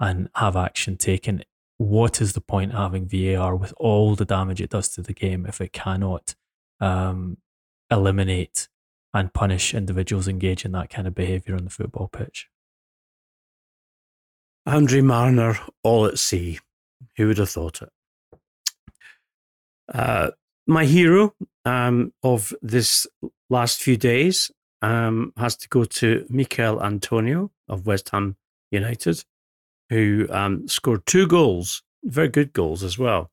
and 0.00 0.28
have 0.34 0.56
action 0.56 0.96
taken. 0.96 1.44
What 1.76 2.20
is 2.20 2.32
the 2.32 2.40
point 2.40 2.72
having 2.72 3.06
VAR 3.06 3.54
with 3.56 3.74
all 3.76 4.14
the 4.14 4.24
damage 4.24 4.60
it 4.60 4.70
does 4.70 4.88
to 4.90 5.02
the 5.02 5.12
game 5.12 5.44
if 5.44 5.60
it 5.60 5.72
cannot 5.72 6.34
um, 6.80 7.38
eliminate 7.90 8.68
and 9.12 9.32
punish 9.32 9.74
individuals 9.74 10.28
engaged 10.28 10.64
in 10.64 10.72
that 10.72 10.90
kind 10.90 11.06
of 11.06 11.14
behaviour 11.14 11.56
on 11.56 11.64
the 11.64 11.70
football 11.70 12.08
pitch? 12.08 12.48
Andre 14.66 15.00
Marriner, 15.02 15.58
all 15.82 16.06
at 16.06 16.18
sea. 16.18 16.58
Who 17.16 17.28
would 17.28 17.38
have 17.38 17.50
thought 17.50 17.82
it? 17.82 17.90
Uh, 19.92 20.30
my 20.66 20.86
hero 20.86 21.34
um, 21.64 22.12
of 22.22 22.54
this 22.62 23.06
last 23.50 23.82
few 23.82 23.96
days 23.96 24.50
um, 24.84 25.32
has 25.38 25.56
to 25.56 25.68
go 25.68 25.84
to 25.84 26.26
Michael 26.28 26.82
Antonio 26.82 27.50
of 27.68 27.86
West 27.86 28.10
Ham 28.10 28.36
United, 28.70 29.24
who 29.88 30.26
um, 30.28 30.68
scored 30.68 31.06
two 31.06 31.26
goals, 31.26 31.82
very 32.04 32.28
good 32.28 32.52
goals 32.52 32.82
as 32.82 32.98
well, 32.98 33.30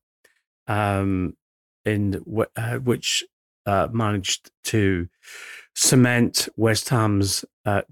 um, 0.66 1.36
in 1.84 2.12
w- 2.12 2.46
uh, 2.56 2.78
which 2.78 3.22
uh, 3.66 3.88
managed 3.92 4.50
to 4.64 5.08
cement 5.74 6.48
West 6.56 6.88
Ham's 6.88 7.44
uh, 7.66 7.82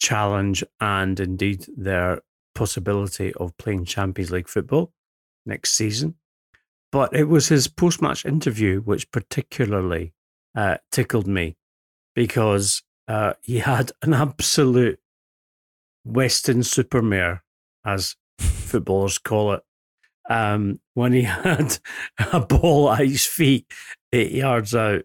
challenge 0.00 0.64
and 0.80 1.20
indeed 1.20 1.64
their 1.76 2.20
possibility 2.56 3.32
of 3.34 3.56
playing 3.58 3.84
Champions 3.84 4.32
League 4.32 4.48
football 4.48 4.92
next 5.46 5.74
season. 5.74 6.16
But 6.90 7.14
it 7.14 7.28
was 7.28 7.46
his 7.46 7.68
post 7.68 8.02
match 8.02 8.26
interview 8.26 8.80
which 8.80 9.10
particularly 9.12 10.14
uh, 10.56 10.78
tickled 10.90 11.28
me 11.28 11.56
because 12.14 12.82
uh, 13.08 13.34
he 13.42 13.58
had 13.58 13.92
an 14.02 14.14
absolute 14.14 14.98
Weston-super-Mare, 16.04 17.42
as 17.84 18.16
footballers 18.38 19.18
call 19.18 19.52
it, 19.54 19.62
um, 20.28 20.80
when 20.94 21.12
he 21.12 21.22
had 21.22 21.78
a 22.32 22.40
ball 22.40 22.90
at 22.92 23.06
his 23.06 23.26
feet 23.26 23.66
eight 24.12 24.32
yards 24.32 24.74
out 24.74 25.02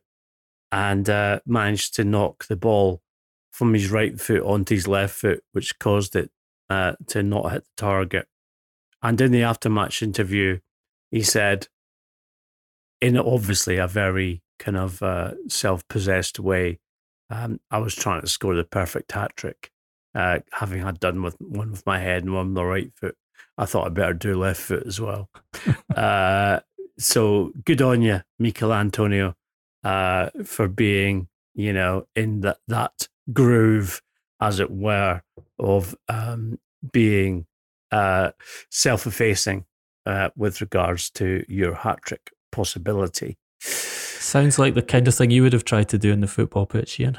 and 0.72 1.10
uh, 1.10 1.40
managed 1.46 1.96
to 1.96 2.04
knock 2.04 2.48
the 2.48 2.56
ball 2.56 3.02
from 3.52 3.74
his 3.74 3.90
right 3.90 4.20
foot 4.20 4.42
onto 4.44 4.76
his 4.76 4.88
left 4.88 5.16
foot, 5.16 5.44
which 5.52 5.80
caused 5.80 6.16
it 6.16 6.30
uh, 6.70 6.94
to 7.08 7.24
not 7.24 7.52
hit 7.52 7.64
the 7.64 7.82
target. 7.82 8.28
And 9.02 9.20
in 9.22 9.32
the 9.32 9.42
aftermatch 9.42 10.02
interview, 10.02 10.60
he 11.12 11.22
said, 11.22 11.68
in 13.00 13.18
obviously 13.18 13.78
a 13.78 13.88
very 13.88 14.42
kind 14.60 14.78
of 14.78 15.02
uh, 15.02 15.34
self 15.48 15.88
possessed 15.88 16.40
way, 16.40 16.80
um, 17.30 17.60
I 17.72 17.80
was 17.80 17.96
trying 17.96 18.22
to 18.22 18.28
score 18.28 18.56
the 18.56 18.64
perfect 18.64 19.12
hat 19.12 19.36
trick, 19.36 19.72
uh, 20.16 20.40
having 20.52 20.82
had 20.82 21.00
done 21.00 21.22
with 21.22 21.36
one 21.40 21.72
with 21.72 21.86
my 21.86 22.00
head 22.00 22.24
and 22.24 22.34
one 22.34 22.48
with 22.48 22.56
the 22.56 22.66
right 22.66 22.92
foot. 22.96 23.16
I 23.58 23.66
thought 23.66 23.88
I'd 23.88 23.94
better 23.94 24.14
do 24.14 24.38
left 24.38 24.62
foot 24.62 24.86
as 24.86 25.02
well. 25.02 25.30
uh, 25.96 26.60
so 26.98 27.52
good 27.66 27.82
on 27.82 28.02
you, 28.02 28.22
Michael 28.40 28.74
Antonio, 28.74 29.36
uh, 29.84 30.30
for 30.44 30.68
being, 30.68 31.28
you 31.54 31.74
know, 31.74 32.08
in 32.16 32.42
that, 32.42 32.58
that 32.68 33.08
groove, 33.34 34.02
as 34.40 34.60
it 34.60 34.72
were, 34.72 35.22
of 35.60 35.96
um, 36.08 36.60
being 36.92 37.46
uh, 37.92 38.32
self 38.70 39.06
effacing 39.06 39.66
uh, 40.06 40.30
with 40.36 40.62
regards 40.62 41.10
to 41.12 41.44
your 41.48 41.76
hat 41.76 42.00
trick 42.04 42.32
possibility. 42.52 43.38
Sounds 44.28 44.60
like 44.60 44.74
the 44.74 44.82
kind 44.82 45.08
of 45.08 45.16
thing 45.16 45.32
you 45.32 45.42
would 45.44 45.54
have 45.54 45.64
tried 45.64 45.88
to 45.88 45.98
do 45.98 46.12
in 46.12 46.20
the 46.20 46.28
football 46.28 46.66
pitch, 46.66 47.00
Ian. 47.00 47.18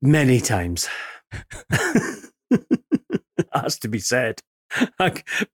Many 0.00 0.38
times. 0.38 0.88
has 3.52 3.76
to 3.80 3.88
be 3.88 3.98
said. 3.98 4.42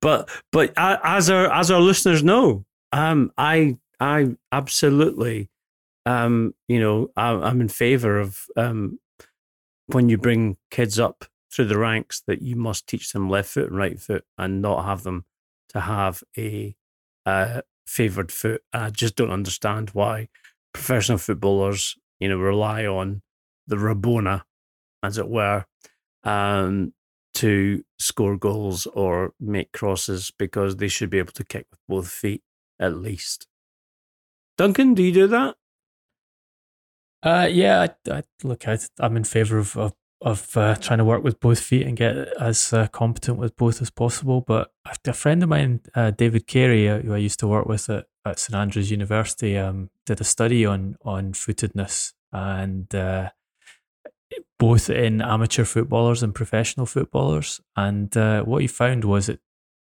but 0.03 0.29
but 0.53 0.75
as 0.77 1.31
our 1.31 1.51
as 1.51 1.71
our 1.71 1.81
listeners 1.81 2.23
know, 2.23 2.67
Um, 2.93 3.33
I 3.39 3.79
I 3.99 4.37
absolutely, 4.53 5.49
um, 6.05 6.55
you 6.69 6.79
know, 6.79 7.09
I, 7.17 7.31
I'm 7.31 7.63
in 7.63 7.71
favor 7.71 8.21
of 8.21 8.45
um, 8.59 8.99
when 9.87 10.11
you 10.11 10.19
bring 10.19 10.59
kids 10.71 10.99
up 10.99 11.25
through 11.51 11.69
the 11.69 11.79
ranks 11.79 12.23
that 12.27 12.43
you 12.43 12.55
must 12.55 12.87
teach 12.87 13.13
them 13.13 13.31
left 13.31 13.49
foot 13.49 13.71
and 13.71 13.79
right 13.79 13.99
foot 13.99 14.25
and 14.37 14.61
not 14.61 14.85
have 14.85 15.05
them 15.05 15.25
to 15.71 15.81
have 15.81 16.23
a 16.37 16.77
uh, 17.25 17.63
favored 17.87 18.33
foot. 18.33 18.63
I 18.73 18.91
just 18.91 19.17
don't 19.17 19.31
understand 19.31 19.91
why 19.91 20.29
professional 20.73 21.19
footballers, 21.19 21.97
you 22.19 22.29
know, 22.29 22.39
rely 22.39 22.87
on 22.87 23.23
the 23.67 23.77
Rabona, 23.77 24.43
as 25.03 25.19
it 25.19 25.29
were, 25.29 25.65
um, 26.25 26.93
to 27.35 27.85
score 27.99 28.37
goals 28.37 28.87
or 28.87 29.33
make 29.41 29.73
crosses 29.73 30.33
because 30.39 30.77
they 30.77 30.89
should 30.89 31.11
be 31.11 31.19
able 31.19 31.33
to 31.33 31.45
kick 31.45 31.67
with 31.71 31.81
both 31.89 32.11
feet 32.11 32.43
at 32.79 32.97
least. 32.97 33.47
Duncan, 34.59 34.95
do 34.95 35.03
you 35.03 35.13
do 35.13 35.27
that? 35.29 35.57
Uh, 37.23 37.49
yeah, 37.51 37.87
I, 38.09 38.13
I, 38.13 38.23
look, 38.43 38.67
I, 38.67 38.79
am 39.01 39.17
in 39.17 39.25
favour 39.25 39.59
of 39.59 39.77
of, 39.77 39.93
of 40.23 40.55
uh, 40.57 40.75
trying 40.77 40.99
to 40.99 41.05
work 41.05 41.25
with 41.25 41.41
both 41.41 41.61
feet 41.61 41.87
and 41.87 41.97
get 41.97 42.15
as 42.39 42.73
uh, 42.73 42.87
competent 42.89 43.39
with 43.39 43.57
both 43.57 43.81
as 43.81 43.91
possible. 43.91 44.43
But 44.43 44.73
a 45.07 45.13
friend 45.13 45.43
of 45.43 45.49
mine, 45.49 45.81
uh, 45.95 46.11
David 46.11 46.47
Carey, 46.47 46.89
uh, 46.89 47.01
who 47.01 47.15
I 47.15 47.19
used 47.19 47.39
to 47.41 47.49
work 47.49 47.67
with 47.67 47.89
at, 47.89 48.07
at 48.27 48.39
St 48.39 48.55
Andrews 48.55 48.91
University, 48.91 49.57
um, 49.57 49.91
did 50.05 50.21
a 50.21 50.25
study 50.25 50.67
on 50.67 50.97
on 51.03 51.33
footedness 51.33 52.13
and 52.33 52.95
uh, 52.95 53.31
both 54.59 54.91
in 54.91 55.23
amateur 55.23 55.65
footballers 55.65 56.23
and 56.23 56.35
professional 56.35 56.87
footballers. 56.87 57.61
And 57.75 58.15
uh, 58.17 58.43
what 58.43 58.61
he 58.63 58.69
found 58.69 59.05
was 59.05 59.29
it 59.29 59.41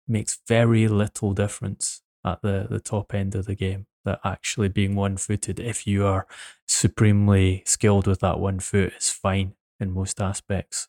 makes 0.08 0.40
very 0.48 0.88
little 0.88 1.34
difference 1.34 2.04
at 2.24 2.42
the, 2.42 2.68
the 2.70 2.80
top 2.80 3.14
end 3.14 3.36
of 3.36 3.46
the 3.46 3.56
game. 3.56 3.88
That 4.06 4.20
actually 4.24 4.70
being 4.70 4.96
one 4.96 5.18
footed, 5.18 5.60
if 5.60 5.86
you 5.86 6.06
are 6.06 6.28
supremely 6.66 7.64
skilled 7.66 8.08
with 8.08 8.22
that 8.22 8.40
one 8.40 8.60
foot, 8.60 8.94
is 8.98 9.10
fine 9.10 9.54
in 9.80 9.92
most 9.92 10.22
aspects. 10.22 10.88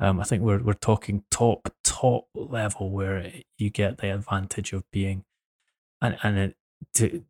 Um, 0.00 0.20
I 0.20 0.24
think 0.24 0.42
we're 0.42 0.62
we're 0.62 0.72
talking 0.74 1.24
top 1.30 1.72
top 1.84 2.26
level 2.34 2.90
where 2.90 3.32
you 3.58 3.70
get 3.70 3.98
the 3.98 4.12
advantage 4.12 4.72
of 4.72 4.90
being 4.90 5.24
and 6.02 6.16
and 6.22 6.38
it, 6.38 6.56
to, 6.94 7.24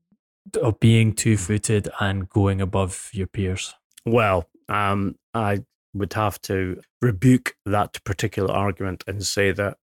of 0.62 0.80
being 0.80 1.12
two 1.12 1.36
footed 1.36 1.88
and 2.00 2.28
going 2.28 2.60
above 2.60 3.10
your 3.12 3.26
peers. 3.26 3.74
Well, 4.06 4.48
um, 4.68 5.16
I 5.34 5.64
would 5.92 6.12
have 6.14 6.40
to 6.42 6.80
rebuke 7.00 7.54
that 7.64 8.02
particular 8.04 8.52
argument 8.52 9.04
and 9.06 9.24
say 9.24 9.52
that 9.52 9.78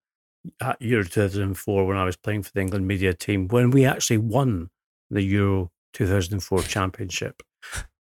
at 0.60 0.82
Euro 0.82 1.04
2004, 1.04 1.86
when 1.86 1.98
I 1.98 2.04
was 2.04 2.18
playing 2.18 2.44
for 2.44 2.52
the 2.54 2.62
England 2.62 2.88
media 2.88 3.14
team, 3.14 3.48
when 3.48 3.72
we 3.72 3.86
actually 3.86 4.18
won 4.18 4.70
the 5.10 5.22
Euro 5.22 5.72
2004 5.94 6.64
championship, 6.64 7.42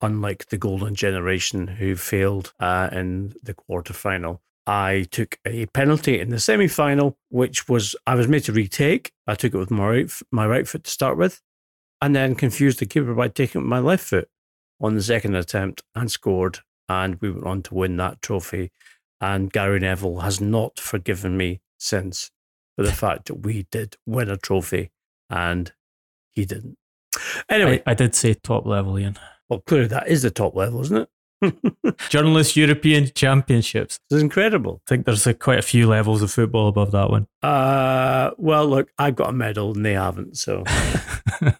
unlike 0.02 0.48
the 0.48 0.58
golden 0.58 0.94
generation 0.94 1.66
who 1.66 1.96
failed 1.96 2.52
uh, 2.60 2.88
in 2.92 3.34
the 3.42 3.54
quarter 3.54 3.92
final, 3.92 4.42
I 4.66 5.06
took 5.10 5.38
a 5.46 5.66
penalty 5.66 6.20
in 6.20 6.30
the 6.30 6.38
semi 6.38 6.68
final, 6.68 7.16
which 7.30 7.68
was 7.68 7.96
I 8.06 8.14
was 8.14 8.28
made 8.28 8.44
to 8.44 8.52
retake. 8.52 9.12
I 9.26 9.34
took 9.34 9.54
it 9.54 9.58
with 9.58 9.70
my 9.70 9.88
right, 9.88 10.12
my 10.30 10.46
right 10.46 10.68
foot 10.68 10.84
to 10.84 10.90
start 10.90 11.16
with, 11.16 11.40
and 12.00 12.14
then 12.14 12.34
confused 12.34 12.78
the 12.78 12.86
keeper 12.86 13.14
by 13.14 13.28
taking 13.28 13.60
it 13.60 13.64
with 13.64 13.70
my 13.70 13.80
left 13.80 14.04
foot 14.04 14.28
on 14.80 14.94
the 14.94 15.02
second 15.02 15.34
attempt 15.34 15.82
and 15.94 16.10
scored 16.10 16.58
and 16.88 17.20
we 17.20 17.30
went 17.30 17.46
on 17.46 17.62
to 17.62 17.74
win 17.74 17.96
that 17.96 18.20
trophy. 18.20 18.70
And 19.20 19.52
Gary 19.52 19.78
Neville 19.78 20.20
has 20.20 20.40
not 20.40 20.80
forgiven 20.80 21.36
me 21.36 21.60
since 21.78 22.30
for 22.76 22.84
the 22.84 22.92
fact 22.92 23.26
that 23.26 23.46
we 23.46 23.66
did 23.70 23.96
win 24.04 24.28
a 24.28 24.36
trophy 24.36 24.90
and 25.30 25.72
he 26.34 26.44
didn't. 26.44 26.76
Anyway, 27.48 27.82
I, 27.86 27.92
I 27.92 27.94
did 27.94 28.14
say 28.14 28.34
top 28.34 28.66
level, 28.66 28.98
Ian. 28.98 29.18
Well, 29.48 29.60
clearly 29.60 29.88
that 29.88 30.08
is 30.08 30.22
the 30.22 30.30
top 30.30 30.54
level, 30.54 30.80
isn't 30.82 30.96
it? 30.96 31.08
Journalist 32.08 32.56
European 32.56 33.10
Championships. 33.14 33.98
It's 34.10 34.22
incredible. 34.22 34.80
I 34.86 34.88
think 34.88 35.06
there's 35.06 35.26
a, 35.26 35.34
quite 35.34 35.58
a 35.58 35.62
few 35.62 35.88
levels 35.88 36.22
of 36.22 36.30
football 36.30 36.68
above 36.68 36.92
that 36.92 37.10
one. 37.10 37.26
Uh, 37.42 38.30
well, 38.38 38.66
look, 38.66 38.90
I've 38.98 39.16
got 39.16 39.30
a 39.30 39.32
medal 39.32 39.74
and 39.74 39.84
they 39.84 39.94
haven't, 39.94 40.36
so. 40.36 40.64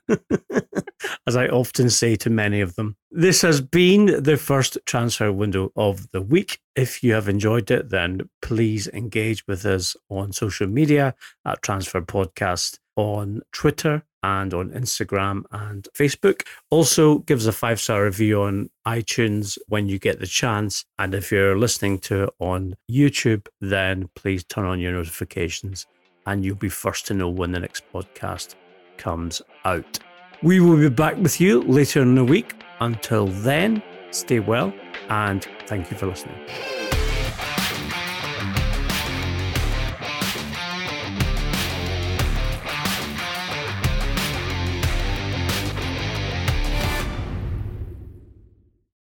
As 1.26 1.36
I 1.36 1.48
often 1.48 1.90
say 1.90 2.16
to 2.16 2.30
many 2.30 2.60
of 2.60 2.74
them, 2.76 2.96
this 3.10 3.42
has 3.42 3.60
been 3.60 4.22
the 4.22 4.36
first 4.36 4.78
transfer 4.86 5.32
window 5.32 5.70
of 5.76 6.10
the 6.12 6.22
week. 6.22 6.58
If 6.74 7.02
you 7.02 7.12
have 7.14 7.28
enjoyed 7.28 7.70
it, 7.70 7.90
then 7.90 8.28
please 8.40 8.88
engage 8.88 9.46
with 9.46 9.64
us 9.66 9.96
on 10.08 10.32
social 10.32 10.66
media 10.66 11.14
at 11.44 11.62
Transfer 11.62 12.00
Podcast 12.00 12.78
on 12.96 13.42
Twitter 13.52 14.02
and 14.22 14.54
on 14.54 14.70
Instagram 14.70 15.44
and 15.50 15.88
Facebook. 15.96 16.42
Also, 16.70 17.18
give 17.20 17.40
us 17.40 17.46
a 17.46 17.52
five 17.52 17.80
star 17.80 18.04
review 18.04 18.42
on 18.42 18.70
iTunes 18.86 19.58
when 19.68 19.88
you 19.88 19.98
get 19.98 20.20
the 20.20 20.26
chance. 20.26 20.84
And 20.98 21.14
if 21.14 21.32
you're 21.32 21.58
listening 21.58 21.98
to 22.00 22.24
it 22.24 22.30
on 22.38 22.76
YouTube, 22.90 23.46
then 23.60 24.08
please 24.14 24.44
turn 24.44 24.64
on 24.64 24.80
your 24.80 24.92
notifications 24.92 25.86
and 26.26 26.44
you'll 26.44 26.56
be 26.56 26.68
first 26.68 27.06
to 27.08 27.14
know 27.14 27.28
when 27.28 27.52
the 27.52 27.60
next 27.60 27.82
podcast 27.92 28.54
comes 28.96 29.42
out. 29.64 29.98
We 30.42 30.60
will 30.60 30.76
be 30.76 30.88
back 30.88 31.16
with 31.16 31.40
you 31.40 31.62
later 31.62 32.02
in 32.02 32.14
the 32.14 32.24
week. 32.24 32.54
Until 32.80 33.26
then, 33.26 33.82
stay 34.10 34.40
well 34.40 34.72
and 35.08 35.46
thank 35.66 35.90
you 35.90 35.96
for 35.96 36.06
listening. 36.06 36.91